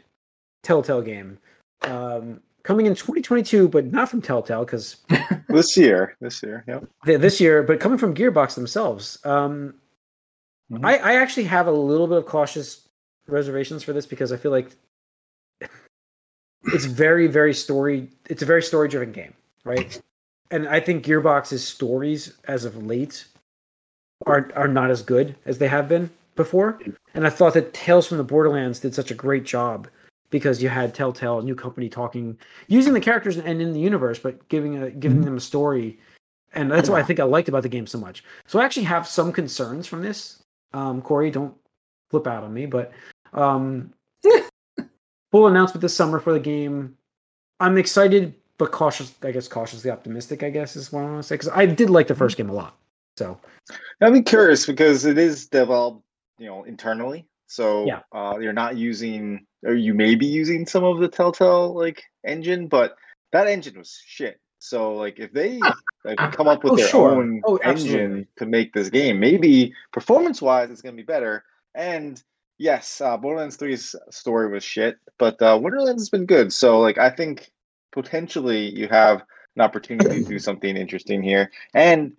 Telltale 0.62 1.02
game. 1.02 1.38
Um 1.82 2.40
coming 2.62 2.86
in 2.86 2.94
2022, 2.94 3.68
but 3.68 3.92
not 3.92 4.08
from 4.08 4.20
Telltale 4.20 4.64
because 4.64 4.96
This 5.48 5.76
year, 5.76 6.16
this 6.20 6.42
year, 6.42 6.64
yep. 6.66 6.84
this 7.04 7.40
year, 7.40 7.62
but 7.62 7.78
coming 7.80 7.98
from 7.98 8.14
Gearbox 8.14 8.54
themselves. 8.56 9.18
Um, 9.24 9.74
Mhm. 10.72 10.84
I, 10.84 10.96
I 10.96 11.14
actually 11.14 11.44
have 11.44 11.68
a 11.68 11.70
little 11.70 12.08
bit 12.08 12.18
of 12.18 12.26
cautious 12.26 12.88
reservations 13.28 13.84
for 13.84 13.92
this 13.92 14.04
because 14.04 14.32
I 14.32 14.36
feel 14.36 14.50
like 14.50 14.72
it's 16.64 16.84
very, 16.84 17.26
very 17.26 17.54
story. 17.54 18.08
It's 18.28 18.42
a 18.42 18.46
very 18.46 18.62
story 18.62 18.88
driven 18.88 19.12
game, 19.12 19.34
right? 19.64 20.00
And 20.50 20.68
I 20.68 20.80
think 20.80 21.04
Gearbox's 21.04 21.66
stories 21.66 22.36
as 22.48 22.64
of 22.64 22.84
late 22.84 23.26
are 24.26 24.50
are 24.54 24.68
not 24.68 24.90
as 24.90 25.02
good 25.02 25.36
as 25.44 25.58
they 25.58 25.68
have 25.68 25.88
been 25.88 26.10
before. 26.34 26.78
And 27.14 27.26
I 27.26 27.30
thought 27.30 27.54
that 27.54 27.74
Tales 27.74 28.06
from 28.06 28.18
the 28.18 28.24
Borderlands 28.24 28.80
did 28.80 28.94
such 28.94 29.10
a 29.10 29.14
great 29.14 29.44
job 29.44 29.88
because 30.30 30.62
you 30.62 30.68
had 30.68 30.94
Telltale, 30.94 31.38
a 31.38 31.42
new 31.42 31.54
company, 31.54 31.88
talking 31.88 32.38
using 32.68 32.92
the 32.92 33.00
characters 33.00 33.36
and 33.36 33.60
in 33.60 33.72
the 33.72 33.80
universe, 33.80 34.18
but 34.18 34.48
giving 34.48 34.82
a 34.82 34.90
giving 34.90 35.22
them 35.22 35.36
a 35.36 35.40
story. 35.40 35.98
And 36.52 36.70
that's 36.70 36.88
what 36.88 37.00
I 37.00 37.04
think 37.04 37.20
I 37.20 37.24
liked 37.24 37.48
about 37.48 37.62
the 37.62 37.68
game 37.68 37.86
so 37.86 37.98
much. 37.98 38.24
So 38.46 38.58
I 38.58 38.64
actually 38.64 38.84
have 38.84 39.06
some 39.06 39.32
concerns 39.32 39.86
from 39.86 40.00
this. 40.00 40.42
Um, 40.72 41.02
Corey, 41.02 41.30
don't 41.30 41.54
flip 42.08 42.26
out 42.26 42.44
on 42.44 42.54
me, 42.54 42.66
but 42.66 42.92
um, 43.34 43.92
full 45.36 45.48
announcement 45.48 45.82
this 45.82 45.94
summer 45.94 46.18
for 46.18 46.32
the 46.32 46.40
game. 46.40 46.96
I'm 47.60 47.76
excited, 47.76 48.32
but 48.56 48.72
cautious. 48.72 49.12
I 49.22 49.32
guess 49.32 49.48
cautiously 49.48 49.90
optimistic. 49.90 50.42
I 50.42 50.48
guess 50.48 50.76
is 50.76 50.90
what 50.90 51.02
I 51.02 51.10
want 51.10 51.18
to 51.18 51.22
say 51.22 51.34
because 51.34 51.50
I 51.50 51.66
did 51.66 51.90
like 51.90 52.06
the 52.06 52.14
first 52.14 52.38
mm-hmm. 52.38 52.48
game 52.48 52.56
a 52.56 52.58
lot. 52.58 52.76
So 53.18 53.38
I'm 54.00 54.24
curious 54.24 54.64
because 54.64 55.04
it 55.04 55.18
is 55.18 55.46
developed, 55.46 56.02
you 56.38 56.46
know, 56.46 56.64
internally. 56.64 57.28
So 57.48 57.84
Yeah. 57.84 58.00
uh, 58.12 58.38
you're 58.40 58.54
not 58.54 58.78
using, 58.78 59.46
or 59.62 59.74
you 59.74 59.92
may 59.92 60.14
be 60.14 60.26
using 60.26 60.66
some 60.66 60.84
of 60.84 61.00
the 61.00 61.08
Telltale 61.08 61.74
like 61.74 62.02
engine, 62.24 62.66
but 62.66 62.96
that 63.32 63.46
engine 63.46 63.76
was 63.76 64.00
shit. 64.06 64.40
So 64.58 64.94
like, 64.94 65.18
if 65.18 65.32
they 65.32 65.60
ah, 65.62 65.74
like 66.06 66.18
ah, 66.18 66.30
come 66.30 66.48
up 66.48 66.64
with 66.64 66.72
Oh, 66.72 66.76
their 66.76 66.88
sure. 66.88 67.10
own 67.10 67.42
Oh, 67.44 67.56
engine 67.56 68.26
to 68.36 68.46
make 68.46 68.72
this 68.72 68.88
game, 68.88 69.20
maybe 69.20 69.74
performance-wise, 69.92 70.70
it's 70.70 70.80
gonna 70.80 70.96
be 70.96 71.02
better. 71.02 71.44
And 71.74 72.22
yes, 72.58 73.00
uh, 73.00 73.16
Borderlands 73.16 73.56
3's 73.56 73.94
story 74.10 74.50
was 74.50 74.64
shit, 74.64 74.96
but 75.18 75.40
uh, 75.42 75.58
Wonderlands 75.60 76.02
has 76.02 76.10
been 76.10 76.26
good. 76.26 76.52
So 76.52 76.80
like, 76.80 76.98
I 76.98 77.10
think 77.10 77.50
potentially 77.92 78.74
you 78.76 78.88
have 78.88 79.22
an 79.56 79.62
opportunity 79.62 80.22
to 80.22 80.28
do 80.28 80.38
something 80.38 80.76
interesting 80.76 81.22
here. 81.22 81.50
And 81.74 82.12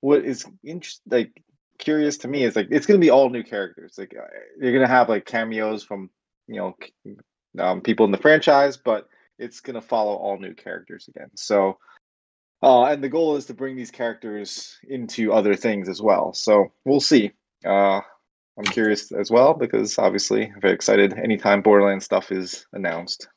what 0.00 0.24
is 0.24 0.44
interest 0.64 1.00
like 1.08 1.42
curious 1.78 2.18
to 2.18 2.28
me 2.28 2.44
is 2.44 2.54
like 2.54 2.68
it's 2.70 2.86
gonna 2.86 2.98
be 2.98 3.10
all 3.10 3.30
new 3.30 3.42
characters. 3.42 3.94
Like 3.98 4.14
uh, 4.18 4.26
you're 4.60 4.72
gonna 4.72 4.86
have 4.86 5.08
like 5.08 5.26
cameos 5.26 5.82
from 5.82 6.10
you 6.46 6.56
know 6.56 6.76
um, 7.58 7.80
people 7.80 8.04
in 8.06 8.12
the 8.12 8.18
franchise, 8.18 8.76
but 8.76 9.08
it's 9.38 9.60
gonna 9.60 9.80
follow 9.80 10.14
all 10.14 10.38
new 10.38 10.54
characters 10.54 11.08
again. 11.08 11.30
So. 11.34 11.78
Uh, 12.64 12.84
and 12.84 13.02
the 13.02 13.08
goal 13.08 13.34
is 13.34 13.46
to 13.46 13.54
bring 13.54 13.74
these 13.74 13.90
characters 13.90 14.78
into 14.84 15.32
other 15.32 15.56
things 15.56 15.88
as 15.88 16.00
well. 16.00 16.32
So 16.32 16.70
we'll 16.84 17.00
see. 17.00 17.32
Uh, 17.66 18.02
I'm 18.58 18.64
curious 18.64 19.12
as 19.12 19.30
well 19.30 19.54
because 19.54 19.98
obviously 19.98 20.46
I'm 20.46 20.60
very 20.60 20.74
excited 20.74 21.14
anytime 21.14 21.62
Borderlands 21.62 22.04
stuff 22.04 22.30
is 22.32 22.66
announced. 22.72 23.28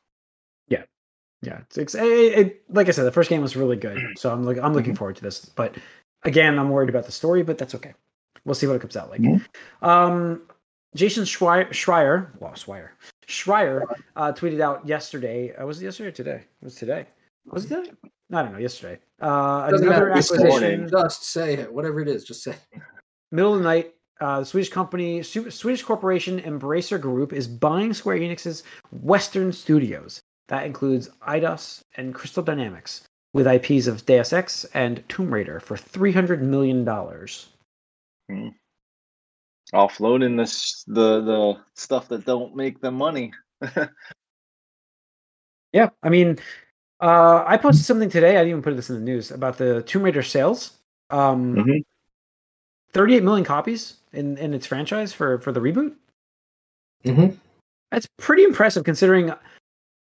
yeah, 1.46 1.60
it's, 1.60 1.78
it's 1.78 1.96
it, 1.96 2.04
it, 2.04 2.62
like 2.70 2.88
I 2.88 2.92
said, 2.92 3.04
the 3.04 3.12
first 3.12 3.30
game 3.30 3.42
was 3.42 3.56
really 3.56 3.78
good. 3.78 4.02
So 4.18 4.32
I'm 4.32 4.44
like 4.44 4.58
I'm 4.58 4.74
looking 4.74 4.96
forward 4.96 5.16
to 5.18 5.22
this. 5.22 5.46
But 5.46 5.76
again, 6.24 6.58
I'm 6.58 6.70
worried 6.70 6.90
about 6.90 7.06
the 7.06 7.12
story, 7.12 7.44
but 7.44 7.58
that's 7.58 7.76
okay. 7.76 7.94
We'll 8.46 8.56
see 8.56 8.68
what 8.68 8.76
it 8.76 8.82
comes 8.82 8.96
out 8.98 9.10
like. 9.10 9.22
Mhm. 9.22 9.44
Um, 9.82 10.42
Jason 10.96 11.24
Schreier, 11.26 11.68
Schreier, 11.70 12.30
well, 12.40 12.54
Schreier, 12.54 12.90
Schreier 13.28 13.84
uh, 14.16 14.32
tweeted 14.32 14.62
out 14.62 14.88
yesterday. 14.88 15.54
Uh, 15.56 15.66
was 15.66 15.82
it 15.82 15.86
yesterday 15.86 16.10
or 16.10 16.12
today? 16.12 16.36
It 16.62 16.64
was 16.64 16.76
today. 16.76 17.06
Was 17.52 17.66
it 17.66 17.76
today? 17.76 17.92
I 18.32 18.42
don't 18.42 18.54
know. 18.54 18.60
Yesterday. 18.60 19.00
Uh, 19.20 19.70
Doesn't 19.70 19.88
another 19.88 20.10
matter. 20.10 20.18
Acquisition. 20.18 20.90
Just 20.90 21.26
say 21.26 21.56
it. 21.56 21.72
Whatever 21.74 22.00
it 22.02 22.08
is, 22.08 22.24
just 22.24 22.44
say. 22.44 22.52
it. 22.72 22.82
Middle 23.32 23.54
of 23.54 23.60
the 23.60 23.66
night. 23.66 23.94
Uh, 24.22 24.40
the 24.40 24.46
Swedish 24.46 24.70
company, 24.70 25.22
Swedish 25.24 25.84
corporation 25.84 26.40
Embracer 26.42 27.00
Group, 27.00 27.34
is 27.34 27.48
buying 27.48 27.94
Square 27.94 28.20
Enix's 28.20 28.64
Western 28.92 29.52
studios. 29.52 30.22
That 30.48 30.66
includes 30.66 31.10
Eidos 31.28 31.82
and 31.98 32.14
Crystal 32.16 32.44
Dynamics, 32.44 33.04
with 33.34 33.48
IPs 33.48 33.88
of 33.88 34.06
Deus 34.06 34.32
Ex 34.32 34.64
and 34.74 35.04
Tomb 35.10 35.34
Raider 35.34 35.60
for 35.60 35.76
three 35.76 36.12
hundred 36.14 36.42
million 36.42 36.86
dollars. 36.86 37.50
Offloading 39.74 40.38
this 40.38 40.84
the 40.88 41.22
the 41.22 41.58
stuff 41.74 42.08
that 42.10 42.26
don't 42.26 42.56
make 42.56 42.80
them 42.80 42.96
money. 42.96 43.34
Yeah, 45.74 45.90
I 46.02 46.08
mean, 46.08 46.38
uh, 47.02 47.44
I 47.46 47.58
posted 47.58 47.84
something 47.84 48.10
today. 48.10 48.30
I 48.38 48.40
didn't 48.40 48.50
even 48.52 48.62
put 48.62 48.78
this 48.78 48.90
in 48.90 48.96
the 48.96 49.02
news 49.02 49.32
about 49.32 49.58
the 49.58 49.82
Tomb 49.84 50.04
Raider 50.04 50.24
sales. 50.24 50.78
Um, 51.10 51.54
Mhm. 51.56 51.84
Thirty-eight 52.94 53.24
million 53.24 53.44
copies 53.44 53.98
in 54.16 54.38
in 54.38 54.54
its 54.54 54.66
franchise 54.66 55.14
for 55.14 55.40
for 55.40 55.52
the 55.52 55.60
reboot. 55.60 55.94
Mm-hmm. 57.04 57.36
That's 57.92 58.08
pretty 58.18 58.44
impressive 58.44 58.84
considering. 58.84 59.34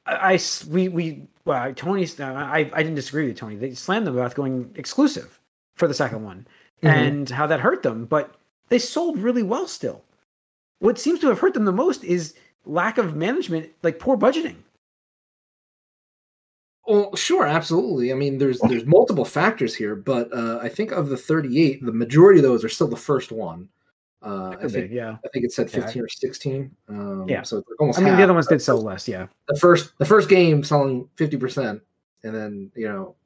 I, 0.06 0.40
we 0.68 0.88
we 0.88 1.22
well 1.44 1.72
Tony's 1.74 2.18
uh, 2.18 2.24
I 2.32 2.70
I 2.72 2.82
didn't 2.82 2.96
disagree 2.96 3.28
with 3.28 3.36
Tony. 3.36 3.56
They 3.56 3.74
slammed 3.74 4.06
them 4.06 4.16
about 4.16 4.34
going 4.34 4.72
exclusive 4.74 5.38
for 5.76 5.86
the 5.86 5.94
second 5.94 6.24
one 6.24 6.46
Mhm. 6.82 6.88
and 6.88 7.30
how 7.30 7.46
that 7.46 7.60
hurt 7.60 7.82
them, 7.82 8.06
but 8.06 8.34
they 8.68 8.78
sold 8.78 9.18
really 9.18 9.42
well 9.42 9.66
still. 9.66 10.02
What 10.78 10.98
seems 10.98 11.20
to 11.20 11.28
have 11.28 11.38
hurt 11.38 11.52
them 11.54 11.66
the 11.66 11.72
most 11.72 12.02
is 12.04 12.34
lack 12.64 12.96
of 12.96 13.14
management, 13.16 13.70
like 13.82 13.98
poor 13.98 14.16
budgeting. 14.16 14.56
Well, 16.86 17.14
sure, 17.14 17.46
absolutely. 17.46 18.10
I 18.10 18.14
mean, 18.14 18.38
there's 18.38 18.58
there's 18.60 18.86
multiple 18.86 19.24
factors 19.24 19.74
here, 19.74 19.94
but 19.94 20.32
uh, 20.32 20.58
I 20.62 20.68
think 20.68 20.90
of 20.90 21.08
the 21.08 21.16
38, 21.16 21.84
the 21.84 21.92
majority 21.92 22.40
of 22.40 22.44
those 22.44 22.64
are 22.64 22.68
still 22.68 22.88
the 22.88 22.96
first 22.96 23.30
one. 23.30 23.68
Uh, 24.22 24.54
I 24.62 24.68
think 24.68 24.92
yeah. 24.92 25.16
I 25.24 25.28
think 25.28 25.46
it 25.46 25.52
said 25.52 25.70
Yeah. 25.72 25.80
15 25.80 26.02
or 26.02 26.08
16. 26.08 26.70
Um, 26.88 27.26
Yeah. 27.28 27.42
so 27.42 27.58
it's 27.58 27.68
almost. 27.78 27.98
I 27.98 28.02
mean, 28.02 28.16
the 28.16 28.22
other 28.22 28.34
ones 28.34 28.46
did 28.46 28.60
sell 28.60 28.80
less, 28.80 29.08
yeah. 29.08 29.26
the 29.48 29.56
first 29.56 29.92
the 29.98 30.04
first 30.04 30.28
game 30.28 30.62
selling 30.62 31.08
50 31.16 31.36
percent, 31.38 31.82
and 32.22 32.34
then 32.34 32.70
you 32.74 32.86
know 32.86 33.16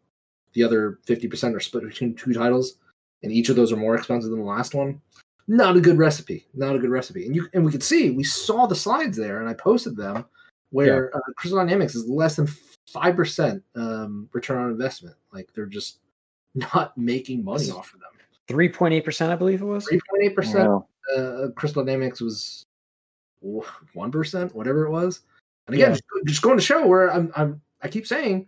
the 0.52 0.62
other 0.62 1.00
50 1.04 1.26
percent 1.28 1.56
are 1.56 1.60
split 1.60 1.84
between 1.84 2.14
two 2.14 2.32
titles, 2.32 2.76
and 3.22 3.32
each 3.32 3.48
of 3.48 3.56
those 3.56 3.72
are 3.72 3.76
more 3.76 3.96
expensive 3.96 4.30
than 4.30 4.40
the 4.40 4.46
last 4.46 4.74
one. 4.74 5.00
Not 5.48 5.76
a 5.76 5.80
good 5.80 5.98
recipe. 5.98 6.46
Not 6.54 6.76
a 6.76 6.78
good 6.78 6.90
recipe. 6.90 7.26
And 7.26 7.34
you 7.34 7.48
and 7.52 7.64
we 7.64 7.72
could 7.72 7.82
see 7.82 8.10
we 8.10 8.24
saw 8.24 8.66
the 8.66 8.76
slides 8.76 9.16
there, 9.16 9.40
and 9.40 9.48
I 9.48 9.54
posted 9.54 9.96
them 9.96 10.24
where 10.70 11.14
uh, 11.14 11.20
Crystal 11.36 11.58
Dynamics 11.58 11.94
is 11.94 12.08
less 12.08 12.36
than 12.36 12.48
five 12.88 13.16
percent 13.16 13.62
um, 13.74 14.28
return 14.32 14.58
on 14.58 14.70
investment. 14.70 15.16
Like 15.32 15.48
they're 15.54 15.66
just 15.66 15.98
not 16.54 16.96
making 16.96 17.44
money 17.44 17.70
off 17.70 17.92
of 17.92 18.00
them. 18.00 18.10
3.8%, 18.48 19.30
I 19.30 19.36
believe 19.36 19.62
it 19.62 19.64
was. 19.64 19.86
Three 19.86 20.00
point 20.10 20.22
eight 20.24 20.34
percent 20.34 20.70
Yeah. 21.14 21.22
uh, 21.22 21.48
Crystal 21.56 21.84
Dynamics 21.84 22.20
was 22.20 22.66
one 23.40 24.10
percent, 24.10 24.54
whatever 24.54 24.84
it 24.86 24.90
was. 24.90 25.20
And 25.66 25.74
again, 25.74 25.90
Yeah. 25.90 25.94
just, 25.94 26.26
just 26.26 26.42
going 26.42 26.58
to 26.58 26.62
show 26.64 26.86
where 26.86 27.12
I'm, 27.12 27.32
I'm, 27.36 27.60
I 27.82 27.88
keep 27.88 28.06
saying, 28.06 28.46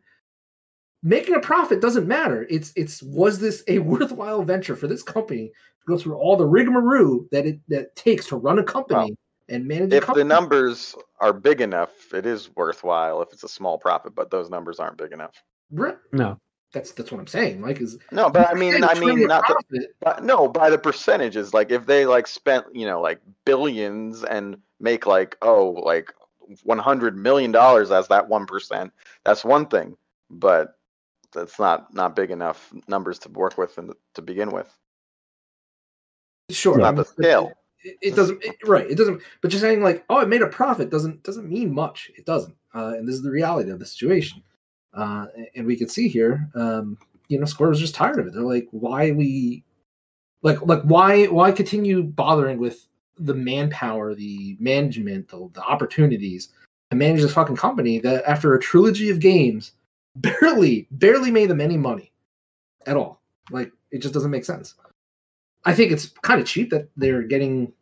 making 1.03 1.35
a 1.35 1.41
profit 1.41 1.81
doesn't 1.81 2.07
matter. 2.07 2.47
It's, 2.51 2.73
it's 2.77 3.03
was 3.03 3.39
this 3.39 3.63
a 3.69 3.79
worthwhile 3.93 4.43
venture 4.43 4.77
for 4.77 4.87
this 4.87 5.03
company 5.03 5.49
to 5.49 5.87
go 5.87 5.99
through 5.99 6.17
all 6.17 6.37
the 6.37 6.47
rigmarole 6.47 7.27
that 7.33 7.47
it 7.47 7.61
that 7.69 7.95
takes 7.97 8.27
to 8.29 8.37
run 8.37 8.59
a 8.59 8.65
company 8.65 9.17
and 9.49 9.67
manage 9.67 9.93
a 9.93 9.99
If 9.99 10.07
the 10.09 10.25
numbers 10.25 10.95
are 11.21 11.33
big 11.33 11.61
enough, 11.61 12.13
it 12.13 12.27
is 12.27 12.51
worthwhile. 12.57 13.23
If 13.23 13.33
it's 13.33 13.45
a 13.45 13.49
small 13.49 13.79
profit, 13.79 14.15
but 14.15 14.31
those 14.31 14.51
numbers 14.51 14.81
aren't 14.81 14.99
big 14.99 15.13
enough. 15.13 15.43
Right. 15.71 15.97
No. 16.13 16.39
That's 16.77 16.93
that's 16.93 17.11
what 17.11 17.19
I'm 17.19 17.27
saying. 17.27 17.59
Mike 17.59 17.81
is. 17.81 17.97
No, 18.13 18.29
but 18.29 18.51
I 18.51 18.53
mean, 18.53 18.85
I 18.85 18.93
mean, 19.01 19.27
not 19.27 19.49
the, 19.71 19.89
But 19.99 20.23
no, 20.23 20.47
by 20.47 20.69
the 20.69 20.77
percentages, 20.77 21.55
like 21.55 21.71
if 21.71 21.87
they 21.87 22.05
like 22.05 22.27
spent, 22.27 22.67
you 22.75 22.85
know, 22.85 23.01
like 23.01 23.19
billions 23.47 24.23
and 24.23 24.59
make 24.79 25.07
like 25.07 25.39
oh, 25.41 25.71
like 25.71 26.13
one 26.65 26.79
hundred 26.79 27.17
million 27.17 27.51
dollars 27.51 27.91
as 27.91 28.09
that 28.09 28.29
one 28.29 28.45
percent, 28.45 28.93
that's 29.25 29.43
one 29.43 29.65
thing. 29.69 29.97
But 30.29 30.77
that's 31.33 31.59
not 31.59 31.95
not 31.95 32.15
big 32.15 32.31
enough 32.31 32.71
numbers 32.89 33.19
to 33.21 33.31
work 33.31 33.57
with 33.57 33.79
and 33.79 33.95
to 34.13 34.21
begin 34.21 34.51
with. 34.51 34.71
Sure. 36.51 36.77
Not 36.77 36.97
the 36.97 37.07
scale. 37.07 37.53
It, 37.85 37.97
it 38.03 38.17
doesn't 38.17 38.45
it- 38.45 38.57
right. 38.67 38.91
It 38.91 38.99
doesn't. 38.99 39.23
But 39.41 39.51
just 39.51 39.63
saying 39.63 39.83
like, 39.83 40.05
oh, 40.11 40.19
it 40.21 40.29
made 40.29 40.43
a 40.43 40.47
profit 40.49 40.91
doesn't 40.91 41.23
doesn't 41.23 41.49
mean 41.49 41.73
much. 41.73 42.11
It 42.19 42.27
doesn't. 42.27 42.55
Uh, 42.75 42.93
and 42.99 43.09
this 43.09 43.15
is 43.15 43.23
the 43.23 43.31
reality 43.31 43.71
of 43.71 43.79
the 43.79 43.87
situation. 43.87 44.43
Uh, 44.97 45.27
and 45.55 45.67
we 45.67 45.77
can 45.77 45.89
see 45.89 46.09
here, 46.09 46.49
um, 46.55 46.97
you 47.29 47.39
know, 47.39 47.45
Square 47.45 47.71
was 47.71 47.81
just 47.81 47.95
tired 47.95 48.19
of 48.19 48.27
it. 48.27 48.33
They're 48.33 48.43
like, 48.43 48.67
why 48.71 49.11
we, 49.11 49.63
like, 50.43 50.61
like 50.63 50.83
why 50.83 51.27
why 51.27 51.53
continue 51.53 52.03
bothering 52.03 52.59
with 52.59 52.87
the 53.19 53.35
manpower, 53.35 54.15
the 54.15 54.57
management, 54.59 55.29
the, 55.29 55.49
the 55.53 55.63
opportunities 55.63 56.51
to 56.91 56.97
manage 56.97 57.21
this 57.23 57.33
fucking 57.33 57.57
company 57.57 57.99
that 58.01 58.25
after 58.29 58.55
a 58.55 58.61
trilogy 58.61 59.11
of 59.11 59.21
games 59.21 59.73
barely 60.17 60.87
barely 60.93 61.31
made 61.31 61.51
them 61.51 61.61
any 61.61 61.77
money 61.77 62.13
at 62.87 62.97
all. 62.97 63.21
Like 63.51 63.73
it 63.91 63.99
just 63.99 64.15
doesn't 64.15 64.31
make 64.31 64.45
sense. 64.45 64.75
I 65.65 65.75
think 65.75 65.93
it's 65.93 66.07
kind 66.23 66.41
of 66.41 66.47
cheap 66.47 66.71
that 66.71 66.89
they're 66.97 67.23
getting 67.23 67.73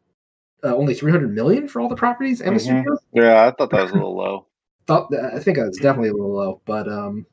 uh, 0.65 0.75
only 0.75 0.95
300 0.95 1.35
million 1.35 1.69
for 1.69 1.81
all 1.81 1.89
the 1.89 1.95
properties 1.97 2.41
and 2.41 2.57
the 2.57 2.61
Mhm. 2.61 2.65
studios. 2.65 2.99
Yeah, 3.13 3.47
I 3.47 3.51
thought 3.51 3.71
that 3.71 3.83
was 3.83 3.91
a 3.91 3.95
little 3.95 4.17
low. 4.17 4.47
Thought 4.87 5.11
that, 5.11 5.33
I 5.35 5.39
think 5.39 5.59
it's 5.59 5.79
definitely 5.79 6.11
a 6.11 6.15
little 6.15 6.35
low, 6.35 6.61
but 6.67 6.89
um, 6.89 7.27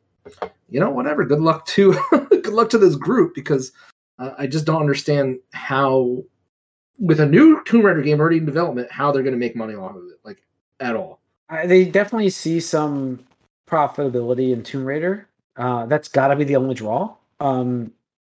you 0.69 0.79
know, 0.79 0.89
whatever. 0.89 1.25
Good 1.25 1.41
luck 1.41 1.65
to 1.67 1.93
good 2.29 2.47
luck 2.47 2.69
to 2.69 2.77
this 2.77 2.95
group 2.95 3.35
because 3.35 3.71
uh, 4.19 4.31
I 4.37 4.47
just 4.47 4.65
don't 4.65 4.81
understand 4.81 5.39
how, 5.53 6.23
with 6.97 7.19
a 7.19 7.25
new 7.25 7.63
Tomb 7.65 7.85
Raider 7.85 8.01
game 8.01 8.19
already 8.19 8.37
in 8.37 8.45
development, 8.45 8.91
how 8.91 9.11
they're 9.11 9.23
going 9.23 9.33
to 9.33 9.39
make 9.39 9.55
money 9.55 9.75
off 9.75 9.95
of 9.95 10.03
it, 10.03 10.19
like 10.23 10.41
at 10.79 10.95
all. 10.95 11.19
I, 11.49 11.67
they 11.67 11.85
definitely 11.85 12.29
see 12.29 12.59
some 12.59 13.19
profitability 13.67 14.53
in 14.53 14.63
Tomb 14.63 14.85
Raider. 14.85 15.27
Uh, 15.57 15.85
that's 15.87 16.07
got 16.07 16.29
to 16.29 16.35
be 16.35 16.43
the 16.43 16.55
only 16.55 16.75
draw. 16.75 17.15
Um, 17.39 17.91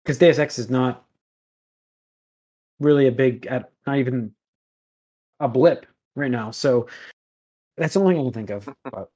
because 0.02 0.18
Deus 0.18 0.38
Ex 0.38 0.58
is 0.58 0.70
not 0.70 1.04
really 2.80 3.06
a 3.06 3.12
big, 3.12 3.48
not 3.86 3.98
even 3.98 4.32
a 5.38 5.48
blip 5.48 5.86
right 6.16 6.30
now. 6.30 6.50
So 6.50 6.88
that's 7.76 7.94
the 7.94 8.00
only 8.00 8.14
thing 8.14 8.20
I 8.20 8.24
can 8.24 8.32
think 8.32 8.50
of. 8.50 8.74
But 8.92 9.10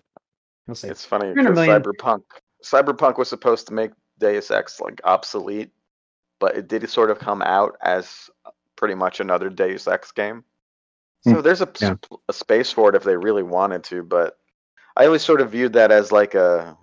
we'll 0.66 0.74
see. 0.74 0.88
It's 0.88 1.04
funny 1.04 1.32
because 1.34 1.54
million. 1.54 1.82
Cyberpunk 1.82 2.22
Cyberpunk 2.64 3.18
was 3.18 3.28
supposed 3.28 3.66
to 3.68 3.74
make 3.74 3.90
Deus 4.18 4.50
Ex 4.50 4.80
like 4.80 5.00
obsolete, 5.04 5.70
but 6.40 6.57
it 6.57 6.68
did 6.68 6.88
sort 6.88 7.11
of 7.11 7.18
come 7.18 7.42
out 7.42 7.76
as 7.82 8.30
pretty 8.76 8.94
much 8.94 9.20
another 9.20 9.50
Deus 9.50 9.86
Ex 9.86 10.11
game. 10.12 10.44
So 11.22 11.42
there's 11.42 11.61
a, 11.61 11.68
Yeah. 11.80 11.94
a 12.28 12.32
space 12.32 12.70
for 12.70 12.88
it 12.88 12.94
if 12.94 13.02
they 13.02 13.16
really 13.16 13.42
wanted 13.42 13.82
to, 13.84 14.04
but 14.04 14.38
I 14.96 15.07
always 15.07 15.22
sort 15.22 15.40
of 15.40 15.50
viewed 15.50 15.72
that 15.72 15.90
as 15.90 16.12
like 16.12 16.34
a 16.34 16.76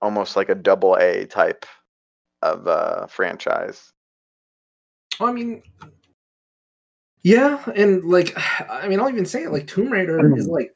almost 0.00 0.34
like 0.34 0.48
a 0.48 0.54
double 0.54 0.96
A 0.96 1.26
type 1.26 1.66
of 2.42 2.66
uh, 2.66 3.06
franchise. 3.06 3.92
I 5.20 5.32
mean, 5.32 5.62
yeah, 7.26 7.60
and 7.74 8.04
like, 8.04 8.32
I 8.70 8.86
mean, 8.88 9.00
I'll 9.00 9.08
even 9.08 9.26
say 9.26 9.42
it. 9.42 9.50
Like 9.52 9.66
Tomb 9.66 9.90
Raider 9.92 10.36
is 10.36 10.46
like 10.46 10.74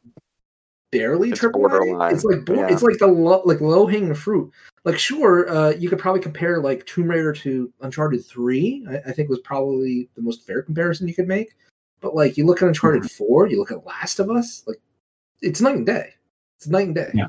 barely 0.91 1.31
It's 1.31 1.39
triple 1.39 1.65
A. 1.65 1.69
borderline, 1.69 2.13
It's 2.15 2.25
like 2.25 2.45
bo- 2.45 2.55
yeah. 2.55 2.69
it's 2.69 2.83
like 2.83 2.99
the 2.99 3.07
low, 3.07 3.43
like 3.45 3.61
low 3.61 3.87
hanging 3.87 4.15
fruit. 4.15 4.51
Like, 4.85 4.99
sure, 4.99 5.49
uh, 5.49 5.71
you 5.71 5.89
could 5.89 5.99
probably 6.01 6.21
compare 6.23 6.59
like 6.61 6.85
Tomb 6.87 7.09
Raider 7.09 7.33
to 7.35 7.73
Uncharted 7.83 8.25
Three. 8.27 8.85
I, 8.91 9.11
I 9.11 9.13
think 9.13 9.29
was 9.29 9.39
probably 9.41 10.09
the 10.17 10.23
most 10.23 10.45
fair 10.47 10.63
comparison 10.63 11.07
you 11.07 11.15
could 11.15 11.29
make. 11.29 11.55
But 12.01 12.15
like, 12.17 12.37
you 12.37 12.47
look 12.47 12.63
at 12.63 12.69
Uncharted 12.69 13.03
Mm-hmm. 13.03 13.09
Four, 13.25 13.47
you 13.47 13.59
look 13.59 13.71
at 13.71 13.87
Last 13.87 14.19
of 14.19 14.31
Us, 14.31 14.65
like 14.67 14.81
it's 15.43 15.61
night 15.61 15.77
and 15.77 15.87
day. 15.87 16.15
It's 16.57 16.67
night 16.67 16.87
and 16.87 16.95
day. 16.97 17.11
Yeah. 17.15 17.29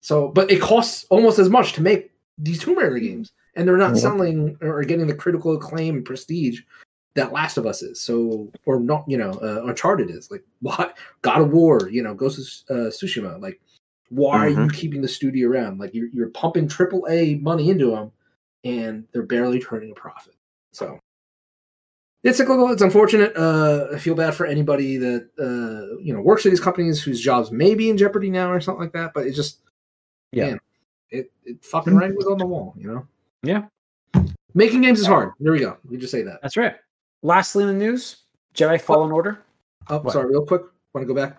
So, 0.00 0.28
but 0.28 0.50
it 0.50 0.60
costs 0.60 1.04
almost 1.10 1.38
as 1.38 1.48
much 1.50 1.74
to 1.74 1.82
make 1.82 2.10
these 2.38 2.58
Tomb 2.58 2.78
Raider 2.78 2.98
games, 2.98 3.32
and 3.54 3.68
they're 3.68 3.76
not 3.76 3.92
Mhm. 3.94 3.98
selling 4.00 4.56
or 4.62 4.82
getting 4.84 5.06
the 5.06 5.14
critical 5.14 5.54
acclaim 5.54 5.96
and 5.96 6.04
prestige 6.04 6.62
that 7.14 7.32
Last 7.32 7.56
of 7.56 7.66
Us 7.66 7.82
is. 7.82 8.00
So, 8.00 8.50
or 8.66 8.78
not, 8.78 9.04
you 9.08 9.18
know, 9.18 9.30
uh, 9.42 9.64
Uncharted 9.66 10.10
is. 10.10 10.30
Like, 10.30 10.44
what? 10.60 10.96
God 11.22 11.40
of 11.42 11.50
War, 11.50 11.88
you 11.90 12.02
know, 12.02 12.14
Ghost 12.14 12.64
of 12.70 12.76
uh, 12.76 12.90
Tsushima. 12.90 13.40
Like, 13.40 13.60
why 14.10 14.38
are 14.38 14.48
you 14.48 14.68
keeping 14.70 15.02
the 15.02 15.08
studio 15.08 15.48
around? 15.48 15.78
Like, 15.78 15.94
you're 15.94 16.08
you're 16.12 16.30
pumping 16.30 16.68
triple 16.68 17.06
A 17.10 17.34
money 17.36 17.68
into 17.70 17.90
them, 17.90 18.10
and 18.64 19.04
they're 19.12 19.22
barely 19.22 19.60
turning 19.60 19.90
a 19.92 19.94
profit. 19.94 20.34
So. 20.72 20.98
It's 22.24 22.36
cyclical. 22.36 22.68
It's 22.72 22.82
unfortunate. 22.82 23.32
Uh, 23.36 23.86
I 23.94 23.98
feel 23.98 24.16
bad 24.16 24.34
for 24.34 24.44
anybody 24.44 24.96
that 24.96 25.28
uh, 25.38 25.96
you 26.02 26.12
know 26.12 26.20
works 26.20 26.44
at 26.44 26.50
these 26.50 26.58
companies 26.60 27.00
whose 27.00 27.20
jobs 27.20 27.52
may 27.52 27.76
be 27.76 27.90
in 27.90 27.96
jeopardy 27.96 28.28
now 28.28 28.50
or 28.50 28.60
something 28.60 28.82
like 28.82 28.92
that. 28.92 29.12
But 29.14 29.28
it 29.28 29.34
just, 29.34 29.60
Yeah. 30.32 30.46
man, 30.50 30.60
it 31.10 31.30
it 31.44 31.64
fucking 31.64 31.94
writing 31.94 32.16
was 32.16 32.26
on 32.26 32.38
the 32.38 32.44
wall. 32.44 32.74
You 32.76 32.92
know. 32.92 33.06
Yeah. 33.44 33.66
Making 34.54 34.80
games 34.80 34.98
is 34.98 35.06
hard. 35.06 35.30
There 35.38 35.52
we 35.52 35.60
go. 35.60 35.76
We 35.88 35.96
just 35.96 36.10
say 36.10 36.22
that. 36.22 36.40
That's 36.42 36.56
right. 36.56 36.74
Lastly, 37.22 37.64
in 37.64 37.68
the 37.68 37.74
news, 37.74 38.24
Jedi 38.54 38.80
Fallen 38.80 39.10
Order. 39.12 39.42
Oh, 39.88 39.98
What? 40.00 40.12
sorry, 40.12 40.28
real 40.30 40.46
quick. 40.46 40.62
Want 40.94 41.06
to 41.06 41.12
go 41.12 41.14
back? 41.14 41.38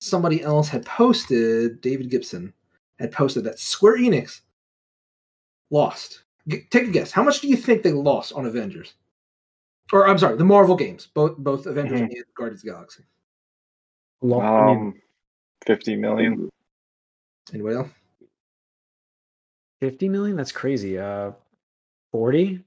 Somebody 0.00 0.42
else 0.42 0.68
had 0.68 0.84
posted, 0.84 1.80
David 1.80 2.10
Gibson 2.10 2.52
had 2.98 3.12
posted 3.12 3.44
that 3.44 3.58
Square 3.58 3.98
Enix 3.98 4.40
lost. 5.70 6.22
G- 6.48 6.62
take 6.70 6.88
a 6.88 6.90
guess. 6.90 7.10
How 7.10 7.22
much 7.22 7.40
do 7.40 7.48
you 7.48 7.56
think 7.56 7.82
they 7.82 7.92
lost 7.92 8.32
on 8.32 8.46
Avengers? 8.46 8.94
Or 9.92 10.08
I'm 10.08 10.18
sorry, 10.18 10.36
the 10.36 10.44
Marvel 10.44 10.76
games, 10.76 11.06
both 11.14 11.36
both 11.38 11.66
Avengers 11.66 12.00
Mhm. 12.00 12.04
and 12.04 12.24
Guardians 12.34 12.60
of 12.60 12.64
the 12.66 12.70
Galaxy. 12.72 13.04
Lo- 14.22 14.40
I 14.40 14.66
mean, 14.74 14.78
Um, 14.88 15.02
fifty 15.64 15.96
million. 15.96 16.50
Anybody 17.52 17.76
else? 17.76 17.88
50 19.80 20.08
million? 20.08 20.36
That's 20.36 20.52
crazy. 20.52 20.98
Uh, 20.98 21.32
40? 22.10 22.64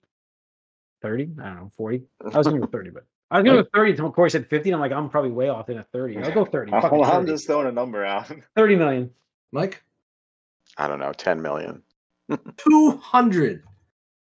30? 1.02 1.30
I 1.42 1.46
don't 1.46 1.56
know. 1.56 1.72
40? 1.78 2.04
I 2.34 2.38
was 2.38 2.48
going 2.48 2.62
to 2.62 2.68
go 2.68 2.72
30, 2.72 2.90
but 2.92 3.06
I 3.32 3.38
was 3.40 3.46
going 3.46 3.58
to 3.58 3.64
go 3.64 3.70
30 3.74 3.92
until 3.92 4.12
Corey 4.12 4.30
said 4.32 4.48
50. 4.48 4.70
And 4.70 4.76
I'm 4.76 4.82
like, 4.82 4.92
I'm 4.92 5.10
probably 5.10 5.32
way 5.32 5.50
off 5.50 5.70
in 5.70 5.78
a 5.78 5.84
30. 5.84 6.18
I'll 6.18 6.32
go 6.34 6.46
30. 6.46 6.72
Oh, 6.76 6.82
Fucking 6.82 7.04
I'm 7.04 7.10
30. 7.22 7.32
just 7.32 7.48
throwing 7.48 7.68
a 7.68 7.72
number 7.72 8.04
out. 8.06 8.32
30 8.56 8.76
million. 8.76 9.12
Mike? 9.52 9.84
I 10.78 10.88
don't 10.88 11.00
know, 11.00 11.12
ten 11.12 11.42
million. 11.42 11.82
200. 12.58 13.64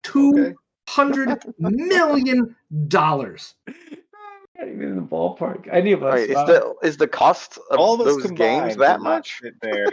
200 0.03 1.43
million 1.59 2.55
dollars. 2.89 3.55
Not 3.67 4.69
even 4.69 4.83
in 4.83 4.97
the 4.97 5.03
ballpark. 5.03 5.67
Any 5.73 5.93
of 5.93 6.03
us. 6.05 6.15
Wait, 6.15 6.31
is 6.31 6.37
the 6.37 6.75
is 6.83 6.97
the 6.99 7.09
cost 7.09 7.59
of 7.71 7.79
All 7.79 7.97
those 7.97 8.23
combined 8.23 8.37
games 8.67 8.77
that 8.77 9.01
much? 9.01 9.41
there. 9.63 9.87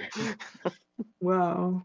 wow. 1.21 1.84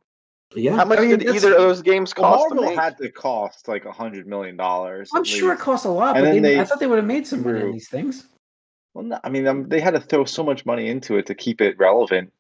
Yeah. 0.55 0.77
How 0.77 0.85
much 0.85 0.99
I 1.01 1.03
mean, 1.03 1.19
did 1.19 1.29
either 1.35 1.53
of 1.53 1.59
those 1.59 1.83
games 1.83 2.15
cost 2.15 2.49
to 2.49 2.55
Marvel 2.55 2.71
make? 2.71 2.79
had 2.79 2.97
to 2.99 3.11
cost 3.11 3.69
like 3.69 3.85
a 3.85 3.93
hundred 3.93 4.27
million 4.27 4.57
dollars. 4.57 5.11
I'm 5.15 5.21
at 5.23 5.27
sure 5.27 5.51
it 5.51 5.55
least. 5.57 5.63
costs 5.65 5.87
a 5.87 5.91
lot, 5.91 6.17
And 6.17 6.25
but 6.25 6.33
they, 6.33 6.39
they 6.39 6.61
I 6.61 6.65
thought 6.65 6.79
they 6.79 6.87
would 6.87 6.99
have 6.99 7.05
made 7.07 7.27
some 7.27 7.43
money 7.43 7.63
on 7.63 7.73
these 7.73 7.89
things. 7.89 8.29
Well, 8.95 9.05
no, 9.05 9.19
I 9.25 9.29
mean, 9.29 9.47
um, 9.47 9.69
they 9.69 9.81
had 9.81 9.93
to 9.95 10.01
throw 10.01 10.25
so 10.25 10.43
much 10.43 10.65
money 10.65 10.89
into 10.89 11.17
it 11.19 11.27
to 11.27 11.35
keep 11.35 11.61
it 11.61 11.77
relevant. 11.79 12.33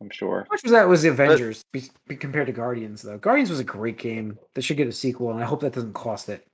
I'm 0.00 0.10
sure. 0.10 0.40
How 0.48 0.52
much 0.54 0.62
was 0.62 0.72
that 0.72 0.86
was 0.88 1.02
the 1.02 1.08
Avengers 1.08 1.64
be, 1.72 1.84
be 2.06 2.16
compared 2.16 2.46
to 2.48 2.52
Guardians 2.52 3.00
though? 3.02 3.16
Guardians 3.18 3.48
was 3.50 3.60
a 3.60 3.64
great 3.64 3.96
game. 3.98 4.38
They 4.54 4.60
should 4.60 4.76
get 4.76 4.86
a 4.86 4.92
sequel, 4.92 5.30
and 5.30 5.42
I 5.42 5.46
hope 5.46 5.62
that 5.62 5.72
doesn't 5.72 5.94
cost 5.94 6.28
it. 6.28 6.46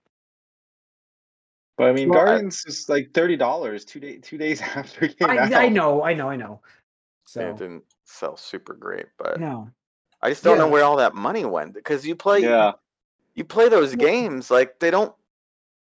But 1.77 1.89
I 1.89 1.93
mean, 1.93 2.09
Well, 2.09 2.21
I- 2.21 2.25
Guardians 2.27 2.65
is 2.67 2.89
like 2.89 3.13
thirty 3.13 3.37
dollars 3.37 3.85
two 3.85 3.99
day 4.01 4.19
two 4.19 4.39
days 4.39 4.61
after 4.77 5.07
it 5.07 5.19
came 5.19 5.29
out. 5.31 5.53
I, 5.53 5.65
I 5.65 5.69
know, 5.69 6.05
I 6.05 6.15
know, 6.15 6.29
I 6.31 6.37
know. 6.37 6.61
So 7.27 7.41
It 7.51 7.57
didn't 7.59 7.83
sell 8.05 8.37
super 8.37 8.75
great, 8.75 9.07
but 9.19 9.41
no, 9.41 9.69
I 10.23 10.31
just 10.31 10.45
don't 10.45 10.59
know 10.59 10.69
where 10.69 10.85
all 10.85 10.97
that 10.97 11.15
money 11.15 11.45
went 11.45 11.75
because 11.75 12.07
you 12.07 12.15
play 12.15 12.41
Yeah, 12.41 12.73
you 13.35 13.45
play 13.45 13.69
those 13.69 13.95
games 13.97 14.51
like 14.51 14.79
they 14.79 14.91
don't 14.91 15.15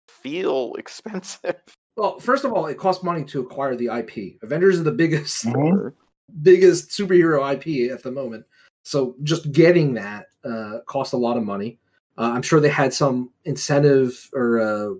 feel 0.08 0.74
expensive. 0.78 1.56
Well, 1.98 2.20
first 2.20 2.46
of 2.46 2.54
all, 2.54 2.68
it 2.68 2.78
costs 2.78 3.04
money 3.04 3.26
to 3.26 3.42
acquire 3.42 3.76
the 3.76 3.90
IP. 3.90 4.42
Avengers 4.42 4.78
is 4.78 4.84
the 4.84 4.92
biggest 4.92 5.46
Mhm. 5.46 5.94
biggest 6.44 6.92
superhero 6.92 7.42
IP 7.54 7.92
at 7.92 8.04
the 8.04 8.12
moment. 8.12 8.46
So 8.84 9.16
just 9.24 9.52
getting 9.52 9.94
that 9.96 10.28
uh, 10.46 10.80
cost 10.86 11.14
a 11.14 11.18
lot 11.18 11.36
of 11.38 11.44
money. 11.44 11.80
Uh, 12.18 12.32
I'm 12.34 12.42
sure 12.42 12.60
they 12.60 12.70
had 12.70 12.94
some 12.94 13.32
incentive 13.46 14.30
or 14.34 14.60
uh, 14.62 14.94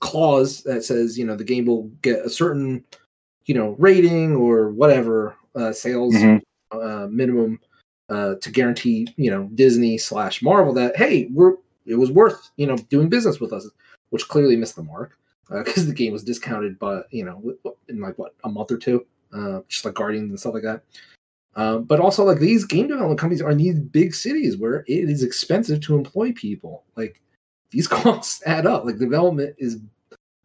clause 0.00 0.62
that 0.62 0.82
says 0.82 1.18
you 1.18 1.24
know 1.24 1.36
the 1.36 1.44
game 1.44 1.66
will 1.66 1.84
get 2.02 2.24
a 2.24 2.30
certain 2.30 2.84
you 3.44 3.54
know 3.54 3.76
rating 3.78 4.34
or 4.34 4.70
whatever 4.70 5.36
uh, 5.54 5.72
sales 5.72 6.14
Mhm. 6.14 6.40
uh, 6.72 7.06
minimum 7.10 7.60
uh, 8.10 8.34
to 8.36 8.50
guarantee 8.50 9.06
you 9.16 9.30
know 9.30 9.44
Disney 9.54 9.96
slash 9.96 10.42
Marvel 10.42 10.74
that 10.74 10.96
hey 10.96 11.28
we're 11.32 11.54
it 11.86 11.94
was 11.94 12.10
worth 12.10 12.50
you 12.56 12.66
know 12.66 12.76
doing 12.76 13.08
business 13.08 13.40
with 13.40 13.52
us, 13.52 13.68
which 14.10 14.28
clearly 14.28 14.56
missed 14.56 14.76
the 14.76 14.82
mark 14.82 15.16
because 15.50 15.86
the 15.86 15.94
game 15.94 16.12
was 16.12 16.22
discounted, 16.24 16.78
but 16.78 17.06
you 17.10 17.24
know 17.24 17.54
in 17.88 18.00
like 18.00 18.18
what 18.18 18.34
a 18.44 18.48
month 18.48 18.70
or 18.70 18.76
two, 18.76 19.06
uh, 19.32 19.60
just 19.68 19.84
like 19.84 19.94
Guardians 19.94 20.30
and 20.30 20.38
stuff 20.38 20.54
like 20.54 20.62
that. 20.62 20.82
Um, 21.56 21.82
but 21.82 21.98
also 21.98 22.24
like 22.24 22.38
these 22.38 22.64
game 22.64 22.86
development 22.86 23.18
companies 23.18 23.42
are 23.42 23.50
in 23.50 23.58
these 23.58 23.78
big 23.78 24.14
cities 24.14 24.56
where 24.56 24.84
it 24.86 25.10
is 25.10 25.24
expensive 25.24 25.80
to 25.80 25.96
employ 25.96 26.32
people. 26.32 26.84
Like 26.96 27.20
these 27.70 27.88
costs 27.88 28.42
add 28.46 28.66
up. 28.66 28.84
Like 28.84 28.98
development 28.98 29.56
is 29.58 29.78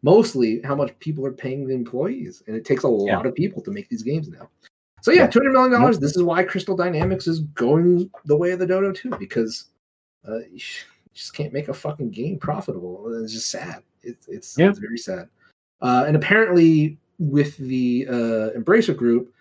mostly 0.02 0.60
how 0.62 0.74
much 0.74 0.98
people 0.98 1.24
are 1.24 1.32
paying 1.32 1.66
the 1.66 1.74
employees, 1.74 2.42
and 2.46 2.56
it 2.56 2.64
takes 2.64 2.82
a 2.82 2.88
lot 2.88 3.22
Yeah. 3.22 3.28
of 3.28 3.34
people 3.34 3.62
to 3.62 3.70
make 3.70 3.88
these 3.88 4.02
games 4.02 4.28
now. 4.28 4.48
So 5.06 5.12
yeah, 5.12 5.28
two 5.28 5.38
hundred 5.38 5.52
million 5.52 5.70
dollars. 5.70 6.00
This 6.00 6.16
is 6.16 6.24
why 6.24 6.42
Crystal 6.42 6.74
Dynamics 6.74 7.28
is 7.28 7.38
going 7.54 8.10
the 8.24 8.36
way 8.36 8.50
of 8.50 8.58
the 8.58 8.66
dodo 8.66 8.90
too, 8.90 9.10
because 9.20 9.66
uh, 10.28 10.38
you 10.50 10.58
just 11.14 11.32
can't 11.32 11.52
make 11.52 11.68
a 11.68 11.72
fucking 11.74 12.10
game 12.10 12.40
profitable. 12.40 13.16
It's 13.22 13.32
just 13.32 13.48
sad. 13.48 13.84
It's 14.02 14.26
it's, 14.26 14.58
Yeah. 14.58 14.68
it's 14.70 14.80
very 14.80 14.98
sad. 14.98 15.28
Uh, 15.80 16.02
and 16.08 16.16
apparently, 16.16 16.98
with 17.20 17.56
the 17.58 18.04
uh, 18.10 18.58
Embracer 18.58 18.96
Group, 18.96 19.32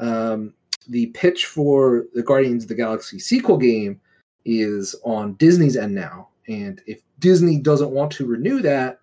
um, 0.00 0.54
the 0.88 1.06
pitch 1.14 1.46
for 1.46 2.06
the 2.14 2.22
Guardians 2.24 2.64
of 2.64 2.68
the 2.68 2.74
Galaxy 2.74 3.20
sequel 3.20 3.58
game 3.58 4.00
is 4.44 4.96
on 5.04 5.34
Disney's 5.34 5.76
end 5.76 5.94
now. 5.94 6.30
And 6.48 6.82
if 6.88 7.00
Disney 7.20 7.60
doesn't 7.60 7.92
want 7.92 8.10
to 8.14 8.26
renew 8.26 8.60
that, 8.62 8.98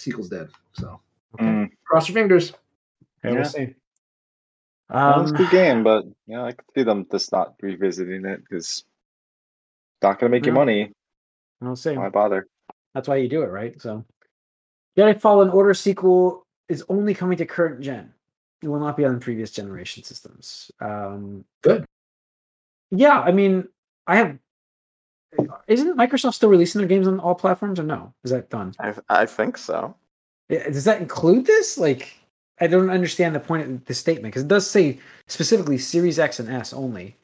sequel's 0.00 0.30
dead. 0.30 0.48
So 0.72 1.00
Mm. 1.38 1.70
cross 1.84 2.08
your 2.08 2.14
fingers. 2.14 2.54
okay, 3.24 3.32
Yeah. 3.34 3.34
we'll 3.34 3.44
see. 3.44 3.74
Well, 4.90 5.20
it's 5.22 5.30
Um, 5.30 5.36
a 5.36 5.38
good 5.38 5.50
game, 5.50 5.82
but 5.84 6.04
yeah, 6.26 6.44
I 6.44 6.52
could 6.52 6.64
see 6.74 6.82
them 6.82 7.06
just 7.10 7.32
not 7.32 7.54
revisiting 7.62 8.24
it 8.24 8.40
because 8.40 8.84
not 10.02 10.18
gonna 10.18 10.30
make 10.30 10.46
you 10.46 10.52
No. 10.52 10.58
money. 10.60 10.92
we'll 11.60 11.76
see. 11.76 11.96
Why 11.96 12.08
bother? 12.08 12.46
That's 12.94 13.06
why 13.08 13.16
you 13.16 13.28
do 13.28 13.42
it, 13.42 13.46
right? 13.46 13.80
So, 13.80 14.04
Jedi 14.96 15.20
Fallen 15.20 15.50
Order 15.50 15.74
sequel 15.74 16.44
is 16.68 16.84
only 16.88 17.14
coming 17.14 17.38
to 17.38 17.46
current 17.46 17.80
gen. 17.80 18.12
It 18.62 18.68
will 18.68 18.80
not 18.80 18.96
be 18.96 19.04
on 19.04 19.20
previous 19.20 19.50
generation 19.50 20.02
systems. 20.02 20.70
Um, 20.80 21.44
Good. 21.62 21.84
Yeah, 22.90 23.20
I 23.20 23.30
mean, 23.32 23.68
I 24.06 24.16
have. 24.16 24.38
Isn't 25.68 25.96
Microsoft 25.96 26.34
still 26.34 26.48
releasing 26.50 26.80
their 26.80 26.88
games 26.88 27.06
on 27.06 27.20
all 27.20 27.36
platforms, 27.36 27.78
or 27.78 27.84
no? 27.84 28.12
Is 28.24 28.32
that 28.32 28.50
done? 28.50 28.74
I 28.80 28.94
I 29.08 29.26
think 29.26 29.56
so. 29.56 29.94
Yeah, 30.48 30.64
Does 30.68 30.84
that 30.84 31.00
include 31.00 31.46
this? 31.46 31.78
Like, 31.78 32.19
I 32.60 32.66
don't 32.66 32.90
understand 32.90 33.34
the 33.34 33.40
point 33.40 33.66
of 33.66 33.84
the 33.86 33.94
statement 33.94 34.32
because 34.32 34.42
it 34.42 34.48
does 34.48 34.68
say 34.68 34.98
specifically 35.28 35.78
Series 35.78 36.18
X 36.18 36.40
and 36.40 36.50
S 36.50 36.72
only. 36.72 37.16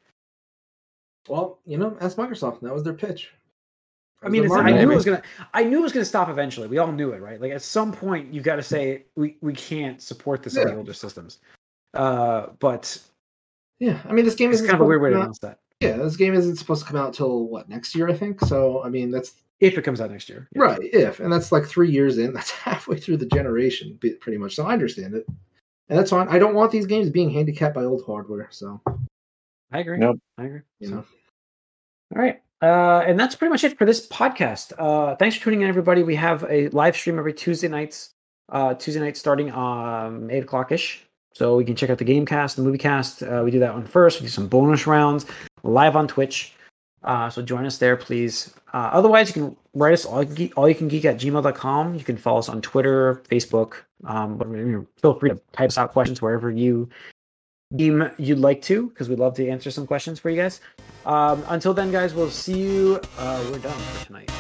Well, 1.29 1.59
you 1.67 1.77
know, 1.77 1.97
ask 2.01 2.17
Microsoft. 2.17 2.61
That 2.61 2.73
was 2.73 2.85
their 2.85 2.95
pitch. 2.95 3.33
I 4.23 4.29
mean, 4.29 4.45
it's, 4.45 4.55
I 4.55 4.71
knew 4.71 4.91
it 4.91 4.95
was 4.95 5.05
gonna. 5.05 5.23
I 5.53 5.63
knew 5.63 5.81
it 5.81 5.83
was 5.83 5.93
gonna 5.93 6.05
stop 6.05 6.29
eventually. 6.29 6.69
We 6.69 6.79
all 6.79 6.91
knew 6.91 7.13
it, 7.13 7.21
right? 7.21 7.41
Like 7.41 7.53
at 7.53 7.63
some 7.63 7.93
point, 7.93 8.33
you've 8.33 8.45
got 8.45 8.57
to 8.57 8.63
say 8.63 9.05
we 9.15 9.37
we 9.43 9.53
can't 9.53 10.01
support 10.01 10.43
this 10.43 10.57
on 10.57 10.67
the 10.67 10.77
older 10.77 10.95
systems. 10.95 11.39
Uh, 11.95 12.49
but 12.59 12.99
Yeah, 13.79 14.01
I 14.09 14.13
mean, 14.13 14.25
this 14.25 14.35
game 14.35 14.53
is 14.53 14.61
kind 14.61 14.75
of 14.75 14.81
a 14.81 14.85
weird 14.85 15.03
way 15.03 15.11
to 15.11 15.17
announce 15.17 15.39
that 15.41 15.61
Yeah, 15.81 15.97
this 15.97 16.17
game 16.17 16.35
isn't 16.35 16.57
supposed 16.57 16.83
to 16.85 16.91
come 16.91 17.01
out 17.01 17.15
till 17.15 17.47
what 17.47 17.69
next 17.69 17.95
year, 17.95 18.09
I 18.09 18.15
think. 18.15 18.41
So, 18.41 18.83
I 18.83 18.89
mean, 18.89 19.11
that's 19.11 19.35
if 19.61 19.77
it 19.79 19.83
comes 19.83 20.01
out 20.01 20.11
next 20.11 20.29
year. 20.29 20.49
Yeah. 20.55 20.63
right. 20.63 20.79
If 20.83 21.21
and 21.21 21.33
that's 21.33 21.51
like 21.53 21.65
three 21.65 21.91
years 21.91 22.19
in. 22.19 22.33
That's 22.35 22.51
halfway 22.51 22.99
through 22.99 23.17
the 23.19 23.27
generation, 23.27 23.99
pretty 24.21 24.39
much. 24.39 24.55
So 24.55 24.67
I 24.67 24.73
understand 24.73 25.15
it, 25.15 25.27
and 25.89 25.99
that's 25.99 26.11
fine. 26.11 26.29
I 26.29 26.39
don't 26.39 26.55
want 26.55 26.71
these 26.73 26.87
games 26.87 27.09
being 27.11 27.31
handicapped 27.31 27.75
by 27.75 27.85
old 27.85 28.05
hardware. 28.05 28.49
So 28.51 28.81
I 29.73 29.79
agree. 29.81 29.99
Nope. 29.99 30.19
I 30.39 30.45
agree. 30.45 30.61
you 30.81 30.89
So- 30.89 30.95
know, 30.97 31.05
All 32.15 32.23
right. 32.23 32.43
Uh, 32.63 33.05
and 33.07 33.21
that's 33.21 33.35
pretty 33.35 33.51
much 33.51 33.65
it 33.65 33.77
for 33.77 33.85
this 33.85 34.07
podcast. 34.09 34.73
Uh, 34.79 35.15
thanks 35.17 35.37
for 35.37 35.45
tuning 35.45 35.61
in, 35.63 35.69
everybody. 35.69 36.03
We 36.03 36.15
have 36.17 36.45
a 36.49 36.69
live 36.71 36.97
stream 36.97 37.19
every 37.19 37.35
Tuesday 37.35 37.69
nights. 37.69 38.11
Uh, 38.49 38.73
Tuesday 38.75 39.01
night 39.01 39.17
starting 39.17 39.51
um 39.53 40.31
eight 40.31 40.45
o'clock 40.45 40.73
ish. 40.73 41.05
So 41.35 41.57
we 41.57 41.65
can 41.67 41.77
check 41.77 41.91
out 41.91 41.99
the 41.99 42.05
game 42.05 42.25
cast, 42.25 42.57
the 42.57 42.63
movie 42.63 42.79
cast. 42.79 43.23
Uh, 43.23 43.43
we 43.45 43.51
do 43.51 43.59
that 43.59 43.75
one 43.75 43.85
first. 43.85 44.21
We 44.21 44.27
do 44.27 44.31
some 44.31 44.49
bonus 44.49 44.87
rounds 44.87 45.27
live 45.65 45.95
on 45.97 46.09
Twitch. 46.09 46.55
Uh, 47.07 47.31
so 47.31 47.41
join 47.41 47.65
us 47.65 47.79
there, 47.79 47.97
please. 47.97 48.53
Uh, 48.75 48.91
otherwise, 48.93 49.29
you 49.29 49.33
can 49.33 49.57
write 49.75 49.95
us 49.95 50.05
all, 50.05 50.25
all 50.57 50.69
you 50.69 50.75
can 50.75 50.89
geek 50.89 51.05
at 51.05 51.17
gmail.com. 51.17 51.95
You 51.95 52.05
can 52.05 52.17
follow 52.17 52.41
us 52.41 52.49
on 52.49 52.61
Twitter, 52.61 53.23
Facebook. 53.31 53.75
Um, 54.05 54.87
feel 55.01 55.15
free 55.15 55.31
to 55.31 55.41
type 55.53 55.69
us 55.69 55.79
out 55.79 55.93
questions 55.93 56.21
wherever 56.21 56.51
you 56.51 56.89
deem 57.75 58.11
you'd 58.19 58.39
like 58.39 58.61
to, 58.63 58.89
because 58.89 59.09
we'd 59.09 59.19
love 59.19 59.35
to 59.37 59.49
answer 59.49 59.71
some 59.71 59.87
questions 59.87 60.19
for 60.19 60.31
you 60.31 60.37
guys. 60.37 60.61
Um, 61.05 61.45
until 61.49 61.73
then, 61.73 61.93
guys, 61.93 62.13
we'll 62.13 62.31
see 62.31 62.59
you. 62.59 63.01
Uh, 63.19 63.49
we're 63.51 63.59
done 63.59 63.79
for 63.79 64.07
tonight. 64.07 64.31